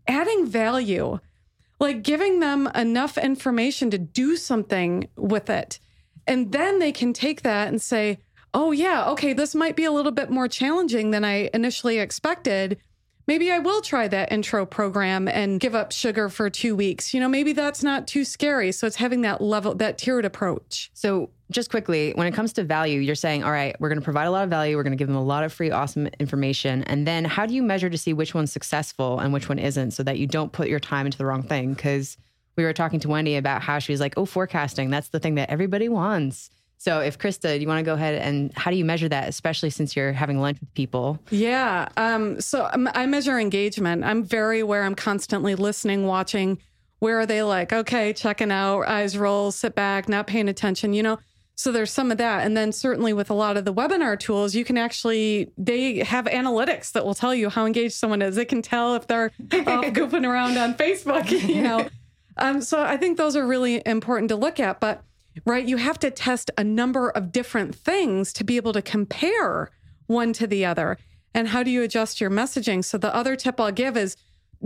adding 0.09 0.46
value, 0.46 1.20
like 1.79 2.03
giving 2.03 2.40
them 2.40 2.68
enough 2.74 3.18
information 3.18 3.90
to 3.90 3.98
do 3.98 4.37
something 4.37 5.09
with 5.16 5.50
it. 5.50 5.79
And 6.27 6.53
then 6.53 6.79
they 6.79 6.90
can 6.90 7.12
take 7.12 7.42
that 7.42 7.68
and 7.68 7.81
say, 7.81 8.18
oh, 8.54 8.70
yeah, 8.70 9.10
okay, 9.10 9.32
this 9.32 9.54
might 9.54 9.76
be 9.76 9.84
a 9.84 9.90
little 9.90 10.12
bit 10.12 10.30
more 10.30 10.48
challenging 10.48 11.10
than 11.10 11.24
I 11.24 11.50
initially 11.52 11.98
expected. 11.98 12.78
Maybe 13.26 13.50
I 13.50 13.58
will 13.58 13.80
try 13.80 14.06
that 14.08 14.32
intro 14.32 14.66
program 14.66 15.28
and 15.28 15.58
give 15.58 15.74
up 15.74 15.92
sugar 15.92 16.28
for 16.28 16.50
two 16.50 16.76
weeks. 16.76 17.14
You 17.14 17.20
know, 17.20 17.28
maybe 17.28 17.52
that's 17.52 17.82
not 17.82 18.06
too 18.06 18.24
scary. 18.24 18.70
So 18.70 18.86
it's 18.86 18.96
having 18.96 19.22
that 19.22 19.40
level, 19.40 19.74
that 19.76 19.98
tiered 19.98 20.24
approach. 20.24 20.90
So, 20.94 21.30
just 21.50 21.70
quickly, 21.70 22.12
when 22.14 22.26
it 22.26 22.32
comes 22.32 22.54
to 22.54 22.64
value, 22.64 23.00
you're 23.00 23.14
saying, 23.14 23.44
all 23.44 23.52
right, 23.52 23.76
we're 23.78 23.88
going 23.90 24.00
to 24.00 24.04
provide 24.04 24.24
a 24.24 24.30
lot 24.30 24.44
of 24.44 24.50
value. 24.50 24.76
We're 24.76 24.82
going 24.82 24.92
to 24.92 24.96
give 24.96 25.08
them 25.08 25.16
a 25.16 25.22
lot 25.22 25.44
of 25.44 25.52
free, 25.52 25.70
awesome 25.70 26.08
information. 26.18 26.82
And 26.84 27.06
then 27.06 27.24
how 27.24 27.44
do 27.44 27.54
you 27.54 27.62
measure 27.62 27.90
to 27.90 27.98
see 27.98 28.12
which 28.14 28.34
one's 28.34 28.50
successful 28.50 29.18
and 29.18 29.32
which 29.32 29.48
one 29.48 29.58
isn't 29.58 29.92
so 29.92 30.02
that 30.02 30.18
you 30.18 30.26
don't 30.26 30.52
put 30.52 30.68
your 30.68 30.80
time 30.80 31.06
into 31.06 31.18
the 31.18 31.26
wrong 31.26 31.42
thing? 31.42 31.74
Because 31.74 32.16
we 32.56 32.64
were 32.64 32.72
talking 32.72 32.98
to 33.00 33.08
Wendy 33.08 33.36
about 33.36 33.62
how 33.62 33.78
she 33.78 33.92
was 33.92 34.00
like, 34.00 34.14
oh, 34.16 34.24
forecasting, 34.24 34.90
that's 34.90 35.08
the 35.08 35.20
thing 35.20 35.34
that 35.34 35.50
everybody 35.50 35.88
wants. 35.88 36.50
So, 36.78 37.00
if 37.00 37.18
Krista, 37.18 37.54
do 37.54 37.60
you 37.60 37.66
want 37.66 37.78
to 37.78 37.84
go 37.84 37.94
ahead 37.94 38.14
and 38.14 38.52
how 38.54 38.70
do 38.70 38.76
you 38.76 38.84
measure 38.84 39.08
that, 39.08 39.28
especially 39.28 39.70
since 39.70 39.96
you're 39.96 40.12
having 40.12 40.40
lunch 40.40 40.60
with 40.60 40.72
people? 40.74 41.18
Yeah. 41.30 41.88
Um, 41.96 42.40
so 42.40 42.68
I 42.72 43.06
measure 43.06 43.38
engagement. 43.38 44.04
I'm 44.04 44.22
very 44.22 44.60
aware. 44.60 44.82
I'm 44.82 44.94
constantly 44.94 45.54
listening, 45.54 46.06
watching. 46.06 46.58
Where 46.98 47.20
are 47.20 47.26
they 47.26 47.42
like, 47.42 47.72
okay, 47.72 48.12
checking 48.12 48.50
out, 48.50 48.82
eyes 48.82 49.16
roll, 49.16 49.50
sit 49.50 49.74
back, 49.74 50.08
not 50.08 50.26
paying 50.26 50.48
attention, 50.48 50.92
you 50.92 51.02
know? 51.02 51.18
So 51.56 51.70
there's 51.70 51.92
some 51.92 52.10
of 52.10 52.18
that. 52.18 52.44
And 52.44 52.56
then 52.56 52.72
certainly 52.72 53.12
with 53.12 53.30
a 53.30 53.34
lot 53.34 53.56
of 53.56 53.64
the 53.64 53.72
webinar 53.72 54.18
tools, 54.18 54.54
you 54.54 54.64
can 54.64 54.76
actually, 54.76 55.52
they 55.56 55.98
have 55.98 56.24
analytics 56.26 56.92
that 56.92 57.06
will 57.06 57.14
tell 57.14 57.34
you 57.34 57.48
how 57.48 57.64
engaged 57.64 57.94
someone 57.94 58.22
is. 58.22 58.37
It 58.37 58.48
can 58.48 58.60
tell 58.60 58.94
if 58.94 59.06
they're 59.06 59.30
off 59.52 59.87
goofing 59.87 60.28
around 60.28 60.58
on 60.58 60.74
Facebook, 60.74 61.30
you 61.30 61.62
know. 61.62 61.88
Um, 62.37 62.62
so 62.62 62.82
I 62.82 62.96
think 62.96 63.16
those 63.16 63.37
are 63.37 63.46
really 63.46 63.80
important 63.87 64.28
to 64.30 64.34
look 64.34 64.58
at. 64.58 64.80
But, 64.80 65.04
right, 65.44 65.66
you 65.66 65.77
have 65.77 65.99
to 66.01 66.11
test 66.11 66.51
a 66.57 66.64
number 66.64 67.11
of 67.11 67.33
different 67.33 67.75
things 67.75 68.33
to 68.35 68.44
be 68.44 68.57
able 68.57 68.73
to 68.73 68.83
compare 68.83 69.70
one 70.07 70.33
to 70.35 70.47
the 70.47 70.64
other. 70.64 70.99
And 71.35 71.49
how 71.49 71.62
do 71.62 71.70
you 71.70 71.83
adjust 71.83 72.20
your 72.20 72.31
messaging? 72.31 72.85
So 72.85 72.99
the 72.99 73.14
other 73.14 73.37
tip 73.37 73.61
I'll 73.61 73.73
give 73.73 73.97
is 73.97 74.16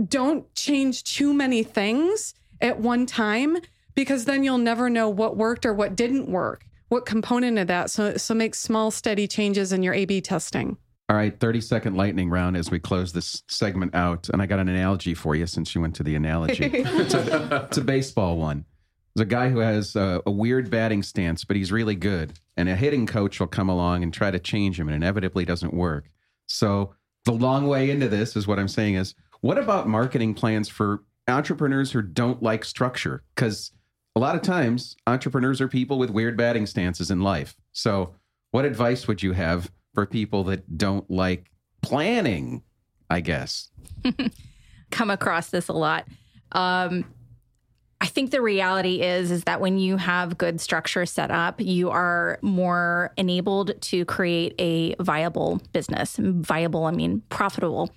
don't 0.07 0.53
change 0.55 1.03
too 1.03 1.33
many 1.33 1.63
things 1.63 2.33
at 2.61 2.79
one 2.79 3.05
time 3.05 3.57
because 3.95 4.25
then 4.25 4.43
you'll 4.43 4.57
never 4.57 4.89
know 4.89 5.09
what 5.09 5.35
worked 5.35 5.65
or 5.65 5.73
what 5.73 5.95
didn't 5.95 6.29
work 6.29 6.63
what 6.89 7.05
component 7.05 7.57
of 7.57 7.67
that. 7.67 7.89
So, 7.89 8.17
so 8.17 8.33
make 8.33 8.53
small, 8.53 8.91
steady 8.91 9.27
changes 9.27 9.71
in 9.71 9.81
your 9.81 9.93
A 9.93 10.05
B 10.05 10.21
testing. 10.21 10.77
All 11.07 11.15
right, 11.15 11.39
30 11.39 11.61
second 11.61 11.95
lightning 11.95 12.29
round 12.29 12.55
as 12.55 12.69
we 12.69 12.79
close 12.79 13.13
this 13.13 13.41
segment 13.47 13.95
out. 13.95 14.29
And 14.29 14.41
I 14.41 14.45
got 14.45 14.59
an 14.59 14.69
analogy 14.69 15.15
for 15.15 15.35
you 15.35 15.47
since 15.47 15.73
you 15.73 15.81
went 15.81 15.95
to 15.95 16.03
the 16.03 16.15
analogy. 16.15 16.65
it's, 16.65 17.13
a, 17.15 17.67
it's, 17.67 17.77
a, 17.77 17.81
baseball 17.81 18.37
one. 18.37 18.65
There's 19.19 19.27
a 19.27 19.35
guy 19.35 19.49
who 19.49 19.59
has 19.59 19.97
a, 19.97 20.21
a, 20.25 20.31
weird 20.31 20.69
batting 20.69 21.03
stance, 21.03 21.43
but 21.43 21.57
he's 21.57 21.73
really 21.73 21.95
good. 21.95 22.39
And 22.55 22.69
a 22.69 22.75
hitting 22.77 23.05
coach 23.05 23.37
will 23.41 23.47
come 23.47 23.67
along 23.67 24.01
and 24.01 24.13
try 24.13 24.31
to 24.31 24.39
change 24.39 24.79
him, 24.79 24.87
and 24.87 24.95
inevitably 24.95 25.43
doesn't 25.43 25.73
work. 25.73 26.09
So, 26.47 26.95
the 27.25 27.33
long 27.33 27.67
way 27.67 27.89
into 27.89 28.07
this 28.07 28.37
is 28.37 28.47
what 28.47 28.59
I'm 28.59 28.69
saying 28.69 28.95
is 28.95 29.15
what 29.41 29.57
about 29.57 29.89
marketing 29.89 30.35
plans 30.35 30.69
for 30.69 31.03
entrepreneurs 31.27 31.91
who 31.91 32.01
don't 32.01 32.41
like 32.41 32.63
structure? 32.63 33.25
Because 33.35 33.73
a 34.15 34.21
lot 34.21 34.35
of 34.35 34.41
times 34.41 34.95
entrepreneurs 35.05 35.59
are 35.59 35.67
people 35.67 35.99
with 35.99 36.11
weird 36.11 36.37
batting 36.37 36.65
stances 36.65 37.11
in 37.11 37.19
life. 37.19 37.57
So, 37.73 38.15
what 38.51 38.63
advice 38.63 39.05
would 39.05 39.21
you 39.21 39.33
have 39.33 39.69
for 39.93 40.05
people 40.05 40.45
that 40.45 40.77
don't 40.77 41.11
like 41.11 41.51
planning? 41.81 42.63
I 43.09 43.19
guess. 43.19 43.67
Come 44.91 45.09
across 45.09 45.49
this 45.49 45.67
a 45.67 45.73
lot. 45.73 46.07
Um, 46.53 47.03
I 48.01 48.07
think 48.07 48.31
the 48.31 48.41
reality 48.41 49.01
is 49.01 49.29
is 49.29 49.43
that 49.43 49.59
when 49.59 49.77
you 49.77 49.97
have 49.97 50.37
good 50.37 50.61
structure 50.61 51.05
set 51.05 51.31
up, 51.31 51.59
you 51.59 51.89
are 51.89 52.39
more 52.41 53.11
enabled 53.17 53.73
to 53.81 54.05
create 54.05 54.55
a 54.57 54.95
viable 55.01 55.61
business. 55.73 56.15
Viable, 56.17 56.85
I 56.85 56.91
mean 56.91 57.21
profitable. 57.29 57.89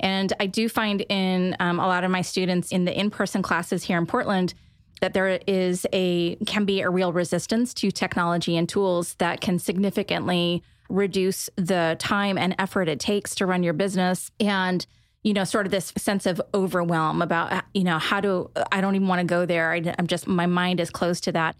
And 0.00 0.32
I 0.40 0.46
do 0.46 0.68
find 0.68 1.06
in 1.08 1.56
um, 1.60 1.78
a 1.78 1.86
lot 1.86 2.02
of 2.02 2.10
my 2.10 2.22
students 2.22 2.72
in 2.72 2.84
the 2.84 2.98
in-person 2.98 3.42
classes 3.42 3.84
here 3.84 3.96
in 3.96 4.06
Portland 4.06 4.54
that 5.00 5.14
there 5.14 5.38
is 5.46 5.86
a 5.92 6.34
can 6.46 6.64
be 6.64 6.80
a 6.80 6.90
real 6.90 7.12
resistance 7.12 7.74
to 7.74 7.90
technology 7.90 8.56
and 8.56 8.68
tools 8.68 9.14
that 9.14 9.40
can 9.40 9.58
significantly 9.58 10.62
reduce 10.88 11.48
the 11.56 11.96
time 11.98 12.38
and 12.38 12.54
effort 12.58 12.88
it 12.88 13.00
takes 13.00 13.34
to 13.36 13.46
run 13.46 13.62
your 13.62 13.72
business 13.72 14.30
and 14.40 14.86
you 15.24 15.32
know 15.32 15.42
sort 15.42 15.66
of 15.66 15.72
this 15.72 15.92
sense 15.96 16.26
of 16.26 16.40
overwhelm 16.52 17.20
about 17.20 17.52
uh, 17.52 17.62
you 17.72 17.82
know 17.82 17.98
how 17.98 18.20
to 18.20 18.48
i 18.70 18.80
don't 18.80 18.94
even 18.94 19.08
want 19.08 19.18
to 19.18 19.26
go 19.26 19.44
there 19.44 19.72
I, 19.72 19.94
i'm 19.98 20.06
just 20.06 20.28
my 20.28 20.46
mind 20.46 20.78
is 20.78 20.90
closed 20.90 21.24
to 21.24 21.32
that 21.32 21.56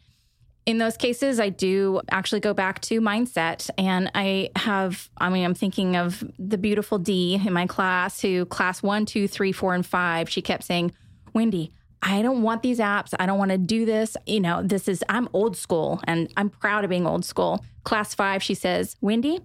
in 0.66 0.79
those 0.79 0.96
cases 0.96 1.40
i 1.40 1.48
do 1.48 2.00
actually 2.11 2.40
go 2.40 2.55
back 2.55 2.81
to 2.83 3.00
mindset 3.00 3.68
and 3.77 4.11
i 4.14 4.50
have 4.55 5.09
i 5.18 5.29
mean 5.29 5.44
i'm 5.44 5.55
thinking 5.55 5.96
of 5.96 6.22
the 6.38 6.59
beautiful 6.59 6.98
d 6.98 7.40
in 7.44 7.53
my 7.53 7.66
class 7.66 8.20
who 8.20 8.44
class 8.46 8.83
one 8.83 9.05
two 9.05 9.27
three 9.27 9.50
four 9.50 9.74
and 9.74 9.85
five 9.85 10.29
she 10.29 10.40
kept 10.40 10.62
saying 10.62 10.92
wendy 11.33 11.72
I 12.07 12.20
don't 12.20 12.42
want 12.42 12.61
these 12.61 12.81
apps. 12.81 13.14
I 13.18 13.24
don't 13.24 13.38
want 13.38 13.50
to 13.50 13.57
do 13.57 13.87
this. 13.87 14.14
You 14.27 14.40
know, 14.40 14.62
this 14.62 14.88
is, 14.88 15.03
I'm 15.09 15.27
old 15.33 15.57
school 15.57 16.03
and 16.05 16.31
I'm 16.37 16.50
proud 16.50 16.85
of 16.85 16.90
being 16.90 17.07
old 17.07 17.24
school. 17.24 17.64
Class 17.85 18.14
five, 18.14 18.42
she 18.42 18.53
says, 18.53 18.96
Wendy, 19.00 19.40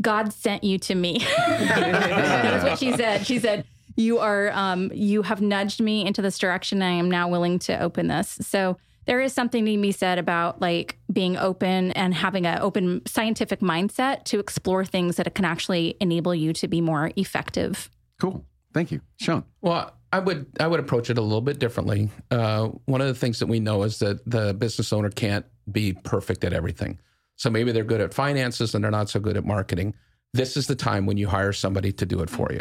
God 0.00 0.32
sent 0.32 0.64
you 0.64 0.78
to 0.78 0.94
me. 0.94 1.18
That's 1.36 2.64
what 2.64 2.78
she 2.78 2.92
said. 2.92 3.26
She 3.26 3.38
said, 3.38 3.64
you 3.96 4.18
are, 4.18 4.50
um, 4.52 4.92
you 4.94 5.22
have 5.22 5.40
nudged 5.40 5.80
me 5.80 6.06
into 6.06 6.22
this 6.22 6.38
direction. 6.38 6.82
I 6.82 6.90
am 6.90 7.10
now 7.10 7.28
willing 7.28 7.58
to 7.60 7.80
open 7.80 8.06
this. 8.06 8.38
So 8.42 8.76
there 9.06 9.20
is 9.20 9.32
something 9.32 9.64
to 9.64 9.80
be 9.80 9.90
said 9.90 10.18
about 10.18 10.60
like 10.60 10.98
being 11.12 11.36
open 11.36 11.92
and 11.92 12.14
having 12.14 12.46
an 12.46 12.58
open 12.60 13.02
scientific 13.06 13.60
mindset 13.60 14.24
to 14.24 14.38
explore 14.38 14.84
things 14.84 15.16
that 15.16 15.34
can 15.34 15.44
actually 15.44 15.96
enable 16.00 16.34
you 16.34 16.52
to 16.52 16.68
be 16.68 16.80
more 16.80 17.10
effective. 17.16 17.90
Cool. 18.20 18.44
Thank 18.74 18.92
you, 18.92 19.00
Sean. 19.16 19.44
Well, 19.62 19.94
I 20.12 20.18
would 20.18 20.46
I 20.60 20.66
would 20.66 20.78
approach 20.78 21.10
it 21.10 21.18
a 21.18 21.22
little 21.22 21.40
bit 21.40 21.58
differently. 21.58 22.10
Uh, 22.30 22.68
one 22.84 23.00
of 23.00 23.08
the 23.08 23.14
things 23.14 23.38
that 23.38 23.46
we 23.46 23.60
know 23.60 23.82
is 23.82 23.98
that 23.98 24.28
the 24.30 24.54
business 24.54 24.92
owner 24.92 25.10
can't 25.10 25.46
be 25.70 25.94
perfect 25.94 26.44
at 26.44 26.52
everything. 26.52 26.98
So 27.38 27.50
maybe 27.50 27.72
they're 27.72 27.84
good 27.84 28.00
at 28.00 28.12
finances 28.12 28.74
and 28.74 28.84
they're 28.84 28.90
not 28.90 29.08
so 29.08 29.20
good 29.20 29.36
at 29.36 29.44
marketing. 29.44 29.94
This 30.34 30.56
is 30.56 30.66
the 30.66 30.74
time 30.74 31.06
when 31.06 31.16
you 31.16 31.28
hire 31.28 31.52
somebody 31.52 31.92
to 31.92 32.04
do 32.04 32.20
it 32.20 32.28
for 32.28 32.52
you, 32.52 32.60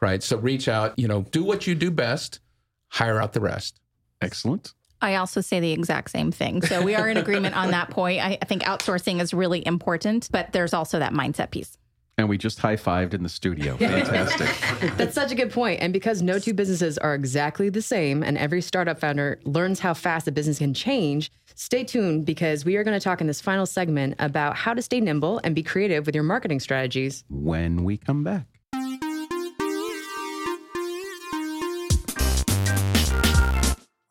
right? 0.00 0.22
So 0.22 0.36
reach 0.36 0.68
out, 0.68 0.96
you 0.98 1.08
know, 1.08 1.22
do 1.22 1.42
what 1.42 1.66
you 1.66 1.74
do 1.74 1.90
best, 1.90 2.40
hire 2.88 3.20
out 3.20 3.32
the 3.32 3.40
rest. 3.40 3.80
Excellent. 4.20 4.74
I 5.00 5.16
also 5.16 5.40
say 5.40 5.60
the 5.60 5.72
exact 5.72 6.10
same 6.10 6.30
thing. 6.30 6.60
So 6.62 6.82
we 6.82 6.94
are 6.94 7.08
in 7.08 7.16
agreement 7.16 7.56
on 7.56 7.70
that 7.70 7.90
point. 7.90 8.22
I, 8.22 8.38
I 8.40 8.44
think 8.44 8.62
outsourcing 8.64 9.20
is 9.20 9.32
really 9.32 9.64
important, 9.66 10.28
but 10.30 10.52
there's 10.52 10.74
also 10.74 10.98
that 10.98 11.12
mindset 11.12 11.50
piece. 11.50 11.78
And 12.18 12.28
we 12.28 12.36
just 12.36 12.58
high 12.58 12.76
fived 12.76 13.14
in 13.14 13.22
the 13.22 13.28
studio. 13.28 13.76
Fantastic. 13.76 14.48
That's 14.96 15.14
such 15.14 15.30
a 15.30 15.36
good 15.36 15.52
point. 15.52 15.80
And 15.80 15.92
because 15.92 16.20
no 16.20 16.38
two 16.40 16.52
businesses 16.52 16.98
are 16.98 17.14
exactly 17.14 17.70
the 17.70 17.80
same, 17.80 18.24
and 18.24 18.36
every 18.36 18.60
startup 18.60 18.98
founder 18.98 19.40
learns 19.44 19.78
how 19.78 19.94
fast 19.94 20.26
a 20.26 20.32
business 20.32 20.58
can 20.58 20.74
change, 20.74 21.30
stay 21.54 21.84
tuned 21.84 22.26
because 22.26 22.64
we 22.64 22.76
are 22.76 22.82
going 22.82 22.98
to 22.98 23.02
talk 23.02 23.20
in 23.20 23.28
this 23.28 23.40
final 23.40 23.66
segment 23.66 24.16
about 24.18 24.56
how 24.56 24.74
to 24.74 24.82
stay 24.82 25.00
nimble 25.00 25.40
and 25.44 25.54
be 25.54 25.62
creative 25.62 26.06
with 26.06 26.14
your 26.14 26.24
marketing 26.24 26.58
strategies 26.58 27.24
when 27.30 27.84
we 27.84 27.96
come 27.96 28.24
back. 28.24 28.57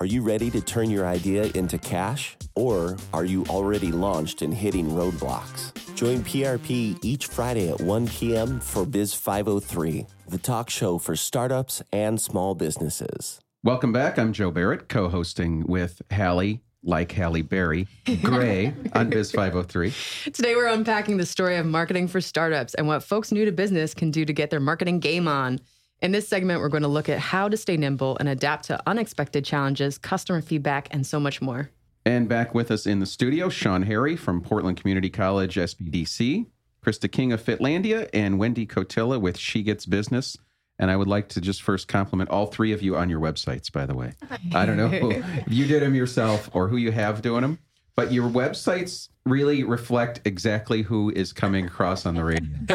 You 0.07 0.21
ready 0.21 0.49
to 0.51 0.61
turn 0.61 0.89
your 0.89 1.05
idea 1.05 1.45
into 1.55 1.77
cash? 1.77 2.37
Or 2.55 2.97
are 3.13 3.25
you 3.25 3.43
already 3.49 3.91
launched 3.91 4.41
and 4.41 4.53
hitting 4.53 4.87
roadblocks? 4.89 5.73
Join 5.95 6.19
PRP 6.19 6.97
each 7.03 7.27
Friday 7.27 7.69
at 7.69 7.81
1 7.81 8.07
p.m. 8.07 8.59
for 8.59 8.85
Biz 8.85 9.13
503, 9.13 10.05
the 10.29 10.37
talk 10.37 10.69
show 10.69 10.97
for 10.97 11.15
startups 11.15 11.81
and 11.91 12.21
small 12.21 12.55
businesses. 12.55 13.39
Welcome 13.63 13.91
back. 13.91 14.17
I'm 14.17 14.33
Joe 14.33 14.51
Barrett, 14.51 14.87
co 14.87 15.09
hosting 15.09 15.65
with 15.67 16.01
Hallie, 16.11 16.61
like 16.83 17.11
Halle 17.11 17.41
Berry, 17.41 17.87
Gray 18.23 18.73
on 18.93 19.09
Biz 19.09 19.31
503. 19.31 19.93
Today, 20.31 20.55
we're 20.55 20.67
unpacking 20.67 21.17
the 21.17 21.25
story 21.25 21.57
of 21.57 21.65
marketing 21.65 22.07
for 22.07 22.21
startups 22.21 22.75
and 22.75 22.87
what 22.87 23.03
folks 23.03 23.31
new 23.31 23.45
to 23.45 23.51
business 23.51 23.93
can 23.93 24.11
do 24.11 24.23
to 24.25 24.31
get 24.31 24.51
their 24.51 24.59
marketing 24.59 24.99
game 24.99 25.27
on. 25.27 25.59
In 25.99 26.11
this 26.11 26.27
segment, 26.27 26.61
we're 26.61 26.69
going 26.69 26.83
to 26.83 26.89
look 26.89 27.09
at 27.09 27.17
how 27.17 27.49
to 27.49 27.57
stay 27.57 27.75
nimble 27.75 28.17
and 28.19 28.29
adapt 28.29 28.65
to 28.65 28.79
unexpected 28.85 29.43
challenges, 29.43 29.97
customer 29.97 30.41
feedback, 30.41 30.87
and 30.91 31.05
so 31.05 31.19
much 31.19 31.41
more. 31.41 31.71
And 32.05 32.29
back 32.29 32.53
with 32.53 32.69
us 32.69 32.85
in 32.85 32.99
the 32.99 33.07
studio, 33.07 33.49
Sean 33.49 33.81
Harry 33.81 34.15
from 34.15 34.41
Portland 34.41 34.79
Community 34.79 35.09
College 35.09 35.55
SBDC, 35.55 36.45
Krista 36.85 37.11
King 37.11 37.31
of 37.31 37.43
Fitlandia, 37.43 38.09
and 38.13 38.37
Wendy 38.37 38.67
Cotilla 38.67 39.19
with 39.19 39.39
She 39.39 39.63
Gets 39.63 39.87
Business. 39.87 40.37
And 40.77 40.91
I 40.91 40.95
would 40.95 41.07
like 41.07 41.29
to 41.29 41.41
just 41.41 41.63
first 41.63 41.87
compliment 41.87 42.29
all 42.29 42.45
three 42.45 42.71
of 42.71 42.83
you 42.83 42.95
on 42.95 43.09
your 43.09 43.19
websites, 43.19 43.71
by 43.71 43.87
the 43.87 43.95
way. 43.95 44.13
I 44.53 44.67
don't 44.67 44.77
know 44.77 44.91
if 44.93 45.47
you 45.47 45.65
did 45.65 45.81
them 45.81 45.95
yourself 45.95 46.51
or 46.53 46.67
who 46.67 46.77
you 46.77 46.91
have 46.91 47.23
doing 47.23 47.41
them, 47.41 47.57
but 47.97 48.13
your 48.13 48.29
websites 48.29 49.09
really 49.25 49.63
reflect 49.63 50.21
exactly 50.23 50.83
who 50.83 51.09
is 51.09 51.33
coming 51.33 51.65
across 51.65 52.05
on 52.05 52.13
the 52.13 52.23
radio. 52.23 52.47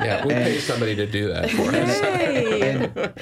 yeah, 0.00 0.24
we 0.26 0.32
pay 0.32 0.58
somebody 0.58 0.96
to 0.96 1.06
do 1.06 1.28
that 1.28 1.50
for 1.50 1.68
us. 1.68 2.00
and, 2.00 3.12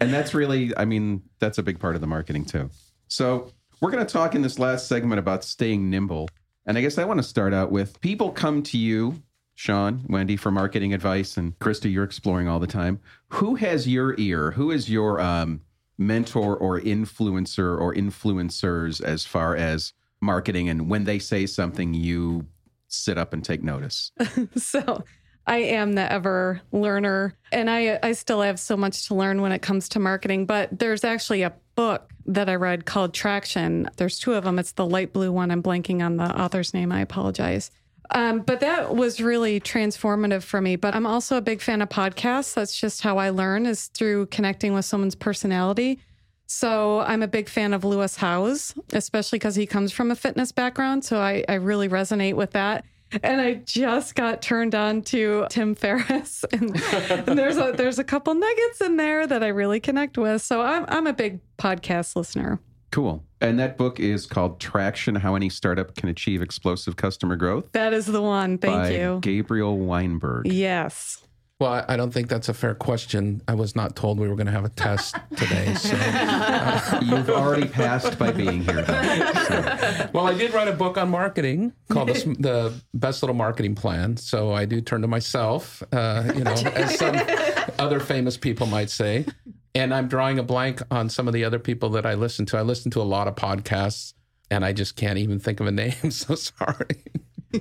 and 0.00 0.14
that's 0.14 0.34
really, 0.34 0.74
I 0.76 0.84
mean, 0.84 1.22
that's 1.40 1.58
a 1.58 1.64
big 1.64 1.80
part 1.80 1.96
of 1.96 2.00
the 2.00 2.06
marketing 2.06 2.44
too. 2.44 2.70
So 3.08 3.50
we're 3.80 3.90
going 3.90 4.06
to 4.06 4.10
talk 4.10 4.36
in 4.36 4.42
this 4.42 4.60
last 4.60 4.86
segment 4.86 5.18
about 5.18 5.42
staying 5.42 5.90
nimble. 5.90 6.28
And 6.64 6.78
I 6.78 6.80
guess 6.80 6.96
I 6.96 7.04
want 7.04 7.18
to 7.18 7.24
start 7.24 7.52
out 7.52 7.72
with 7.72 8.00
people 8.00 8.30
come 8.30 8.62
to 8.62 8.78
you, 8.78 9.20
Sean, 9.56 10.06
Wendy, 10.08 10.36
for 10.36 10.52
marketing 10.52 10.94
advice, 10.94 11.36
and 11.36 11.58
Krista, 11.58 11.92
you're 11.92 12.04
exploring 12.04 12.46
all 12.46 12.60
the 12.60 12.68
time. 12.68 13.00
Who 13.30 13.56
has 13.56 13.88
your 13.88 14.14
ear? 14.16 14.52
Who 14.52 14.70
is 14.70 14.88
your 14.88 15.20
um, 15.20 15.62
mentor 16.00 16.56
or 16.56 16.80
influencer 16.80 17.78
or 17.78 17.94
influencers 17.94 19.00
as 19.00 19.24
far 19.24 19.54
as 19.54 19.92
marketing? 20.20 20.68
And 20.68 20.90
when 20.90 21.04
they 21.04 21.20
say 21.20 21.46
something, 21.46 21.94
you 21.94 22.46
sit 22.88 23.18
up 23.18 23.32
and 23.32 23.44
take 23.44 23.62
notice. 23.62 24.10
so 24.56 25.04
I 25.46 25.58
am 25.58 25.94
the 25.94 26.12
ever 26.12 26.60
learner, 26.72 27.36
and 27.50 27.70
I 27.70 27.88
uh, 27.88 27.98
I 28.02 28.12
still 28.12 28.42
have 28.42 28.60
so 28.60 28.76
much 28.76 29.08
to 29.08 29.14
learn 29.14 29.40
when 29.40 29.52
it 29.52 29.62
comes 29.62 29.88
to 29.90 29.98
marketing. 29.98 30.46
But 30.46 30.78
there's 30.78 31.04
actually 31.04 31.42
a 31.42 31.54
book 31.74 32.12
that 32.26 32.48
I 32.48 32.54
read 32.54 32.84
called 32.84 33.14
Traction. 33.14 33.88
There's 33.96 34.18
two 34.18 34.34
of 34.34 34.44
them. 34.44 34.58
It's 34.58 34.72
the 34.72 34.86
light 34.86 35.12
blue 35.12 35.32
one. 35.32 35.50
I'm 35.50 35.62
blanking 35.62 36.04
on 36.04 36.16
the 36.16 36.40
author's 36.40 36.74
name. 36.74 36.92
I 36.92 37.00
apologize. 37.00 37.70
Um, 38.12 38.40
but 38.40 38.60
that 38.60 38.94
was 38.94 39.20
really 39.20 39.60
transformative 39.60 40.42
for 40.42 40.60
me. 40.60 40.76
But 40.76 40.94
I'm 40.94 41.06
also 41.06 41.36
a 41.36 41.40
big 41.40 41.60
fan 41.60 41.82
of 41.82 41.88
podcasts. 41.88 42.54
That's 42.54 42.78
just 42.78 43.02
how 43.02 43.18
I 43.18 43.30
learn 43.30 43.66
is 43.66 43.86
through 43.88 44.26
connecting 44.26 44.74
with 44.74 44.84
someone's 44.84 45.14
personality. 45.14 46.00
So 46.46 47.00
I'm 47.00 47.22
a 47.22 47.28
big 47.28 47.48
fan 47.48 47.72
of 47.72 47.84
Lewis 47.84 48.16
Howes, 48.16 48.74
especially 48.92 49.38
because 49.38 49.54
he 49.54 49.66
comes 49.66 49.92
from 49.92 50.10
a 50.10 50.16
fitness 50.16 50.50
background. 50.50 51.04
So 51.04 51.20
I, 51.20 51.44
I 51.48 51.54
really 51.54 51.88
resonate 51.88 52.34
with 52.34 52.50
that. 52.52 52.84
And 53.22 53.40
I 53.40 53.54
just 53.54 54.14
got 54.14 54.42
turned 54.42 54.74
on 54.74 55.02
to 55.02 55.46
Tim 55.50 55.74
Ferriss, 55.74 56.44
and, 56.52 56.80
and, 57.10 57.38
there's 57.38 57.56
a 57.56 57.72
there's 57.76 57.98
a 57.98 58.04
couple 58.04 58.34
nuggets 58.34 58.80
in 58.80 58.96
there 58.96 59.26
that 59.26 59.42
I 59.42 59.48
really 59.48 59.80
connect 59.80 60.16
with. 60.16 60.42
So 60.42 60.62
I'm 60.62 60.84
I'm 60.86 61.08
a 61.08 61.12
big 61.12 61.40
podcast 61.58 62.14
listener. 62.14 62.60
Cool. 62.92 63.24
And 63.40 63.58
that 63.58 63.76
book 63.76 63.98
is 63.98 64.26
called 64.26 64.60
Traction: 64.60 65.14
How 65.14 65.34
Any 65.34 65.48
Startup 65.48 65.94
Can 65.94 66.08
Achieve 66.08 66.42
Explosive 66.42 66.96
Customer 66.96 67.36
Growth. 67.36 67.72
That 67.72 67.92
is 67.92 68.06
the 68.06 68.22
one. 68.22 68.58
Thank 68.58 68.74
by 68.74 68.90
you, 68.90 69.18
Gabriel 69.22 69.78
Weinberg. 69.78 70.46
Yes. 70.46 71.22
Well, 71.60 71.84
I 71.86 71.98
don't 71.98 72.10
think 72.10 72.28
that's 72.28 72.48
a 72.48 72.54
fair 72.54 72.74
question. 72.74 73.42
I 73.46 73.52
was 73.52 73.76
not 73.76 73.94
told 73.94 74.18
we 74.18 74.26
were 74.28 74.34
going 74.34 74.46
to 74.46 74.52
have 74.52 74.64
a 74.64 74.70
test 74.70 75.14
today. 75.36 75.74
So, 75.74 75.94
uh, 76.00 77.00
You've 77.02 77.28
already 77.28 77.68
passed 77.68 78.18
by 78.18 78.32
being 78.32 78.64
here. 78.64 78.80
Though, 78.80 79.32
so. 79.46 80.10
Well, 80.14 80.26
I 80.26 80.32
did 80.32 80.54
write 80.54 80.68
a 80.68 80.72
book 80.72 80.96
on 80.96 81.10
marketing 81.10 81.74
called 81.90 82.08
the, 82.08 82.34
the, 82.38 82.72
Best 82.94 83.22
Little 83.22 83.36
Marketing 83.36 83.74
Plan. 83.74 84.16
So 84.16 84.54
I 84.54 84.64
do 84.64 84.80
turn 84.80 85.02
to 85.02 85.06
myself, 85.06 85.82
uh, 85.92 86.32
you 86.34 86.44
know, 86.44 86.52
as 86.52 86.98
some 86.98 87.14
other 87.78 88.00
famous 88.00 88.38
people 88.38 88.66
might 88.66 88.88
say. 88.88 89.26
And 89.74 89.94
I'm 89.94 90.08
drawing 90.08 90.38
a 90.38 90.42
blank 90.42 90.82
on 90.90 91.08
some 91.08 91.28
of 91.28 91.34
the 91.34 91.44
other 91.44 91.58
people 91.58 91.90
that 91.90 92.04
I 92.04 92.14
listen 92.14 92.46
to. 92.46 92.58
I 92.58 92.62
listen 92.62 92.90
to 92.92 93.00
a 93.00 93.04
lot 93.04 93.28
of 93.28 93.36
podcasts, 93.36 94.14
and 94.50 94.64
I 94.64 94.72
just 94.72 94.96
can't 94.96 95.18
even 95.18 95.38
think 95.38 95.60
of 95.60 95.66
a 95.66 95.72
name. 95.72 95.94
So 96.10 96.34
sorry. 96.34 97.04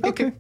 okay. 0.04 0.34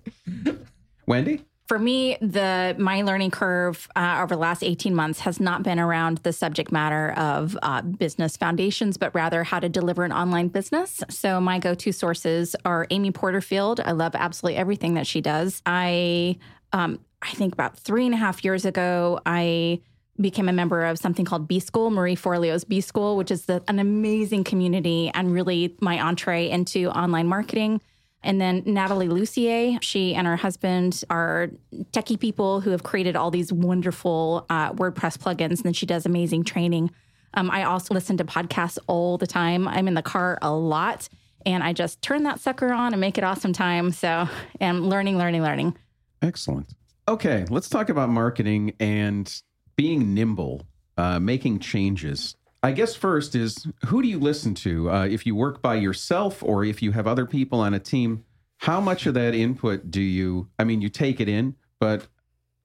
Wendy? 1.05 1.45
for 1.69 1.77
me, 1.77 2.17
the 2.19 2.75
my 2.79 3.03
learning 3.03 3.29
curve 3.29 3.87
uh, 3.95 4.21
over 4.23 4.33
the 4.33 4.41
last 4.41 4.63
18 4.63 4.95
months 4.95 5.19
has 5.19 5.39
not 5.39 5.61
been 5.61 5.79
around 5.79 6.17
the 6.19 6.33
subject 6.33 6.71
matter 6.71 7.11
of 7.11 7.55
uh, 7.61 7.83
business 7.83 8.35
foundations, 8.35 8.97
but 8.97 9.13
rather 9.13 9.43
how 9.43 9.59
to 9.59 9.69
deliver 9.69 10.03
an 10.03 10.11
online 10.11 10.47
business. 10.47 11.03
So 11.09 11.39
my 11.39 11.59
go-to 11.59 11.91
sources 11.91 12.55
are 12.65 12.87
Amy 12.89 13.11
Porterfield. 13.11 13.81
I 13.81 13.91
love 13.91 14.15
absolutely 14.15 14.57
everything 14.57 14.95
that 14.95 15.05
she 15.05 15.21
does. 15.21 15.61
I 15.63 16.37
um, 16.73 17.01
I 17.21 17.29
think 17.33 17.53
about 17.53 17.77
three 17.77 18.05
and 18.05 18.15
a 18.15 18.17
half 18.17 18.43
years 18.43 18.65
ago, 18.65 19.19
I 19.27 19.79
became 20.19 20.49
a 20.49 20.53
member 20.53 20.85
of 20.85 20.97
something 20.97 21.25
called 21.25 21.47
B 21.47 21.59
School, 21.59 21.89
Marie 21.89 22.15
Forleo's 22.15 22.63
B 22.63 22.81
School, 22.81 23.15
which 23.17 23.31
is 23.31 23.45
the, 23.45 23.63
an 23.67 23.79
amazing 23.79 24.43
community 24.43 25.11
and 25.13 25.31
really 25.31 25.75
my 25.81 25.99
entree 25.99 26.49
into 26.49 26.89
online 26.89 27.27
marketing. 27.27 27.81
And 28.21 28.41
then 28.41 28.63
Natalie 28.65 29.07
Lussier, 29.07 29.81
she 29.81 30.13
and 30.13 30.27
her 30.27 30.35
husband 30.35 31.03
are 31.09 31.49
techie 31.91 32.19
people 32.19 32.59
who 32.59 32.71
have 32.71 32.83
created 32.83 33.15
all 33.15 33.31
these 33.31 33.53
wonderful 33.53 34.45
uh, 34.49 34.73
WordPress 34.73 35.17
plugins. 35.17 35.57
And 35.57 35.63
then 35.63 35.73
she 35.73 35.85
does 35.85 36.05
amazing 36.05 36.43
training. 36.43 36.91
Um, 37.33 37.49
I 37.49 37.63
also 37.63 37.93
listen 37.93 38.17
to 38.17 38.25
podcasts 38.25 38.77
all 38.87 39.17
the 39.17 39.27
time. 39.27 39.67
I'm 39.67 39.87
in 39.87 39.93
the 39.93 40.01
car 40.01 40.37
a 40.41 40.51
lot 40.51 41.07
and 41.45 41.63
I 41.63 41.73
just 41.73 42.01
turn 42.01 42.23
that 42.23 42.39
sucker 42.39 42.73
on 42.73 42.93
and 42.93 42.99
make 42.99 43.17
it 43.17 43.23
awesome 43.23 43.53
time. 43.53 43.91
So 43.91 44.27
I'm 44.59 44.89
learning, 44.89 45.17
learning, 45.17 45.43
learning. 45.43 45.77
Excellent. 46.21 46.73
Okay, 47.07 47.45
let's 47.49 47.69
talk 47.69 47.89
about 47.89 48.09
marketing 48.09 48.73
and 48.79 49.41
being 49.79 50.13
nimble, 50.13 50.67
uh, 50.97 51.17
making 51.21 51.57
changes. 51.57 52.35
I 52.61 52.73
guess 52.73 52.95
first 52.95 53.33
is 53.33 53.65
who 53.85 54.01
do 54.01 54.09
you 54.09 54.19
listen 54.19 54.53
to? 54.55 54.91
Uh, 54.91 55.05
if 55.05 55.25
you 55.25 55.35
work 55.35 55.61
by 55.61 55.75
yourself 55.75 56.43
or 56.43 56.65
if 56.65 56.81
you 56.81 56.91
have 56.91 57.07
other 57.07 57.25
people 57.25 57.61
on 57.61 57.73
a 57.73 57.79
team, 57.79 58.25
how 58.57 58.81
much 58.81 59.05
of 59.05 59.13
that 59.13 59.33
input 59.33 59.89
do 59.89 60.01
you, 60.01 60.49
I 60.59 60.65
mean, 60.65 60.81
you 60.81 60.89
take 60.89 61.21
it 61.21 61.29
in, 61.29 61.55
but 61.79 62.07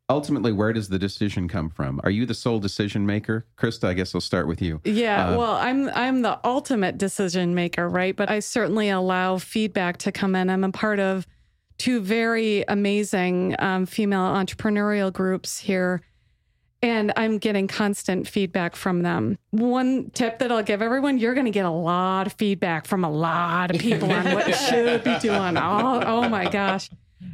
ultimately, 0.08 0.50
where 0.50 0.72
does 0.72 0.88
the 0.88 0.98
decision 0.98 1.46
come 1.46 1.70
from? 1.70 2.00
Are 2.02 2.10
you 2.10 2.26
the 2.26 2.34
sole 2.34 2.58
decision 2.58 3.06
maker? 3.06 3.46
Krista, 3.56 3.86
I 3.86 3.92
guess 3.92 4.12
I'll 4.12 4.20
start 4.20 4.48
with 4.48 4.60
you. 4.60 4.80
Yeah, 4.82 5.28
uh, 5.28 5.38
well, 5.38 5.54
I'm 5.54 5.88
I'm 5.90 6.22
the 6.22 6.40
ultimate 6.42 6.98
decision 6.98 7.54
maker, 7.54 7.88
right? 7.88 8.16
But 8.16 8.28
I 8.28 8.40
certainly 8.40 8.88
allow 8.88 9.38
feedback 9.38 9.98
to 9.98 10.10
come 10.10 10.34
in. 10.34 10.50
I'm 10.50 10.64
a 10.64 10.72
part 10.72 10.98
of 10.98 11.28
two 11.78 12.00
very 12.00 12.64
amazing 12.66 13.54
um, 13.60 13.86
female 13.86 14.34
entrepreneurial 14.34 15.12
groups 15.12 15.60
here 15.60 16.02
and 16.84 17.14
I'm 17.16 17.38
getting 17.38 17.66
constant 17.66 18.28
feedback 18.28 18.76
from 18.76 19.00
them. 19.00 19.38
One 19.52 20.10
tip 20.10 20.38
that 20.40 20.52
I'll 20.52 20.62
give 20.62 20.82
everyone 20.82 21.16
you're 21.16 21.32
going 21.32 21.46
to 21.46 21.50
get 21.50 21.64
a 21.64 21.70
lot 21.70 22.26
of 22.26 22.34
feedback 22.34 22.86
from 22.86 23.04
a 23.04 23.10
lot 23.10 23.74
of 23.74 23.80
people 23.80 24.12
on 24.12 24.34
what 24.34 24.46
you 24.46 24.54
should 24.68 25.02
be 25.02 25.18
doing. 25.18 25.56
Oh, 25.56 26.02
oh 26.04 26.28
my 26.28 26.46
gosh. 26.46 26.90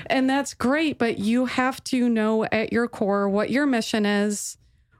And 0.07 0.31
that's 0.31 0.55
great, 0.55 0.99
but 0.99 1.19
you 1.19 1.47
have 1.47 1.83
to 1.85 2.09
know 2.09 2.45
at 2.45 2.73
your 2.73 2.87
core 2.87 3.29
what 3.29 3.51
your 3.51 3.67
mission 3.67 4.07
is, 4.07 4.57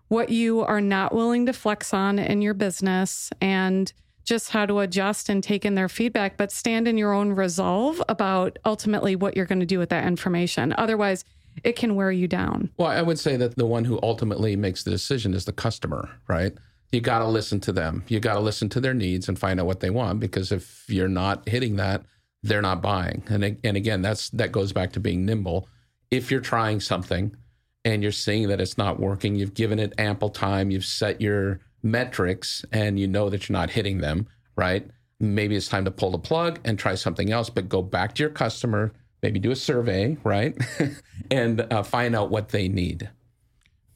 what 0.09 0.31
you 0.31 0.63
are 0.63 0.81
not 0.81 1.15
willing 1.15 1.47
to 1.47 1.53
flex 1.53 1.95
on 1.95 2.19
in 2.19 2.43
your 2.43 2.55
business, 2.55 3.31
and 3.41 3.93
just 4.25 4.51
how 4.51 4.67
to 4.67 4.81
adjust 4.81 5.29
and 5.29 5.45
take 5.45 5.65
in 5.65 5.77
their 5.77 5.89
feedback, 5.89 6.37
but 6.37 6.51
stand 6.51 6.89
in 6.89 6.99
your 6.99 7.13
own 7.13 7.33
resolve 7.33 8.03
about 8.09 8.59
ultimately 8.65 9.15
what 9.15 9.37
you're 9.37 9.47
going 9.47 9.61
to 9.61 9.67
do 9.67 9.79
with 9.79 9.91
that 9.91 10.07
information. 10.07 10.75
Otherwise, 10.77 11.25
it 11.65 11.77
can 11.77 11.95
wear 11.95 12.11
you 12.11 12.29
down. 12.29 12.71
Well, 12.77 12.89
I 12.89 13.03
would 13.03 13.19
say 13.19 13.37
that 13.37 13.57
the 13.57 13.67
one 13.67 13.85
who 13.85 13.99
ultimately 14.03 14.57
makes 14.57 14.83
the 14.83 14.91
decision 14.91 15.35
is 15.35 15.45
the 15.45 15.53
customer, 15.53 16.09
right? 16.29 16.53
You 16.93 17.01
got 17.01 17.21
to 17.21 17.27
listen 17.27 17.61
to 17.61 17.73
them. 17.73 18.05
You 18.09 18.19
got 18.21 18.35
to 18.35 18.41
listen 18.41 18.69
to 18.71 18.81
their 18.81 18.95
needs 18.95 19.29
and 19.29 19.39
find 19.39 19.61
out 19.61 19.67
what 19.67 19.81
they 19.81 19.91
want 19.91 20.21
because 20.21 20.51
if 20.51 20.85
you're 20.89 21.09
not 21.09 21.49
hitting 21.49 21.77
that, 21.77 22.03
they're 22.43 22.63
not 22.63 22.83
buying. 22.83 23.23
And 23.29 23.59
and 23.63 23.77
again, 23.77 24.03
that's 24.03 24.31
that 24.31 24.53
goes 24.53 24.73
back 24.73 24.93
to 24.93 25.01
being 25.01 25.25
nimble. 25.25 25.69
If 26.11 26.31
you're 26.31 26.41
trying 26.41 26.81
something 26.81 27.37
and 27.85 28.03
you're 28.03 28.13
seeing 28.13 28.49
that 28.49 28.61
it's 28.61 28.79
not 28.79 28.99
working, 28.99 29.37
you've 29.37 29.55
given 29.55 29.79
it 29.79 29.93
ample 29.99 30.31
time, 30.31 30.71
you've 30.71 30.85
set 30.85 31.21
your 31.21 31.61
metrics 31.83 32.65
and 32.73 32.99
you 32.99 33.07
know 33.07 33.31
that 33.31 33.49
you're 33.49 33.59
not 33.59 33.71
hitting 33.71 33.99
them, 33.99 34.27
right? 34.57 34.89
Maybe 35.19 35.55
it's 35.57 35.69
time 35.69 35.85
to 35.85 35.91
pull 35.91 36.11
the 36.11 36.19
plug 36.19 36.61
and 36.65 36.79
try 36.79 36.95
something 36.95 37.31
else, 37.31 37.51
but 37.51 37.69
go 37.69 37.83
back 37.83 38.15
to 38.15 38.23
your 38.23 38.31
customer, 38.31 38.93
maybe 39.23 39.39
do 39.39 39.51
a 39.51 39.57
survey, 39.57 40.17
right? 40.25 40.57
and 41.31 41.67
uh, 41.73 41.83
find 41.83 42.15
out 42.15 42.31
what 42.31 42.51
they 42.51 42.69
need. 42.69 43.11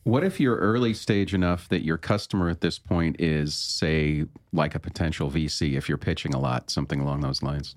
What 0.04 0.22
if 0.22 0.38
you're 0.38 0.56
early 0.56 0.92
stage 0.92 1.32
enough 1.32 1.68
that 1.70 1.82
your 1.82 1.96
customer 1.96 2.50
at 2.50 2.60
this 2.60 2.78
point 2.78 3.16
is, 3.18 3.54
say, 3.54 4.26
like 4.52 4.74
a 4.74 4.78
potential 4.78 5.30
VC, 5.30 5.76
if 5.76 5.88
you're 5.88 5.96
pitching 5.96 6.34
a 6.34 6.38
lot, 6.38 6.70
something 6.70 7.00
along 7.00 7.22
those 7.22 7.42
lines? 7.42 7.74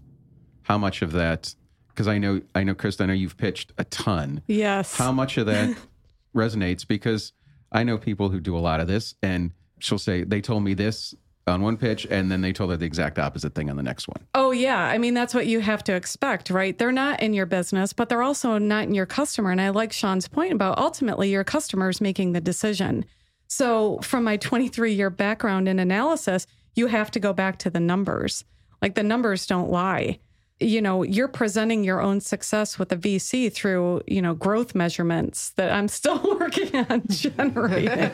How 0.64 0.78
much 0.78 1.02
of 1.02 1.14
that? 1.14 1.56
Because 1.88 2.08
I 2.08 2.18
know, 2.18 2.41
I 2.54 2.64
know, 2.64 2.76
Chris, 2.76 3.00
I 3.00 3.06
know 3.06 3.14
you've 3.14 3.38
pitched 3.38 3.72
a 3.78 3.86
ton. 3.86 4.41
Yes. 4.48 4.98
How 4.98 5.14
much 5.14 5.38
of 5.38 5.45
that 5.45 5.78
resonates? 6.36 6.86
Because 6.86 7.32
I 7.72 7.84
know 7.84 7.98
people 7.98 8.30
who 8.30 8.41
do 8.41 8.58
a 8.58 8.60
lot 8.60 8.82
of 8.82 8.88
this, 8.88 9.16
and 9.24 9.52
she'll 9.80 9.98
say, 9.98 10.26
they 10.26 10.41
told 10.41 10.64
me 10.64 10.74
this 10.74 11.16
on 11.48 11.62
one 11.62 11.78
pitch 11.78 12.08
and 12.10 12.32
then 12.32 12.41
they 12.41 12.54
told 12.54 12.72
her 12.72 12.78
the 12.78 12.86
exact 12.86 13.20
opposite 13.20 13.56
thing 13.56 13.70
on 13.70 13.76
the 13.76 13.84
next 13.84 14.08
one. 14.08 14.26
Oh 14.34 14.52
yeah, 14.52 14.80
I 14.84 14.98
mean 14.98 15.14
that's 15.14 15.34
what 15.34 15.48
you 15.48 15.60
have 15.60 15.84
to 15.86 15.95
expect, 15.95 16.50
right? 16.50 16.78
They're 16.78 16.91
not 16.91 17.22
in 17.22 17.34
your 17.34 17.45
business, 17.45 17.93
but 17.93 18.10
they're 18.10 18.24
also 18.24 18.58
not 18.58 18.84
in 18.84 18.93
your 18.93 19.06
customer 19.06 19.52
and 19.52 19.62
I 19.62 19.70
like 19.70 19.93
Sean's 19.93 20.28
point 20.28 20.54
about 20.54 20.78
ultimately 20.78 21.30
your 21.30 21.43
customer 21.43 21.89
is 21.89 22.02
making 22.02 22.34
the 22.34 22.41
decision. 22.41 23.06
So 23.48 24.00
from 24.02 24.24
my 24.24 24.38
23 24.38 24.93
year 24.93 25.10
background 25.10 25.68
in 25.68 25.80
analysis, 25.80 26.48
you 26.76 26.88
have 26.88 27.12
to 27.12 27.20
go 27.20 27.34
back 27.34 27.58
to 27.60 27.70
the 27.70 27.80
numbers. 27.80 28.43
Like 28.82 28.95
the 28.95 29.04
numbers 29.04 29.48
don't 29.48 29.70
lie 29.72 30.20
you 30.60 30.82
know, 30.82 31.03
you're 31.03 31.28
presenting 31.28 31.84
your 31.84 32.01
own 32.01 32.20
success 32.20 32.80
with 32.80 32.91
a 32.91 32.97
VC 32.97 33.51
through, 33.53 34.01
you 34.08 34.22
know, 34.22 34.34
growth 34.34 34.74
measurements 34.74 35.51
that 35.51 35.72
I'm 35.72 35.88
still 35.88 36.22
working 36.39 36.76
on 36.89 37.03
generating. 37.08 38.12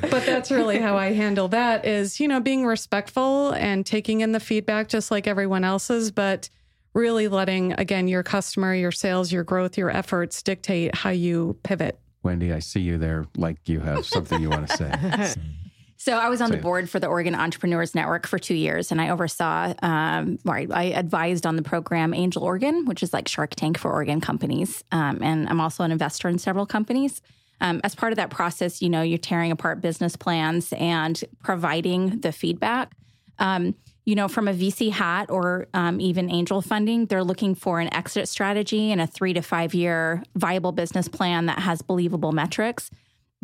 but 0.00 0.24
that's 0.24 0.50
really 0.50 0.78
how 0.78 0.96
I 0.96 1.12
handle 1.12 1.48
that 1.48 1.84
is, 1.84 2.20
you 2.20 2.28
know, 2.28 2.40
being 2.40 2.64
respectful 2.64 3.50
and 3.52 3.84
taking 3.84 4.20
in 4.20 4.32
the 4.32 4.40
feedback 4.40 4.88
just 4.88 5.10
like 5.10 5.26
everyone 5.26 5.64
else's, 5.64 6.12
but 6.12 6.48
really 6.94 7.26
letting 7.28 7.72
again 7.72 8.06
your 8.06 8.22
customer, 8.22 8.74
your 8.74 8.92
sales, 8.92 9.32
your 9.32 9.44
growth, 9.44 9.76
your 9.76 9.90
efforts 9.90 10.42
dictate 10.42 10.94
how 10.94 11.10
you 11.10 11.58
pivot. 11.64 11.98
Wendy, 12.22 12.52
I 12.52 12.60
see 12.60 12.80
you 12.80 12.98
there 12.98 13.26
like 13.36 13.68
you 13.68 13.80
have 13.80 14.06
something 14.06 14.40
you 14.40 14.50
want 14.50 14.68
to 14.68 14.76
say. 14.76 15.34
So 16.00 16.16
I 16.16 16.28
was 16.28 16.40
on 16.40 16.52
the 16.52 16.56
board 16.56 16.88
for 16.88 17.00
the 17.00 17.08
Oregon 17.08 17.34
Entrepreneurs 17.34 17.92
Network 17.92 18.28
for 18.28 18.38
two 18.38 18.54
years, 18.54 18.92
and 18.92 19.00
I 19.00 19.08
oversaw, 19.08 19.74
um, 19.82 20.38
or 20.46 20.56
I 20.70 20.84
advised 20.94 21.44
on 21.44 21.56
the 21.56 21.62
program 21.62 22.14
Angel 22.14 22.44
Oregon, 22.44 22.84
which 22.84 23.02
is 23.02 23.12
like 23.12 23.26
Shark 23.26 23.56
Tank 23.56 23.76
for 23.78 23.90
Oregon 23.90 24.20
companies. 24.20 24.84
Um, 24.92 25.20
and 25.22 25.48
I'm 25.48 25.60
also 25.60 25.82
an 25.82 25.90
investor 25.90 26.28
in 26.28 26.38
several 26.38 26.66
companies. 26.66 27.20
Um, 27.60 27.80
as 27.82 27.96
part 27.96 28.12
of 28.12 28.16
that 28.16 28.30
process, 28.30 28.80
you 28.80 28.88
know, 28.88 29.02
you're 29.02 29.18
tearing 29.18 29.50
apart 29.50 29.80
business 29.80 30.14
plans 30.14 30.72
and 30.74 31.20
providing 31.42 32.20
the 32.20 32.30
feedback. 32.30 32.92
Um, 33.40 33.74
you 34.04 34.14
know, 34.14 34.28
from 34.28 34.46
a 34.46 34.54
VC 34.54 34.92
hat 34.92 35.30
or 35.30 35.66
um, 35.74 36.00
even 36.00 36.30
angel 36.30 36.62
funding, 36.62 37.06
they're 37.06 37.24
looking 37.24 37.56
for 37.56 37.80
an 37.80 37.92
exit 37.92 38.28
strategy 38.28 38.92
and 38.92 39.00
a 39.00 39.06
three 39.08 39.32
to 39.32 39.42
five 39.42 39.74
year 39.74 40.22
viable 40.36 40.70
business 40.70 41.08
plan 41.08 41.46
that 41.46 41.58
has 41.58 41.82
believable 41.82 42.30
metrics. 42.30 42.88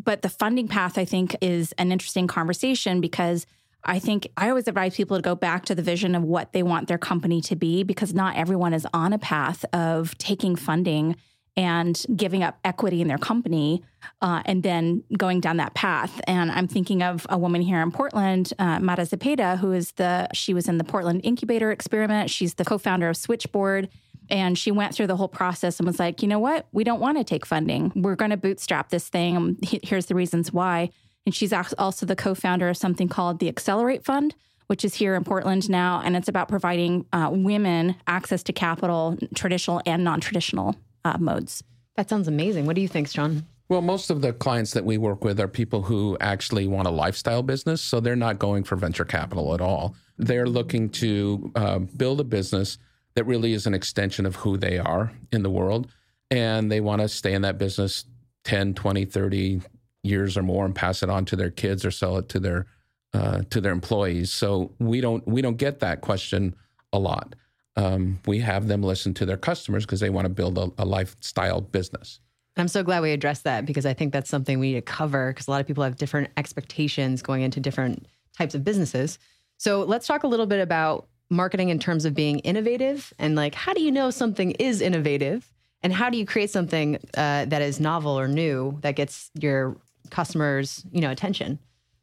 But 0.03 0.23
the 0.23 0.29
funding 0.29 0.69
path, 0.69 0.99
I 0.99 1.05
think, 1.05 1.37
is 1.41 1.73
an 1.73 1.93
interesting 1.93 2.27
conversation 2.27 3.01
because 3.01 3.47
I 3.85 3.99
think 3.99 4.29
I 4.37 4.49
always 4.49 4.67
advise 4.67 4.97
people 4.97 5.17
to 5.17 5.23
go 5.23 5.35
back 5.35 5.67
to 5.67 5.75
the 5.75 5.83
vision 5.83 6.15
of 6.15 6.23
what 6.23 6.53
they 6.53 6.63
want 6.63 6.89
their 6.89 6.99
company 6.99 7.41
to 7.43 7.57
be 7.57 7.83
because 7.83 8.15
not 8.15 8.37
everyone 8.37 8.73
is 8.73 8.87
on 8.95 9.13
a 9.13 9.19
path 9.19 9.65
of 9.73 10.17
taking 10.19 10.57
funding 10.57 11.17
and 11.57 12.05
giving 12.17 12.43
up 12.43 12.59
equity 12.65 13.01
in 13.01 13.07
their 13.07 13.19
company 13.19 13.83
uh, 14.21 14.43
and 14.45 14.63
then 14.63 15.05
going 15.17 15.41
down 15.41 15.59
that 15.59 15.75
path. 15.75 16.21
And 16.27 16.51
I'm 16.51 16.67
thinking 16.67 17.03
of 17.03 17.27
a 17.29 17.39
woman 17.39 17.63
here 17.63 17.81
in 17.81 17.93
Portland, 17.93 18.53
uh, 18.59 18.81
Mara 18.81 19.05
Zepeda, 19.05 19.59
who 19.59 19.73
is 19.73 19.93
the, 19.93 20.29
she 20.33 20.53
was 20.53 20.69
in 20.69 20.79
the 20.79 20.85
Portland 20.85 21.21
Incubator 21.23 21.71
Experiment. 21.71 22.31
She's 22.31 22.55
the 22.55 22.65
co 22.65 22.79
founder 22.79 23.09
of 23.09 23.17
Switchboard. 23.17 23.89
And 24.31 24.57
she 24.59 24.71
went 24.71 24.95
through 24.95 25.07
the 25.09 25.17
whole 25.17 25.29
process 25.29 25.79
and 25.79 25.87
was 25.87 25.99
like, 25.99 26.23
you 26.23 26.29
know 26.29 26.39
what? 26.39 26.67
We 26.73 26.85
don't 26.85 27.01
want 27.01 27.19
to 27.19 27.25
take 27.25 27.45
funding. 27.45 27.93
We're 27.95 28.17
going 28.17 28.31
to 28.31 28.37
bootstrap 28.37 28.91
this 28.91 29.09
thing. 29.09 29.59
Here's 29.63 30.07
the 30.07 30.15
reasons 30.15 30.53
why. 30.53 30.91
And 31.27 31.35
she's 31.35 31.53
also 31.53 32.07
the 32.07 32.17
co 32.17 32.35
founder 32.35 32.69
of 32.69 32.77
something 32.77 33.09
called 33.09 33.39
the 33.39 33.49
Accelerate 33.49 34.05
Fund, 34.05 34.35
which 34.67 34.85
is 34.85 34.95
here 34.95 35.15
in 35.15 35.25
Portland 35.25 35.69
now. 35.71 36.03
And 36.05 36.17
it's 36.17 36.29
about 36.29 36.49
providing 36.49 37.07
uh, 37.13 37.31
women 37.33 37.97
access 38.07 38.43
to 38.45 38.53
capital, 38.53 39.17
traditional 39.35 39.81
and 39.87 40.05
non 40.05 40.21
traditional 40.21 40.77
uh, 41.05 41.19
modes. 41.19 41.63
That 41.97 42.09
sounds 42.09 42.29
amazing. 42.29 42.67
What 42.67 42.77
do 42.77 42.83
you 42.83 42.89
think, 42.89 43.09
Sean? 43.09 43.47
Well, 43.69 43.81
most 43.81 44.11
of 44.11 44.21
the 44.21 44.33
clients 44.33 44.73
that 44.73 44.85
we 44.85 44.99
work 44.99 45.25
with 45.25 45.41
are 45.41 45.49
people 45.49 45.83
who 45.83 46.19
actually 46.21 46.67
want 46.67 46.87
a 46.87 46.91
lifestyle 46.91 47.43
business. 47.43 47.81
So 47.81 47.99
they're 47.99 48.17
not 48.17 48.39
going 48.39 48.65
for 48.65 48.77
venture 48.77 49.07
capital 49.07 49.55
at 49.55 49.61
all. 49.61 49.95
They're 50.19 50.47
looking 50.47 50.91
to 50.91 51.51
uh, 51.55 51.79
build 51.79 52.21
a 52.21 52.25
business 52.25 52.77
that 53.15 53.25
really 53.25 53.53
is 53.53 53.67
an 53.67 53.75
extension 53.75 54.27
of 54.27 54.37
who 54.37 54.57
they 54.57 54.79
are 54.79 55.13
in 55.33 55.43
the 55.43 55.51
world. 55.51 55.89
And 56.31 56.71
they 56.71 56.81
want 56.81 57.03
to 57.03 57.09
stay 57.09 57.33
in 57.35 57.43
that 57.43 57.59
business 57.59 58.05
10, 58.45 58.75
20, 58.75 59.05
30 59.05 59.61
years 60.03 60.37
or 60.37 60.43
more 60.43 60.65
and 60.65 60.75
pass 60.75 61.03
it 61.03 61.11
on 61.11 61.25
to 61.27 61.37
their 61.37 61.51
kids 61.51 61.85
or 61.85 61.91
sell 61.91 62.19
it 62.19 62.29
to 62.31 62.41
their 62.41 62.67
uh, 63.15 63.43
to 63.51 63.61
their 63.61 63.73
employees. 63.73 64.33
So 64.33 64.73
we 64.81 65.01
don't 65.01 65.27
we 65.27 65.41
don't 65.41 65.57
get 65.57 65.81
that 65.81 66.01
question 66.01 66.55
a 66.93 66.99
lot. 66.99 67.35
Um, 67.77 68.21
we 68.27 68.41
have 68.41 68.69
them 68.69 68.83
listen 68.83 69.15
to 69.15 69.27
their 69.27 69.37
customers 69.37 69.85
because 69.85 70.01
they 70.01 70.11
want 70.11 70.27
to 70.27 70.29
build 70.29 70.59
a, 70.59 70.71
a 70.79 70.85
lifestyle 70.85 71.61
business. 71.61 72.21
I'm 72.57 72.69
so 72.69 72.85
glad 72.85 73.03
we 73.03 73.13
addressed 73.13 73.45
that 73.45 73.67
because 73.67 73.85
I 73.85 73.95
think 73.95 74.13
that's 74.13 74.31
something 74.31 74.61
we 74.61 74.73
need 74.73 74.75
to 74.75 74.83
cover 74.83 75.33
because 75.33 75.49
a 75.49 75.51
lot 75.51 75.61
of 75.61 75.67
people 75.67 75.83
have 75.83 75.97
different 75.97 76.31
expectations 76.37 77.21
going 77.21 77.43
into 77.43 77.59
different 77.59 78.07
types 78.37 78.55
of 78.55 78.63
businesses. 78.63 79.19
So 79.57 79.83
let's 79.83 80.07
talk 80.07 80.23
a 80.23 80.29
little 80.29 80.47
bit 80.47 80.61
about 80.61 81.09
marketing 81.31 81.69
in 81.69 81.79
terms 81.79 82.05
of 82.05 82.15
being 82.15 82.39
innovative 82.41 83.13
and 83.19 83.35
like 83.35 83.55
how 83.55 83.73
do 83.73 83.83
you 83.83 83.91
know 83.91 84.11
something 84.11 84.53
is 84.53 84.81
innovative? 84.81 85.51
And 85.83 85.93
how 85.93 86.09
do 86.09 86.17
you 86.17 86.25
create 86.25 86.51
something 86.51 86.97
uh, 87.15 87.45
that 87.45 87.61
is 87.61 87.79
novel 87.79 88.19
or 88.19 88.27
new 88.27 88.79
that 88.81 88.97
gets 88.97 89.31
your 89.39 89.77
customers 90.11 90.85
you 90.93 91.01
know 91.01 91.11
attention? 91.11 91.59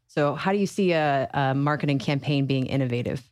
So 0.07 0.35
how 0.35 0.51
do 0.51 0.57
you 0.57 0.67
see 0.67 0.91
a, 0.91 1.29
a 1.33 1.55
marketing 1.55 1.99
campaign 1.99 2.45
being 2.45 2.65
innovative? 2.65 3.29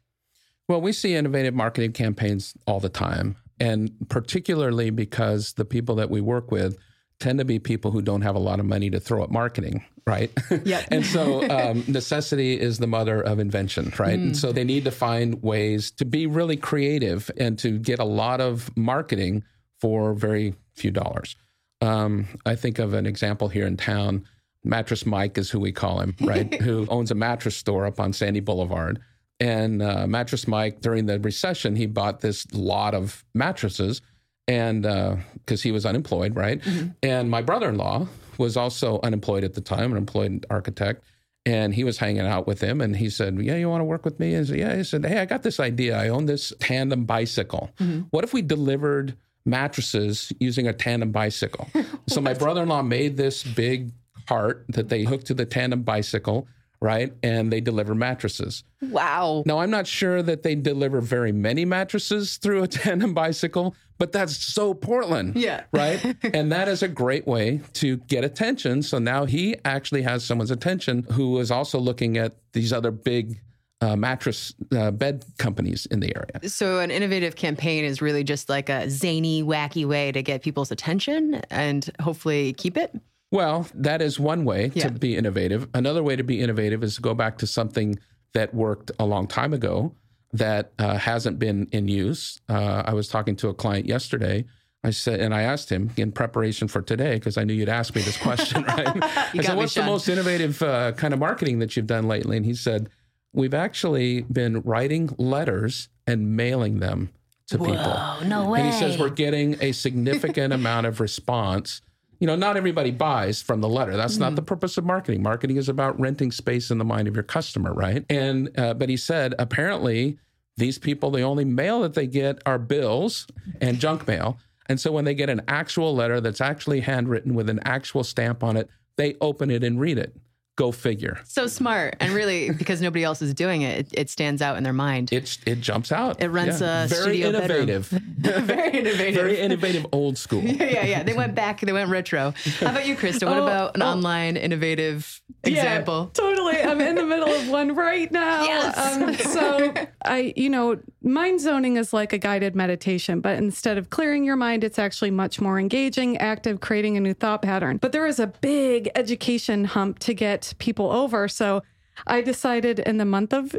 Well 0.67 0.81
we 0.81 0.91
see 0.93 1.15
innovative 1.15 1.53
marketing 1.53 1.93
campaigns 1.93 2.53
all 2.67 2.79
the 2.79 2.89
time 2.89 3.35
and 3.59 3.91
particularly 4.07 4.89
because 4.89 5.53
the 5.53 5.65
people 5.65 5.95
that 5.95 6.09
we 6.09 6.21
work 6.21 6.51
with 6.51 6.77
tend 7.19 7.39
to 7.39 7.45
be 7.45 7.59
people 7.59 7.91
who 7.91 8.01
don't 8.01 8.21
have 8.21 8.35
a 8.35 8.39
lot 8.39 8.59
of 8.59 8.65
money 8.65 8.89
to 8.89 8.99
throw 8.99 9.23
at 9.23 9.29
marketing, 9.29 9.83
right? 10.07 10.31
Yeah. 10.63 10.85
and 10.91 11.05
so 11.05 11.47
um, 11.49 11.83
necessity 11.87 12.59
is 12.59 12.79
the 12.79 12.87
mother 12.87 13.21
of 13.21 13.39
invention, 13.39 13.91
right? 13.99 14.17
Mm. 14.17 14.23
And 14.23 14.37
so 14.37 14.51
they 14.51 14.63
need 14.63 14.85
to 14.85 14.91
find 14.91 15.41
ways 15.43 15.91
to 15.91 16.05
be 16.05 16.27
really 16.27 16.55
creative 16.55 17.29
and 17.37 17.59
to 17.59 17.77
get 17.77 17.99
a 17.99 18.05
lot 18.05 18.39
of 18.39 18.75
marketing 18.77 19.43
for 19.79 20.13
very 20.13 20.55
few 20.75 20.91
dollars. 20.91 21.35
Um, 21.81 22.27
I 22.45 22.55
think 22.55 22.79
of 22.79 22.93
an 22.93 23.05
example 23.05 23.49
here 23.49 23.67
in 23.67 23.77
town. 23.77 24.25
Mattress 24.63 25.05
Mike 25.05 25.37
is 25.37 25.49
who 25.49 25.59
we 25.59 25.71
call 25.71 25.99
him, 25.99 26.15
right? 26.21 26.53
who 26.61 26.85
owns 26.89 27.11
a 27.11 27.15
mattress 27.15 27.55
store 27.55 27.85
up 27.85 27.99
on 27.99 28.13
Sandy 28.13 28.39
Boulevard. 28.39 29.01
And 29.41 29.81
uh, 29.81 30.05
Mattress 30.05 30.47
Mike, 30.47 30.81
during 30.81 31.05
the 31.05 31.19
recession, 31.19 31.75
he 31.75 31.85
bought 31.85 32.19
this 32.19 32.45
lot 32.53 32.93
of 32.93 33.23
mattresses 33.33 34.01
and 34.49 34.81
because 34.81 35.61
uh, 35.61 35.63
he 35.63 35.71
was 35.71 35.85
unemployed, 35.85 36.35
right? 36.35 36.59
Mm-hmm. 36.59 36.89
And 37.03 37.29
my 37.29 37.43
brother-in-law 37.43 38.07
was 38.39 38.57
also 38.57 38.99
unemployed 39.03 39.43
at 39.43 39.53
the 39.53 39.61
time, 39.61 39.91
an 39.91 39.97
employed 39.97 40.45
architect, 40.49 41.03
and 41.45 41.73
he 41.73 41.83
was 41.83 41.99
hanging 41.99 42.25
out 42.25 42.47
with 42.47 42.59
him, 42.59 42.81
and 42.81 42.95
he 42.95 43.11
said, 43.11 43.39
"Yeah, 43.39 43.55
you 43.55 43.69
want 43.69 43.81
to 43.81 43.85
work 43.85 44.03
with 44.03 44.19
me?" 44.19 44.33
And 44.33 44.47
said, 44.47 44.57
"Yeah." 44.57 44.75
He 44.75 44.83
said, 44.83 45.05
"Hey, 45.05 45.19
I 45.19 45.25
got 45.25 45.43
this 45.43 45.59
idea. 45.59 45.97
I 45.97 46.09
own 46.09 46.25
this 46.25 46.51
tandem 46.59 47.05
bicycle. 47.05 47.69
Mm-hmm. 47.79 48.01
What 48.09 48.23
if 48.23 48.33
we 48.33 48.41
delivered 48.41 49.15
mattresses 49.45 50.33
using 50.39 50.67
a 50.67 50.73
tandem 50.73 51.11
bicycle?" 51.11 51.69
so 52.07 52.19
my 52.19 52.33
brother-in-law 52.33 52.81
made 52.81 53.17
this 53.17 53.43
big 53.43 53.91
cart 54.27 54.65
that 54.69 54.89
they 54.89 55.03
hooked 55.03 55.27
to 55.27 55.35
the 55.35 55.45
tandem 55.45 55.83
bicycle 55.83 56.47
right? 56.81 57.13
And 57.23 57.51
they 57.51 57.61
deliver 57.61 57.93
mattresses. 57.93 58.63
Wow. 58.81 59.43
Now, 59.45 59.59
I'm 59.59 59.69
not 59.69 59.85
sure 59.85 60.21
that 60.23 60.43
they 60.43 60.55
deliver 60.55 61.01
very 61.01 61.31
many 61.31 61.65
mattresses 61.65 62.37
through 62.37 62.63
a 62.63 62.67
tandem 62.79 63.13
bicycle, 63.13 63.75
but 63.97 64.11
that's 64.11 64.37
so 64.37 64.73
Portland. 64.73 65.35
Yeah. 65.35 65.63
Right. 65.73 66.03
and 66.33 66.51
that 66.51 66.67
is 66.67 66.81
a 66.83 66.87
great 66.87 67.27
way 67.27 67.61
to 67.73 67.97
get 67.97 68.23
attention. 68.23 68.81
So 68.81 68.97
now 68.97 69.25
he 69.25 69.55
actually 69.65 70.03
has 70.03 70.23
someone's 70.23 70.51
attention 70.51 71.03
who 71.11 71.39
is 71.39 71.51
also 71.51 71.79
looking 71.79 72.17
at 72.17 72.35
these 72.53 72.71
other 72.71 72.91
big 72.91 73.41
uh, 73.81 73.95
mattress 73.95 74.53
uh, 74.75 74.91
bed 74.91 75.25
companies 75.37 75.85
in 75.85 75.99
the 75.99 76.13
area. 76.15 76.49
So, 76.49 76.79
an 76.79 76.91
innovative 76.91 77.37
campaign 77.37 77.85
is 77.85 78.01
really 78.01 78.25
just 78.25 78.49
like 78.49 78.67
a 78.67 78.89
zany, 78.89 79.41
wacky 79.41 79.85
way 79.85 80.11
to 80.11 80.21
get 80.21 80.43
people's 80.43 80.71
attention 80.71 81.35
and 81.49 81.89
hopefully 82.01 82.51
keep 82.53 82.75
it. 82.75 82.93
Well, 83.31 83.67
that 83.75 84.01
is 84.01 84.19
one 84.19 84.43
way 84.43 84.71
yeah. 84.73 84.87
to 84.87 84.91
be 84.91 85.15
innovative. 85.15 85.67
Another 85.73 86.01
way 86.01 86.15
to 86.15 86.23
be 86.23 86.41
innovative 86.41 86.83
is 86.83 86.95
to 86.95 87.01
go 87.01 87.13
back 87.13 87.37
to 87.39 87.47
something 87.47 87.99
that 88.33 88.53
worked 88.53 88.91
a 88.99 89.05
long 89.05 89.27
time 89.27 89.53
ago 89.53 89.93
that 90.33 90.71
uh, 90.79 90.97
hasn't 90.97 91.39
been 91.39 91.67
in 91.71 91.87
use. 91.87 92.39
Uh, 92.47 92.83
I 92.85 92.93
was 92.93 93.07
talking 93.07 93.35
to 93.37 93.49
a 93.49 93.53
client 93.53 93.85
yesterday. 93.87 94.45
I 94.83 94.91
said, 94.91 95.19
and 95.19 95.33
I 95.33 95.41
asked 95.41 95.69
him 95.69 95.91
in 95.97 96.11
preparation 96.11 96.67
for 96.67 96.81
today 96.81 97.15
because 97.15 97.37
I 97.37 97.43
knew 97.43 97.53
you'd 97.53 97.69
ask 97.69 97.93
me 97.95 98.01
this 98.01 98.17
question, 98.17 98.63
right? 98.67 98.87
I 99.03 99.41
said, 99.41 99.57
"What's 99.57 99.73
the 99.73 99.83
most 99.83 100.07
innovative 100.07 100.61
uh, 100.61 100.93
kind 100.93 101.13
of 101.13 101.19
marketing 101.19 101.59
that 101.59 101.75
you've 101.75 101.87
done 101.87 102.07
lately?" 102.07 102.37
And 102.37 102.45
he 102.45 102.53
said, 102.53 102.89
"We've 103.33 103.53
actually 103.53 104.21
been 104.21 104.61
writing 104.61 105.13
letters 105.17 105.89
and 106.07 106.35
mailing 106.37 106.79
them 106.79 107.09
to 107.47 107.57
Whoa, 107.57 107.65
people." 107.65 108.27
No 108.29 108.49
way. 108.49 108.61
And 108.61 108.71
he 108.71 108.79
says 108.79 108.97
we're 108.97 109.09
getting 109.09 109.57
a 109.61 109.73
significant 109.73 110.53
amount 110.53 110.87
of 110.87 111.01
response 111.01 111.81
you 112.19 112.27
know, 112.27 112.35
not 112.35 112.57
everybody 112.57 112.91
buys 112.91 113.41
from 113.41 113.61
the 113.61 113.69
letter. 113.69 113.95
That's 113.95 114.17
mm 114.17 114.19
not 114.19 114.35
the 114.35 114.41
purpose 114.41 114.77
of 114.77 114.85
marketing. 114.85 115.23
Marketing 115.23 115.55
is 115.55 115.69
about 115.69 115.99
renting 115.99 116.31
space 116.31 116.69
in 116.71 116.77
the 116.77 116.85
mind 116.85 117.07
of 117.07 117.15
your 117.15 117.23
customer, 117.23 117.73
right? 117.73 118.05
And 118.09 118.57
uh, 118.59 118.73
but 118.73 118.89
he 118.89 118.97
said 118.97 119.33
apparently 119.39 120.19
these 120.57 120.77
people 120.77 121.09
the 121.09 121.21
only 121.21 121.45
mail 121.45 121.81
that 121.81 121.93
they 121.93 122.07
get 122.07 122.41
are 122.45 122.59
bills 122.59 123.27
and 123.61 123.79
junk 123.79 124.07
mail. 124.07 124.37
And 124.67 124.79
so 124.79 124.91
when 124.91 125.05
they 125.05 125.15
get 125.15 125.29
an 125.29 125.41
actual 125.47 125.95
letter 125.95 126.21
that's 126.21 126.41
actually 126.41 126.81
handwritten 126.81 127.33
with 127.33 127.49
an 127.49 127.59
actual 127.63 128.03
stamp 128.03 128.43
on 128.43 128.57
it, 128.57 128.69
they 128.97 129.15
open 129.21 129.49
it 129.49 129.63
and 129.63 129.79
read 129.79 129.97
it. 129.97 130.15
Go 130.59 130.73
figure. 130.73 131.21
So 131.23 131.47
smart, 131.47 131.95
and 132.01 132.11
really 132.11 132.51
because 132.61 132.81
nobody 132.81 133.05
else 133.05 133.21
is 133.21 133.33
doing 133.33 133.61
it, 133.61 133.79
it, 133.79 133.87
it 133.93 134.09
stands 134.09 134.41
out 134.41 134.57
in 134.57 134.63
their 134.63 134.73
mind. 134.73 135.13
It 135.13 135.37
it 135.45 135.61
jumps 135.61 135.89
out. 135.89 136.21
It 136.21 136.27
runs 136.27 136.59
yeah. 136.59 136.83
a 136.83 136.87
very 136.87 137.01
studio 137.01 137.29
innovative, 137.29 137.85
very 137.87 138.77
innovative, 138.77 139.15
very 139.15 139.39
innovative, 139.39 139.85
old 139.93 140.17
school. 140.17 140.43
yeah, 140.43 140.63
yeah, 140.69 140.85
yeah. 140.85 141.03
They 141.03 141.13
went 141.13 141.33
back. 141.33 141.61
They 141.61 141.71
went 141.71 141.89
retro. 141.89 142.33
How 142.59 142.71
about 142.71 142.85
you, 142.85 142.97
Krista? 142.97 143.25
What 143.25 143.37
oh, 143.37 143.43
about 143.43 143.75
an 143.75 143.83
oh. 143.83 143.87
online 143.87 144.35
innovative 144.35 145.21
example? 145.45 146.11
Yeah, 146.13 146.21
totally. 146.25 146.61
I'm 146.61 146.81
in 146.81 146.95
the 146.95 147.05
middle 147.05 147.29
of 147.29 147.47
one 147.47 147.73
right 147.73 148.11
now. 148.11 148.43
Yes. 148.43 148.77
Um, 148.77 149.13
so 149.13 149.73
I, 150.03 150.33
you 150.35 150.49
know, 150.49 150.77
mind 151.01 151.39
zoning 151.39 151.77
is 151.77 151.93
like 151.93 152.11
a 152.11 152.17
guided 152.17 152.53
meditation, 152.53 153.21
but 153.21 153.37
instead 153.37 153.77
of 153.77 153.89
clearing 153.89 154.25
your 154.25 154.35
mind, 154.35 154.65
it's 154.65 154.79
actually 154.79 155.11
much 155.11 155.39
more 155.39 155.57
engaging, 155.57 156.17
active, 156.17 156.59
creating 156.59 156.97
a 156.97 156.99
new 156.99 157.13
thought 157.13 157.41
pattern. 157.41 157.77
But 157.77 157.93
there 157.93 158.07
is 158.07 158.19
a 158.19 158.27
big 158.27 158.89
education 158.95 159.63
hump 159.63 159.99
to 159.99 160.13
get 160.13 160.48
people 160.53 160.91
over. 160.91 161.27
So 161.27 161.61
I 162.07 162.21
decided 162.21 162.79
in 162.79 162.97
the 162.97 163.05
month 163.05 163.33
of 163.33 163.55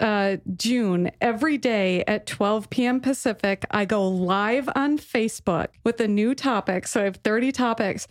uh, 0.00 0.38
June, 0.56 1.10
every 1.20 1.58
day 1.58 2.02
at 2.06 2.26
12 2.26 2.70
p.m. 2.70 3.00
Pacific, 3.00 3.66
I 3.70 3.84
go 3.84 4.08
live 4.08 4.68
on 4.74 4.98
Facebook 4.98 5.68
with 5.84 6.00
a 6.00 6.08
new 6.08 6.34
topic. 6.34 6.86
So 6.86 7.02
I 7.02 7.04
have 7.04 7.16
30 7.16 7.52
topics. 7.52 8.08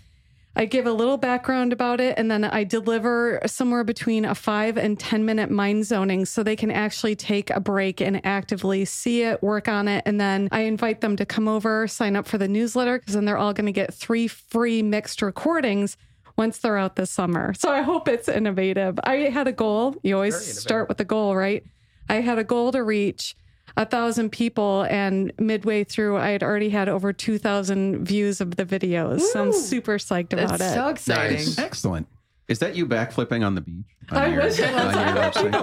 I 0.56 0.66
give 0.66 0.86
a 0.86 0.92
little 0.92 1.18
background 1.18 1.72
about 1.72 2.02
it 2.02 2.16
and 2.18 2.30
then 2.30 2.44
I 2.44 2.64
deliver 2.64 3.40
somewhere 3.46 3.84
between 3.84 4.26
a 4.26 4.36
five 4.36 4.78
and 4.78 5.00
10 5.00 5.24
minute 5.24 5.50
mind 5.50 5.86
zoning 5.86 6.26
so 6.26 6.44
they 6.44 6.56
can 6.56 6.72
actually 6.72 7.16
take 7.16 7.50
a 7.52 7.60
break 7.60 8.02
and 8.02 8.26
actively 8.26 8.84
see 8.84 9.22
it, 9.22 9.42
work 9.42 9.68
on 9.68 9.88
it. 9.88 10.04
And 10.06 10.20
then 10.20 10.50
I 10.52 10.62
invite 10.62 11.02
them 11.02 11.16
to 11.18 11.26
come 11.26 11.48
over, 11.48 11.88
sign 11.88 12.16
up 12.16 12.28
for 12.28 12.38
the 12.38 12.48
newsletter 12.48 13.00
because 13.00 13.14
then 13.14 13.26
they're 13.26 13.38
all 13.38 13.54
going 13.54 13.68
to 13.68 13.72
get 13.72 13.94
three 13.94 14.28
free 14.28 14.82
mixed 14.82 15.22
recordings 15.22 15.98
once 16.40 16.58
they're 16.58 16.78
out 16.78 16.96
this 16.96 17.12
summer. 17.12 17.54
So 17.54 17.70
I 17.70 17.82
hope 17.82 18.08
it's 18.08 18.28
innovative. 18.28 18.98
I 19.04 19.16
had 19.30 19.48
a 19.48 19.52
goal. 19.52 19.96
You 20.02 20.16
always 20.16 20.36
start 20.60 20.90
with 20.90 21.00
a 21.00 21.06
goal, 21.06 21.36
right? 21.36 21.64
I 22.08 22.16
had 22.22 22.40
a 22.40 22.44
goal 22.44 22.72
to 22.72 22.84
reach 22.84 23.36
a 23.78 23.86
thousand 23.86 24.32
people, 24.32 24.88
and 24.90 25.32
midway 25.38 25.84
through, 25.84 26.18
I 26.18 26.30
had 26.30 26.42
already 26.42 26.70
had 26.70 26.90
over 26.90 27.14
two 27.14 27.38
thousand 27.38 28.04
views 28.06 28.42
of 28.42 28.56
the 28.56 28.66
videos. 28.66 29.22
So 29.22 29.44
I'm 29.44 29.54
super 29.54 29.98
psyched 29.98 30.34
about 30.34 30.58
That's 30.58 30.72
it. 30.72 30.76
So 30.76 30.88
exciting! 30.88 31.38
Nice. 31.38 31.60
Excellent. 31.60 32.08
Is 32.48 32.58
that 32.60 32.76
you 32.76 32.88
backflipping 32.88 33.46
on 33.46 33.54
the 33.54 33.62
beach? 33.62 33.86
On 34.10 34.18
I 34.18 34.28
your, 34.28 34.42
wish 34.42 34.58
it 34.58 34.74
was. 34.74 34.96
I 34.96 35.04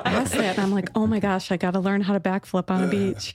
asked 0.04 0.34
that, 0.34 0.56
and 0.56 0.60
I'm 0.60 0.70
like, 0.70 0.90
oh 0.94 1.08
my 1.08 1.18
gosh, 1.18 1.50
I 1.50 1.56
got 1.56 1.72
to 1.72 1.80
learn 1.80 2.00
how 2.00 2.12
to 2.12 2.20
backflip 2.20 2.70
on 2.70 2.84
a 2.84 2.86
beach. 2.86 3.34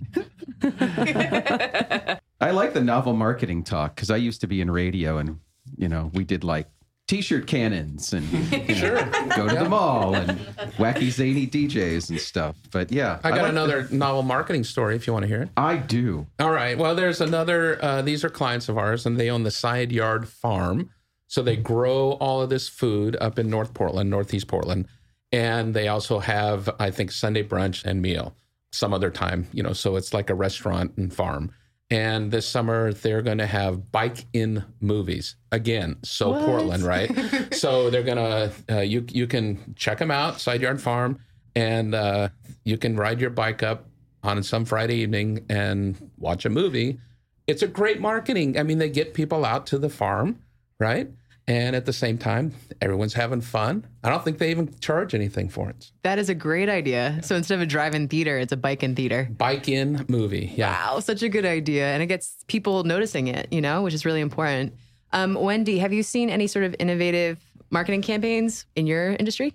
I 2.40 2.52
like 2.52 2.56
like 2.56 2.74
the 2.74 2.82
novel 2.82 3.14
marketing 3.14 3.64
talk 3.64 3.96
because 3.96 4.10
I 4.10 4.16
used 4.16 4.40
to 4.42 4.48
be 4.48 4.62
in 4.62 4.72
radio 4.72 5.18
and, 5.18 5.40
you 5.76 5.90
know, 5.90 6.12
we 6.14 6.24
did 6.24 6.46
like 6.46 6.68
t-shirt 7.12 7.46
cannons 7.46 8.14
and 8.14 8.26
you 8.32 8.76
know, 8.76 9.28
go 9.36 9.46
to 9.46 9.56
the 9.56 9.68
mall 9.68 10.16
and 10.16 10.40
wacky 10.78 11.10
zany 11.10 11.46
DJs 11.46 12.10
and 12.10 12.18
stuff. 12.18 12.56
But 12.72 12.90
yeah, 12.90 13.20
I 13.22 13.32
got 13.32 13.42
like 13.42 13.50
another 13.50 13.86
novel 13.92 14.24
marketing 14.24 14.64
story 14.64 14.96
if 14.96 15.06
you 15.06 15.12
want 15.12 15.24
to 15.24 15.28
hear 15.28 15.42
it. 15.42 15.50
I 15.58 15.76
do. 15.76 16.26
All 16.40 16.52
right. 16.52 16.78
Well, 16.78 16.96
there's 16.96 17.20
another. 17.20 17.84
Uh, 17.84 18.02
these 18.02 18.24
are 18.24 18.30
clients 18.30 18.70
of 18.70 18.78
ours, 18.78 19.06
and 19.06 19.20
they 19.20 19.30
own 19.30 19.44
the 19.44 19.52
Side 19.52 19.92
Yard 19.92 20.30
Farm. 20.30 20.90
So 21.28 21.42
they 21.42 21.58
grow 21.58 22.12
all 22.14 22.42
of 22.42 22.50
this 22.50 22.70
food 22.70 23.18
up 23.20 23.38
in 23.38 23.50
North 23.50 23.74
Portland, 23.74 24.10
Northeast 24.10 24.48
Portland, 24.48 24.88
and 25.34 25.74
they 25.74 25.90
also 25.90 26.20
have, 26.20 26.70
I 26.80 26.92
think, 26.92 27.12
Sunday 27.12 27.44
brunch 27.44 27.84
and 27.84 28.02
meal 28.02 28.36
some 28.72 28.94
other 28.94 29.10
time. 29.10 29.48
You 29.52 29.64
know, 29.64 29.74
so 29.74 29.98
it's 29.98 30.14
like 30.14 30.30
a 30.30 30.36
restaurant 30.36 30.94
and 30.96 31.14
farm. 31.14 31.52
And 31.92 32.32
this 32.32 32.48
summer 32.48 32.94
they're 32.94 33.22
going 33.22 33.38
to 33.40 33.46
have 33.46 33.92
bike 33.92 34.26
in 34.34 34.64
movies 34.80 35.36
again. 35.52 35.98
So 36.04 36.34
Portland, 36.46 36.84
right? 36.84 37.12
so 37.54 37.90
they're 37.90 38.04
gonna 38.04 38.52
uh, 38.70 38.80
you 38.80 39.06
you 39.10 39.28
can 39.28 39.76
check 39.76 40.00
them 40.00 40.10
out, 40.10 40.40
Side 40.40 40.62
Yard 40.62 40.82
Farm, 40.82 41.20
and 41.56 41.94
uh, 41.94 42.30
you 42.64 42.78
can 42.78 42.96
ride 42.96 43.20
your 43.20 43.30
bike 43.30 43.62
up 43.62 43.86
on 44.24 44.42
some 44.44 44.66
Friday 44.66 44.96
evening 44.96 45.46
and 45.50 46.12
watch 46.18 46.46
a 46.46 46.50
movie. 46.50 47.00
It's 47.48 47.62
a 47.62 47.68
great 47.68 48.00
marketing. 48.00 48.58
I 48.58 48.64
mean, 48.64 48.78
they 48.78 48.90
get 48.90 49.14
people 49.14 49.44
out 49.44 49.66
to 49.68 49.78
the 49.78 49.90
farm, 49.90 50.40
right? 50.80 51.12
And 51.48 51.76
at 51.76 51.86
the 51.86 51.94
same 51.94 52.18
time, 52.18 52.54
everyone's 52.82 53.14
having 53.14 53.42
fun. 53.42 53.86
I 54.04 54.10
don't 54.10 54.24
think 54.24 54.38
they 54.38 54.52
even 54.52 54.74
charge 54.80 55.14
anything 55.14 55.50
for 55.50 55.70
it. 55.70 55.92
That 56.04 56.20
is 56.20 56.30
a 56.30 56.36
great 56.36 56.70
idea. 56.70 57.20
So 57.24 57.36
instead 57.36 57.56
of 57.56 57.62
a 57.62 57.66
drive-in 57.66 58.08
theater, 58.08 58.38
it's 58.38 58.54
a 58.54 58.58
bike-in 58.58 58.96
theater. 58.96 59.28
Bike 59.38 59.68
in 59.68 60.06
movie. 60.08 60.54
Yeah. 60.56 60.72
Wow, 60.72 61.00
such 61.00 61.24
a 61.24 61.30
good 61.30 61.46
idea. 61.46 61.88
And 61.88 62.04
it 62.04 62.08
gets 62.08 62.44
people 62.48 62.84
noticing 62.84 63.28
it, 63.28 63.52
you 63.52 63.60
know, 63.60 63.82
which 63.82 63.94
is 63.94 64.06
really 64.06 64.22
important. 64.22 64.76
Um, 65.14 65.34
Wendy, 65.34 65.80
have 65.80 65.92
you 65.92 66.04
seen 66.04 66.30
any 66.30 66.48
sort 66.48 66.64
of 66.64 66.76
innovative 66.80 67.40
marketing 67.70 68.02
campaigns 68.02 68.66
in 68.76 68.88
your 68.88 69.14
industry? 69.14 69.54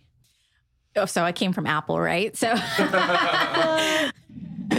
Oh, 0.97 1.07
so 1.07 1.23
I 1.23 1.33
came 1.33 1.53
from 1.53 1.67
Apple, 1.67 2.01
right? 2.01 2.37
So 2.37 2.49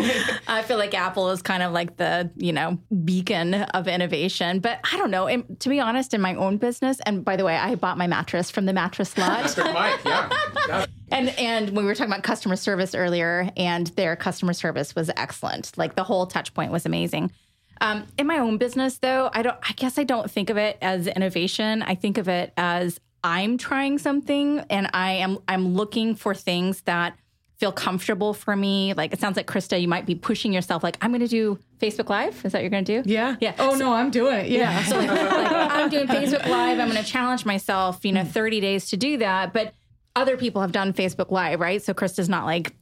I 0.48 0.64
feel 0.64 0.78
like 0.78 0.94
Apple 0.94 1.30
is 1.32 1.42
kind 1.42 1.64
of 1.64 1.72
like 1.72 1.98
the, 1.98 2.32
you 2.36 2.54
know, 2.54 2.80
beacon 3.04 3.54
of 3.54 3.88
innovation. 3.88 4.60
But 4.60 4.80
I 4.92 4.98
don't 4.98 5.12
know. 5.12 5.28
And 5.28 5.60
to 5.60 5.70
be 5.70 5.80
honest, 5.80 6.14
in 6.14 6.22
my 6.22 6.36
own 6.36 6.58
business, 6.58 7.00
and 7.06 7.24
by 7.24 7.36
the 7.36 7.44
way, 7.44 7.56
I 7.58 7.76
bought 7.76 7.98
my 7.98 8.08
mattress 8.08 8.52
from 8.52 8.66
the 8.66 8.74
mattress 8.74 9.18
lot. 9.18 9.58
Mike, 9.58 10.00
yeah. 10.06 10.86
And 11.10 11.30
and 11.40 11.70
when 11.70 11.86
we 11.86 11.90
were 11.90 11.96
talking 11.96 12.12
about 12.12 12.24
customer 12.24 12.58
service 12.58 12.94
earlier, 12.94 13.50
and 13.56 13.88
their 13.88 14.18
customer 14.18 14.52
service 14.52 14.94
was 14.94 15.10
excellent. 15.16 15.72
Like 15.78 15.96
the 15.96 16.04
whole 16.04 16.28
touch 16.28 16.54
point 16.54 16.72
was 16.72 16.86
amazing. 16.86 17.32
Um, 17.80 18.08
in 18.18 18.28
my 18.28 18.40
own 18.40 18.58
business, 18.58 18.98
though, 18.98 19.30
I 19.32 19.42
don't. 19.42 19.58
I 19.64 19.72
guess 19.74 19.98
I 19.98 20.04
don't 20.04 20.30
think 20.30 20.50
of 20.50 20.58
it 20.58 20.78
as 20.82 21.08
innovation. 21.08 21.82
I 21.82 21.96
think 21.96 22.18
of 22.18 22.28
it 22.28 22.52
as 22.58 23.00
I'm 23.24 23.58
trying 23.58 23.98
something, 24.00 24.60
and 24.70 24.90
I 24.94 25.14
am 25.14 25.40
I'm 25.48 25.74
looking 25.76 26.16
for 26.16 26.34
things 26.34 26.82
that 26.82 27.18
feel 27.58 27.72
comfortable 27.72 28.34
for 28.34 28.56
me. 28.56 28.94
Like 28.94 29.14
it 29.14 29.20
sounds 29.20 29.36
like 29.36 29.48
Krista, 29.48 29.82
you 29.82 29.88
might 29.88 30.06
be 30.06 30.16
pushing 30.16 30.54
yourself. 30.54 30.84
Like 30.84 30.98
I'm 31.02 31.12
going 31.12 31.22
to 31.22 31.28
do 31.28 31.60
Facebook 31.80 32.10
Live. 32.10 32.36
Is 32.46 32.52
that 32.52 32.60
what 32.60 32.62
you're 32.62 32.70
going 32.70 32.86
to 32.86 33.02
do? 33.02 33.10
Yeah. 33.10 33.36
Yeah. 33.40 33.56
Oh 33.58 33.76
no, 33.76 33.94
I'm 33.94 34.12
doing 34.12 34.36
it. 34.36 34.48
Yeah. 34.50 34.84
So 34.84 34.98
like, 34.98 35.10
like, 35.10 35.52
I'm 35.52 35.90
doing 35.90 36.08
Facebook 36.08 36.48
Live. 36.48 36.80
I'm 36.80 36.90
going 36.90 37.04
to 37.04 37.10
challenge 37.10 37.46
myself, 37.46 38.06
you 38.06 38.12
know, 38.12 38.24
30 38.24 38.62
days 38.62 38.90
to 38.90 38.98
do 38.98 39.18
that. 39.18 39.54
But 39.54 39.74
other 40.16 40.38
people 40.38 40.62
have 40.62 40.72
done 40.72 40.94
Facebook 40.94 41.32
Live, 41.32 41.60
right? 41.60 41.82
So 41.82 41.94
Krista's 41.94 42.30
not 42.30 42.46
like 42.46 42.74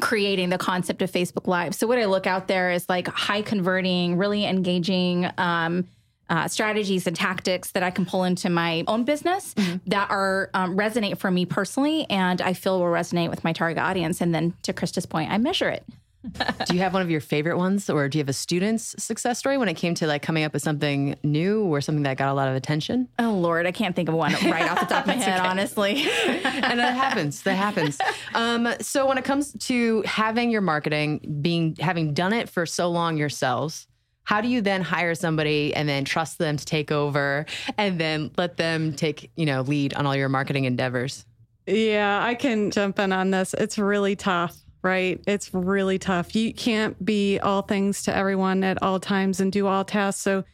creating 0.00 0.50
the 0.50 0.58
concept 0.58 1.02
of 1.02 1.10
Facebook 1.10 1.46
Live. 1.46 1.74
So 1.74 1.86
what 1.86 1.98
I 1.98 2.06
look 2.06 2.26
out 2.26 2.48
there 2.48 2.70
is 2.70 2.88
like 2.88 3.08
high 3.08 3.42
converting, 3.42 4.16
really 4.16 4.44
engaging 4.44 5.28
um, 5.38 5.86
uh, 6.30 6.48
strategies 6.48 7.06
and 7.06 7.14
tactics 7.14 7.72
that 7.72 7.82
I 7.82 7.90
can 7.90 8.06
pull 8.06 8.24
into 8.24 8.48
my 8.48 8.84
own 8.86 9.04
business 9.04 9.54
that 9.86 10.10
are 10.10 10.48
um, 10.54 10.76
resonate 10.76 11.18
for 11.18 11.30
me 11.30 11.44
personally, 11.44 12.08
and 12.08 12.40
I 12.40 12.54
feel 12.54 12.78
will 12.78 12.86
resonate 12.86 13.28
with 13.28 13.44
my 13.44 13.52
target 13.52 13.82
audience. 13.82 14.20
And 14.20 14.34
then 14.34 14.54
to 14.62 14.72
Krista's 14.72 15.06
point, 15.06 15.30
I 15.30 15.38
measure 15.38 15.68
it. 15.68 15.84
Do 16.66 16.74
you 16.74 16.80
have 16.80 16.92
one 16.92 17.00
of 17.02 17.10
your 17.10 17.20
favorite 17.22 17.56
ones, 17.56 17.88
or 17.88 18.06
do 18.06 18.18
you 18.18 18.20
have 18.20 18.28
a 18.28 18.34
student's 18.34 18.94
success 19.02 19.38
story 19.38 19.56
when 19.56 19.68
it 19.70 19.74
came 19.74 19.94
to 19.94 20.06
like 20.06 20.20
coming 20.20 20.44
up 20.44 20.52
with 20.52 20.60
something 20.60 21.16
new 21.22 21.62
or 21.64 21.80
something 21.80 22.02
that 22.02 22.18
got 22.18 22.28
a 22.28 22.34
lot 22.34 22.46
of 22.46 22.54
attention? 22.54 23.08
Oh 23.18 23.30
Lord, 23.32 23.66
I 23.66 23.72
can't 23.72 23.96
think 23.96 24.10
of 24.10 24.14
one 24.14 24.32
right 24.44 24.70
off 24.70 24.80
the 24.80 24.86
top 24.86 25.04
of 25.04 25.06
my 25.06 25.14
head, 25.14 25.40
honestly. 25.40 26.02
and 26.02 26.78
that 26.78 26.94
happens. 26.94 27.42
That 27.44 27.54
happens. 27.54 27.98
Um, 28.34 28.68
so 28.82 29.06
when 29.06 29.16
it 29.16 29.24
comes 29.24 29.54
to 29.60 30.02
having 30.02 30.50
your 30.50 30.60
marketing, 30.60 31.38
being 31.40 31.74
having 31.80 32.12
done 32.12 32.34
it 32.34 32.50
for 32.50 32.66
so 32.66 32.90
long 32.90 33.16
yourselves, 33.16 33.86
how 34.24 34.40
do 34.40 34.48
you 34.48 34.60
then 34.60 34.82
hire 34.82 35.14
somebody 35.14 35.74
and 35.74 35.88
then 35.88 36.04
trust 36.04 36.38
them 36.38 36.56
to 36.56 36.64
take 36.64 36.92
over 36.92 37.46
and 37.76 37.98
then 38.00 38.30
let 38.36 38.56
them 38.56 38.92
take 38.92 39.30
you 39.36 39.46
know 39.46 39.62
lead 39.62 39.94
on 39.94 40.06
all 40.06 40.16
your 40.16 40.28
marketing 40.28 40.64
endeavors? 40.64 41.24
Yeah, 41.66 42.20
I 42.22 42.34
can 42.34 42.70
jump 42.70 42.98
in 42.98 43.12
on 43.12 43.30
this. 43.30 43.54
It's 43.54 43.78
really 43.78 44.16
tough, 44.16 44.56
right? 44.82 45.22
It's 45.26 45.52
really 45.54 45.98
tough. 45.98 46.34
You 46.34 46.52
can't 46.52 47.02
be 47.04 47.38
all 47.38 47.62
things 47.62 48.02
to 48.04 48.16
everyone 48.16 48.64
at 48.64 48.82
all 48.82 48.98
times 48.98 49.40
and 49.40 49.52
do 49.52 49.66
all 49.66 49.84
tasks. 49.84 50.22
So 50.22 50.44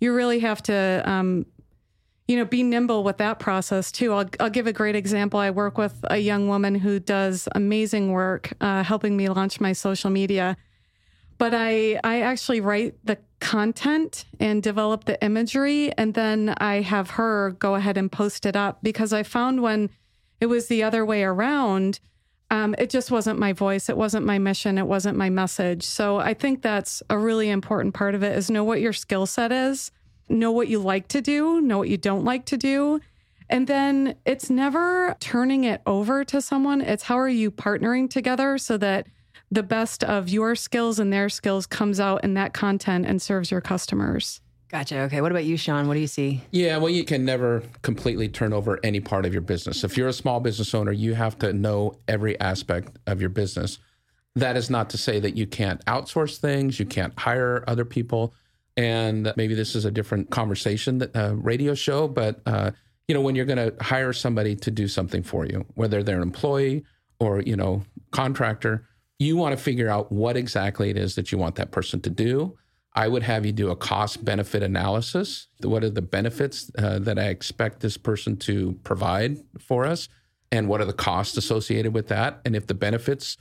you 0.00 0.14
really 0.14 0.40
have 0.40 0.62
to, 0.64 1.02
um, 1.04 1.46
you 2.28 2.36
know, 2.36 2.44
be 2.44 2.62
nimble 2.62 3.04
with 3.04 3.18
that 3.18 3.38
process 3.38 3.92
too. 3.92 4.12
I'll, 4.14 4.28
I'll 4.40 4.50
give 4.50 4.66
a 4.66 4.72
great 4.72 4.96
example. 4.96 5.38
I 5.38 5.50
work 5.50 5.76
with 5.76 5.98
a 6.04 6.18
young 6.18 6.48
woman 6.48 6.74
who 6.74 6.98
does 6.98 7.48
amazing 7.54 8.12
work 8.12 8.52
uh, 8.60 8.82
helping 8.82 9.16
me 9.16 9.28
launch 9.28 9.60
my 9.60 9.72
social 9.72 10.10
media. 10.10 10.56
But 11.38 11.52
I, 11.54 11.98
I 12.04 12.20
actually 12.20 12.60
write 12.60 12.94
the 13.04 13.18
content 13.40 14.24
and 14.40 14.62
develop 14.62 15.04
the 15.04 15.22
imagery, 15.22 15.92
and 15.98 16.14
then 16.14 16.54
I 16.58 16.80
have 16.80 17.10
her 17.10 17.56
go 17.58 17.74
ahead 17.74 17.96
and 17.96 18.10
post 18.10 18.46
it 18.46 18.56
up 18.56 18.82
because 18.82 19.12
I 19.12 19.22
found 19.22 19.62
when 19.62 19.90
it 20.40 20.46
was 20.46 20.68
the 20.68 20.82
other 20.82 21.04
way 21.04 21.22
around, 21.24 22.00
um, 22.50 22.74
it 22.78 22.90
just 22.90 23.10
wasn't 23.10 23.38
my 23.38 23.52
voice. 23.52 23.88
It 23.88 23.96
wasn't 23.96 24.26
my 24.26 24.38
mission. 24.38 24.78
It 24.78 24.86
wasn't 24.86 25.16
my 25.16 25.30
message. 25.30 25.82
So 25.82 26.18
I 26.18 26.34
think 26.34 26.62
that's 26.62 27.02
a 27.10 27.18
really 27.18 27.50
important 27.50 27.94
part 27.94 28.14
of 28.14 28.22
it 28.22 28.36
is 28.36 28.50
know 28.50 28.64
what 28.64 28.80
your 28.80 28.92
skill 28.92 29.26
set 29.26 29.50
is, 29.50 29.90
know 30.28 30.52
what 30.52 30.68
you 30.68 30.78
like 30.78 31.08
to 31.08 31.20
do, 31.20 31.60
know 31.60 31.78
what 31.78 31.88
you 31.88 31.96
don't 31.96 32.24
like 32.24 32.44
to 32.46 32.56
do. 32.56 33.00
And 33.50 33.66
then 33.66 34.16
it's 34.24 34.50
never 34.50 35.16
turning 35.20 35.64
it 35.64 35.82
over 35.86 36.24
to 36.24 36.40
someone. 36.40 36.80
It's 36.80 37.04
how 37.04 37.18
are 37.18 37.28
you 37.28 37.50
partnering 37.50 38.08
together 38.08 38.56
so 38.58 38.76
that 38.78 39.06
the 39.54 39.62
best 39.62 40.02
of 40.02 40.28
your 40.28 40.56
skills 40.56 40.98
and 40.98 41.12
their 41.12 41.28
skills 41.28 41.66
comes 41.66 42.00
out 42.00 42.24
in 42.24 42.34
that 42.34 42.52
content 42.52 43.06
and 43.06 43.22
serves 43.22 43.50
your 43.50 43.60
customers. 43.60 44.40
Gotcha. 44.68 45.02
Okay. 45.02 45.20
What 45.20 45.30
about 45.30 45.44
you, 45.44 45.56
Sean? 45.56 45.86
What 45.86 45.94
do 45.94 46.00
you 46.00 46.08
see? 46.08 46.42
Yeah, 46.50 46.78
well, 46.78 46.90
you 46.90 47.04
can 47.04 47.24
never 47.24 47.62
completely 47.82 48.28
turn 48.28 48.52
over 48.52 48.80
any 48.82 48.98
part 48.98 49.24
of 49.24 49.32
your 49.32 49.42
business. 49.42 49.84
If 49.84 49.96
you're 49.96 50.08
a 50.08 50.12
small 50.12 50.40
business 50.40 50.74
owner, 50.74 50.90
you 50.90 51.14
have 51.14 51.38
to 51.38 51.52
know 51.52 51.94
every 52.08 52.38
aspect 52.40 52.98
of 53.06 53.20
your 53.20 53.30
business. 53.30 53.78
That 54.34 54.56
is 54.56 54.70
not 54.70 54.90
to 54.90 54.98
say 54.98 55.20
that 55.20 55.36
you 55.36 55.46
can't 55.46 55.84
outsource 55.84 56.38
things, 56.38 56.80
you 56.80 56.86
can't 56.86 57.16
hire 57.16 57.62
other 57.68 57.84
people. 57.84 58.34
And 58.76 59.32
maybe 59.36 59.54
this 59.54 59.76
is 59.76 59.84
a 59.84 59.92
different 59.92 60.30
conversation, 60.30 60.98
that 60.98 61.14
uh, 61.14 61.34
radio 61.36 61.74
show, 61.74 62.08
but 62.08 62.40
uh, 62.44 62.72
you 63.06 63.14
know, 63.14 63.20
when 63.20 63.36
you're 63.36 63.44
going 63.44 63.70
to 63.70 63.84
hire 63.84 64.12
somebody 64.12 64.56
to 64.56 64.72
do 64.72 64.88
something 64.88 65.22
for 65.22 65.46
you, 65.46 65.64
whether 65.74 66.02
they're 66.02 66.16
an 66.16 66.22
employee 66.22 66.84
or 67.20 67.42
you 67.42 67.54
know 67.54 67.84
contractor, 68.10 68.88
you 69.18 69.36
want 69.36 69.56
to 69.56 69.62
figure 69.62 69.88
out 69.88 70.10
what 70.10 70.36
exactly 70.36 70.90
it 70.90 70.96
is 70.96 71.14
that 71.14 71.30
you 71.30 71.38
want 71.38 71.54
that 71.56 71.70
person 71.70 72.00
to 72.00 72.10
do. 72.10 72.56
I 72.96 73.08
would 73.08 73.22
have 73.24 73.44
you 73.44 73.52
do 73.52 73.70
a 73.70 73.76
cost 73.76 74.24
benefit 74.24 74.62
analysis. 74.62 75.48
What 75.62 75.82
are 75.82 75.90
the 75.90 76.02
benefits 76.02 76.70
uh, 76.78 77.00
that 77.00 77.18
I 77.18 77.24
expect 77.24 77.80
this 77.80 77.96
person 77.96 78.36
to 78.38 78.78
provide 78.84 79.38
for 79.58 79.84
us? 79.84 80.08
And 80.52 80.68
what 80.68 80.80
are 80.80 80.84
the 80.84 80.92
costs 80.92 81.36
associated 81.36 81.92
with 81.92 82.08
that? 82.08 82.40
And 82.44 82.54
if 82.54 82.66
the 82.66 82.74
benefits 82.74 83.36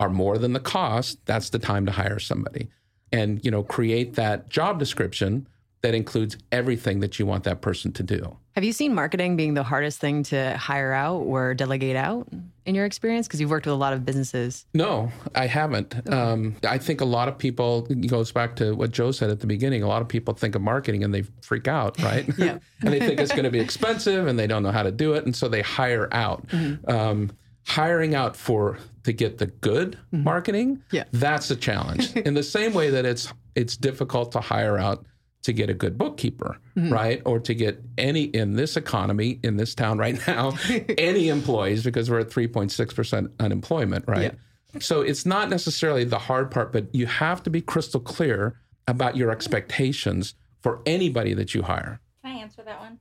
are 0.00 0.10
more 0.10 0.38
than 0.38 0.52
the 0.52 0.60
cost, 0.60 1.24
that's 1.24 1.50
the 1.50 1.58
time 1.58 1.86
to 1.86 1.92
hire 1.92 2.18
somebody. 2.18 2.68
And, 3.12 3.44
you 3.44 3.50
know, 3.50 3.62
create 3.62 4.14
that 4.14 4.48
job 4.48 4.78
description 4.78 5.46
that 5.82 5.94
includes 5.94 6.36
everything 6.52 7.00
that 7.00 7.18
you 7.18 7.26
want 7.26 7.44
that 7.44 7.60
person 7.60 7.92
to 7.92 8.02
do. 8.02 8.36
Have 8.54 8.64
you 8.64 8.72
seen 8.72 8.94
marketing 8.94 9.36
being 9.36 9.54
the 9.54 9.62
hardest 9.62 10.00
thing 10.00 10.22
to 10.24 10.56
hire 10.56 10.92
out 10.92 11.18
or 11.18 11.54
delegate 11.54 11.94
out 11.96 12.26
in 12.64 12.74
your 12.74 12.86
experience? 12.86 13.28
Because 13.28 13.40
you've 13.40 13.50
worked 13.50 13.66
with 13.66 13.74
a 13.74 13.78
lot 13.78 13.92
of 13.92 14.04
businesses. 14.04 14.64
No, 14.72 15.12
I 15.34 15.46
haven't. 15.46 16.10
Um, 16.10 16.56
I 16.66 16.78
think 16.78 17.02
a 17.02 17.04
lot 17.04 17.28
of 17.28 17.36
people 17.36 17.86
it 17.90 18.06
goes 18.08 18.32
back 18.32 18.56
to 18.56 18.74
what 18.74 18.90
Joe 18.92 19.10
said 19.12 19.28
at 19.30 19.40
the 19.40 19.46
beginning. 19.46 19.82
A 19.82 19.86
lot 19.88 20.00
of 20.00 20.08
people 20.08 20.32
think 20.34 20.54
of 20.54 20.62
marketing 20.62 21.04
and 21.04 21.14
they 21.14 21.22
freak 21.42 21.68
out, 21.68 22.00
right? 22.02 22.26
Yeah. 22.38 22.58
and 22.80 22.92
they 22.92 22.98
think 22.98 23.20
it's 23.20 23.32
going 23.32 23.44
to 23.44 23.50
be 23.50 23.60
expensive 23.60 24.26
and 24.26 24.38
they 24.38 24.46
don't 24.46 24.62
know 24.62 24.72
how 24.72 24.82
to 24.82 24.90
do 24.92 25.12
it, 25.12 25.24
and 25.26 25.36
so 25.36 25.48
they 25.48 25.62
hire 25.62 26.08
out. 26.12 26.44
Um, 26.88 27.30
hiring 27.68 28.14
out 28.14 28.36
for 28.36 28.78
to 29.02 29.12
get 29.12 29.38
the 29.38 29.46
good 29.46 29.98
marketing, 30.12 30.82
Yeah. 30.92 31.04
that's 31.12 31.50
a 31.50 31.56
challenge. 31.56 32.14
In 32.16 32.34
the 32.34 32.42
same 32.42 32.72
way 32.72 32.90
that 32.90 33.04
it's 33.04 33.32
it's 33.54 33.76
difficult 33.76 34.32
to 34.32 34.40
hire 34.40 34.78
out 34.78 35.04
to 35.46 35.52
get 35.52 35.70
a 35.70 35.74
good 35.74 35.96
bookkeeper, 35.96 36.58
mm-hmm. 36.76 36.92
right? 36.92 37.22
Or 37.24 37.38
to 37.38 37.54
get 37.54 37.80
any 37.96 38.24
in 38.24 38.54
this 38.54 38.76
economy 38.76 39.38
in 39.44 39.56
this 39.56 39.76
town 39.76 39.96
right 39.96 40.18
now, 40.26 40.58
any 40.98 41.28
employees 41.28 41.84
because 41.84 42.10
we're 42.10 42.18
at 42.18 42.30
3.6% 42.30 43.30
unemployment, 43.38 44.04
right? 44.08 44.34
So 44.80 45.02
it's 45.02 45.24
not 45.24 45.48
necessarily 45.48 46.02
the 46.02 46.18
hard 46.18 46.50
part, 46.50 46.72
but 46.72 46.92
you 46.92 47.06
have 47.06 47.44
to 47.44 47.50
be 47.50 47.62
crystal 47.62 48.00
clear 48.00 48.58
about 48.88 49.16
your 49.16 49.30
expectations 49.30 50.34
for 50.62 50.82
anybody 50.84 51.32
that 51.34 51.54
you 51.54 51.62
hire. 51.62 52.00
Can 52.24 52.32
I 52.32 52.38
answer 52.40 52.62
that 52.64 52.80
one? 52.80 52.98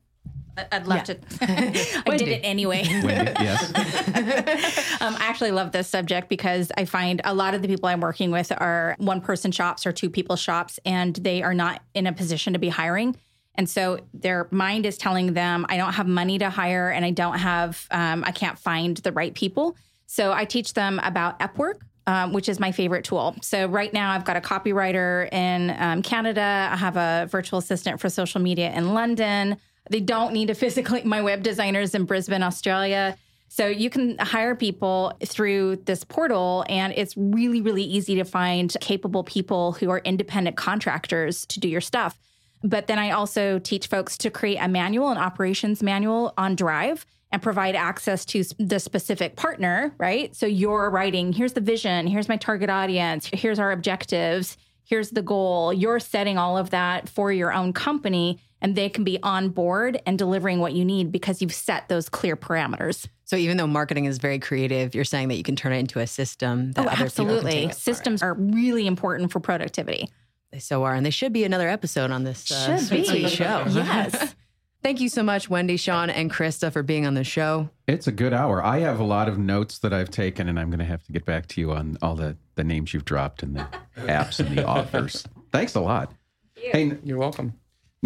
I'd 0.72 0.88
love 0.88 1.03
to. 1.06 1.18
I 1.41 2.18
did 2.18 2.28
it 2.28 2.41
anyway. 2.43 2.84
Wendy, 3.03 3.32
yes. 3.39 5.01
Um, 5.01 5.16
I 5.16 5.26
actually 5.26 5.51
love 5.51 5.72
this 5.72 5.88
subject 5.88 6.30
because 6.30 6.72
I 6.78 6.86
find 6.86 7.22
a 7.24 7.34
lot 7.34 7.53
of 7.53 7.62
the 7.62 7.68
people 7.68 7.89
I'm 7.89 8.01
working 8.01 8.32
with 8.32 8.51
are 8.51 8.95
one 8.97 9.22
person 9.22 9.51
shops 9.51 9.86
or 9.86 9.91
two 9.91 10.10
people 10.10 10.36
shops, 10.36 10.80
and 10.86 11.16
they 11.16 11.43
are 11.43 11.53
not 11.53 11.82
in 11.93 12.08
a 12.08 12.14
position 12.14 12.53
to 12.53 12.60
be 12.60 12.70
hiring. 12.70 13.16
And 13.58 13.70
so 13.70 13.99
their 14.14 14.47
mind 14.51 14.86
is 14.86 14.97
telling 14.97 15.34
them, 15.34 15.66
I 15.70 15.78
don't 15.78 15.93
have 15.93 16.08
money 16.08 16.38
to 16.39 16.49
hire 16.49 16.89
and 16.89 17.06
I 17.06 17.12
don't 17.12 17.38
have, 17.38 17.88
um, 17.89 18.24
I 18.26 18.32
can't 18.32 18.60
find 18.60 18.97
the 18.97 19.14
right 19.14 19.34
people. 19.34 19.78
So 20.08 20.34
I 20.34 20.45
teach 20.45 20.74
them 20.74 20.99
about 21.03 21.39
Upwork. 21.39 21.82
Um, 22.08 22.34
which 22.34 22.49
is 22.49 22.60
my 22.60 22.72
favorite 22.72 23.03
tool. 23.03 23.36
So 23.41 23.66
right 23.66 23.91
now, 23.91 24.12
I've 24.12 24.26
got 24.26 24.38
a 24.38 24.39
copywriter 24.39 25.28
in 25.34 25.76
um, 25.80 26.03
Canada. 26.03 26.70
I 26.72 26.76
have 26.76 26.97
a 26.97 27.26
virtual 27.32 27.58
assistant 27.58 27.99
for 27.99 28.10
social 28.12 28.39
media 28.39 28.72
in 28.74 28.93
London. 28.93 29.58
They 29.90 30.00
don't 30.00 30.34
need 30.34 30.48
to 30.48 30.56
physically. 30.56 31.04
My 31.04 31.22
web 31.22 31.44
designers 31.44 31.94
in 31.94 32.06
Brisbane, 32.06 32.44
Australia. 32.44 33.18
So 33.48 33.68
you 33.68 33.90
can 33.90 34.18
hire 34.18 34.56
people 34.56 35.14
through 35.24 35.78
this 35.86 36.04
portal, 36.04 36.66
and 36.68 36.92
it's 36.96 37.16
really, 37.16 37.62
really 37.62 37.84
easy 37.84 38.16
to 38.16 38.26
find 38.26 38.76
capable 38.82 39.24
people 39.24 39.74
who 39.74 39.90
are 39.92 40.00
independent 40.00 40.58
contractors 40.58 41.46
to 41.48 41.60
do 41.60 41.68
your 41.68 41.82
stuff. 41.82 42.18
But 42.64 42.88
then 42.88 42.98
I 42.98 43.12
also 43.12 43.60
teach 43.60 43.88
folks 43.88 44.18
to 44.18 44.30
create 44.30 44.58
a 44.58 44.68
manual, 44.68 45.10
an 45.10 45.18
operations 45.18 45.84
manual 45.84 46.34
on 46.38 46.56
Drive 46.56 47.06
and 47.32 47.42
provide 47.42 47.76
access 47.76 48.26
to 48.26 48.44
the 48.60 48.80
specific 48.80 49.36
partner, 49.36 49.94
right? 49.98 50.36
So 50.36 50.46
you're 50.46 50.90
writing, 50.90 51.32
here's 51.32 51.54
the 51.54 51.62
vision, 51.62 52.08
here's 52.08 52.30
my 52.30 52.38
target 52.38 52.70
audience, 52.70 53.30
here's 53.32 53.60
our 53.60 53.72
objectives, 53.72 54.58
here's 54.86 55.10
the 55.12 55.22
goal. 55.22 55.74
You're 55.74 56.00
setting 56.00 56.38
all 56.38 56.58
of 56.58 56.72
that 56.72 57.10
for 57.10 57.32
your 57.32 57.54
own 57.54 57.74
company, 57.74 58.40
and 58.66 58.76
they 58.76 58.89
can 58.89 59.03
be 59.03 59.20
on 59.22 59.49
board 59.49 60.01
and 60.07 60.18
delivering 60.18 60.57
what 60.59 60.74
you 60.74 60.84
need 60.84 61.11
because 61.11 61.39
you've 61.39 61.53
set 61.53 61.88
those 61.88 62.09
clear 62.09 62.36
parameters. 62.36 63.07
So 63.26 63.36
even 63.36 63.57
though 63.57 63.68
marketing 63.68 64.05
is 64.05 64.18
very 64.18 64.39
creative, 64.39 64.95
you're 64.95 65.03
saying 65.05 65.28
that 65.28 65.36
you 65.36 65.43
can 65.43 65.55
turn 65.55 65.72
it 65.72 65.78
into 65.78 65.99
a 65.99 66.07
system 66.07 66.72
that 66.72 66.82
Oh, 66.84 66.89
other 66.89 66.95
people 66.95 67.26
can 67.26 67.36
absolutely. 67.36 67.51
take. 67.68 67.74
Systems 67.74 68.24
are 68.24 68.34
really 68.34 68.88
important 68.88 69.32
for 69.32 69.39
productivity. 69.39 70.09
They 70.51 70.57
so 70.57 70.84
are, 70.84 70.95
and 70.95 71.05
they 71.05 71.11
should 71.11 71.32
be 71.32 71.43
another 71.43 71.70
episode 71.70 72.09
on 72.09 72.24
this 72.24 72.51
uh, 72.51 72.80
Should 72.80 72.89
be. 72.89 73.28
show. 73.28 73.66
Yes. 73.70 74.34
Thank 74.82 74.99
you 74.99 75.09
so 75.09 75.22
much, 75.22 75.47
Wendy, 75.47 75.78
Sean, 75.78 76.09
and 76.09 76.32
Krista 76.32 76.72
for 76.74 76.82
being 76.82 77.05
on 77.05 77.13
the 77.13 77.24
show. 77.24 77.70
It's 77.88 78.07
a 78.07 78.11
good 78.11 78.34
hour. 78.34 78.63
I 78.66 78.80
have 78.80 78.99
a 78.99 79.03
lot 79.03 79.28
of 79.30 79.38
notes 79.38 79.78
that 79.80 79.93
I've 79.93 80.09
taken, 80.09 80.49
and 80.49 80.59
I'm 80.59 80.72
going 80.72 80.80
to 80.80 80.86
have 80.86 81.03
to 81.03 81.11
get 81.11 81.24
back 81.24 81.45
to 81.49 81.61
you 81.61 81.72
on 81.72 81.99
all 82.01 82.16
the, 82.16 82.36
the 82.55 82.63
names 82.63 82.95
you've 82.95 83.05
dropped 83.05 83.43
and 83.43 83.57
the 83.57 83.68
apps 83.97 84.39
and 84.39 84.57
the 84.57 84.68
authors. 84.68 85.24
Thanks 85.51 85.76
a 85.76 85.82
lot. 85.82 86.11
Hey, 86.55 86.97
You're 87.03 87.20
welcome. 87.20 87.53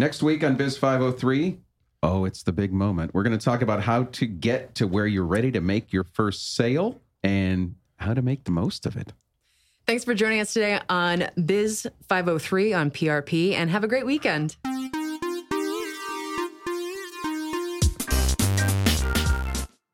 Next 0.00 0.22
week 0.22 0.42
on 0.42 0.56
Biz 0.56 0.78
503, 0.78 1.58
oh, 2.02 2.24
it's 2.24 2.42
the 2.42 2.52
big 2.52 2.72
moment. 2.72 3.14
We're 3.14 3.22
going 3.22 3.38
to 3.38 3.44
talk 3.44 3.60
about 3.62 3.82
how 3.82 4.04
to 4.04 4.26
get 4.26 4.74
to 4.76 4.88
where 4.88 5.06
you're 5.06 5.26
ready 5.26 5.52
to 5.52 5.60
make 5.60 5.92
your 5.92 6.04
first 6.04 6.56
sale 6.56 7.00
and 7.22 7.76
how 7.98 8.14
to 8.14 8.22
make 8.22 8.44
the 8.44 8.50
most 8.50 8.86
of 8.86 8.96
it. 8.96 9.12
Thanks 9.86 10.04
for 10.04 10.14
joining 10.14 10.40
us 10.40 10.54
today 10.54 10.80
on 10.88 11.28
Biz 11.44 11.86
503 12.08 12.72
on 12.72 12.90
PRP, 12.90 13.52
and 13.52 13.70
have 13.70 13.84
a 13.84 13.88
great 13.88 14.06
weekend. 14.06 14.56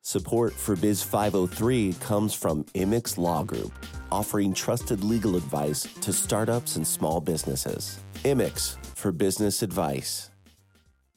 Support 0.02 0.52
for 0.52 0.76
Biz 0.76 1.02
503 1.02 1.94
comes 1.94 2.32
from 2.32 2.64
Imix 2.74 3.18
Law 3.18 3.42
Group, 3.42 3.72
offering 4.12 4.54
trusted 4.54 5.02
legal 5.02 5.34
advice 5.34 5.82
to 6.02 6.12
startups 6.12 6.76
and 6.76 6.86
small 6.86 7.20
businesses. 7.20 7.98
Imix 8.27 8.77
for 8.97 9.12
business 9.12 9.62
advice. 9.62 10.31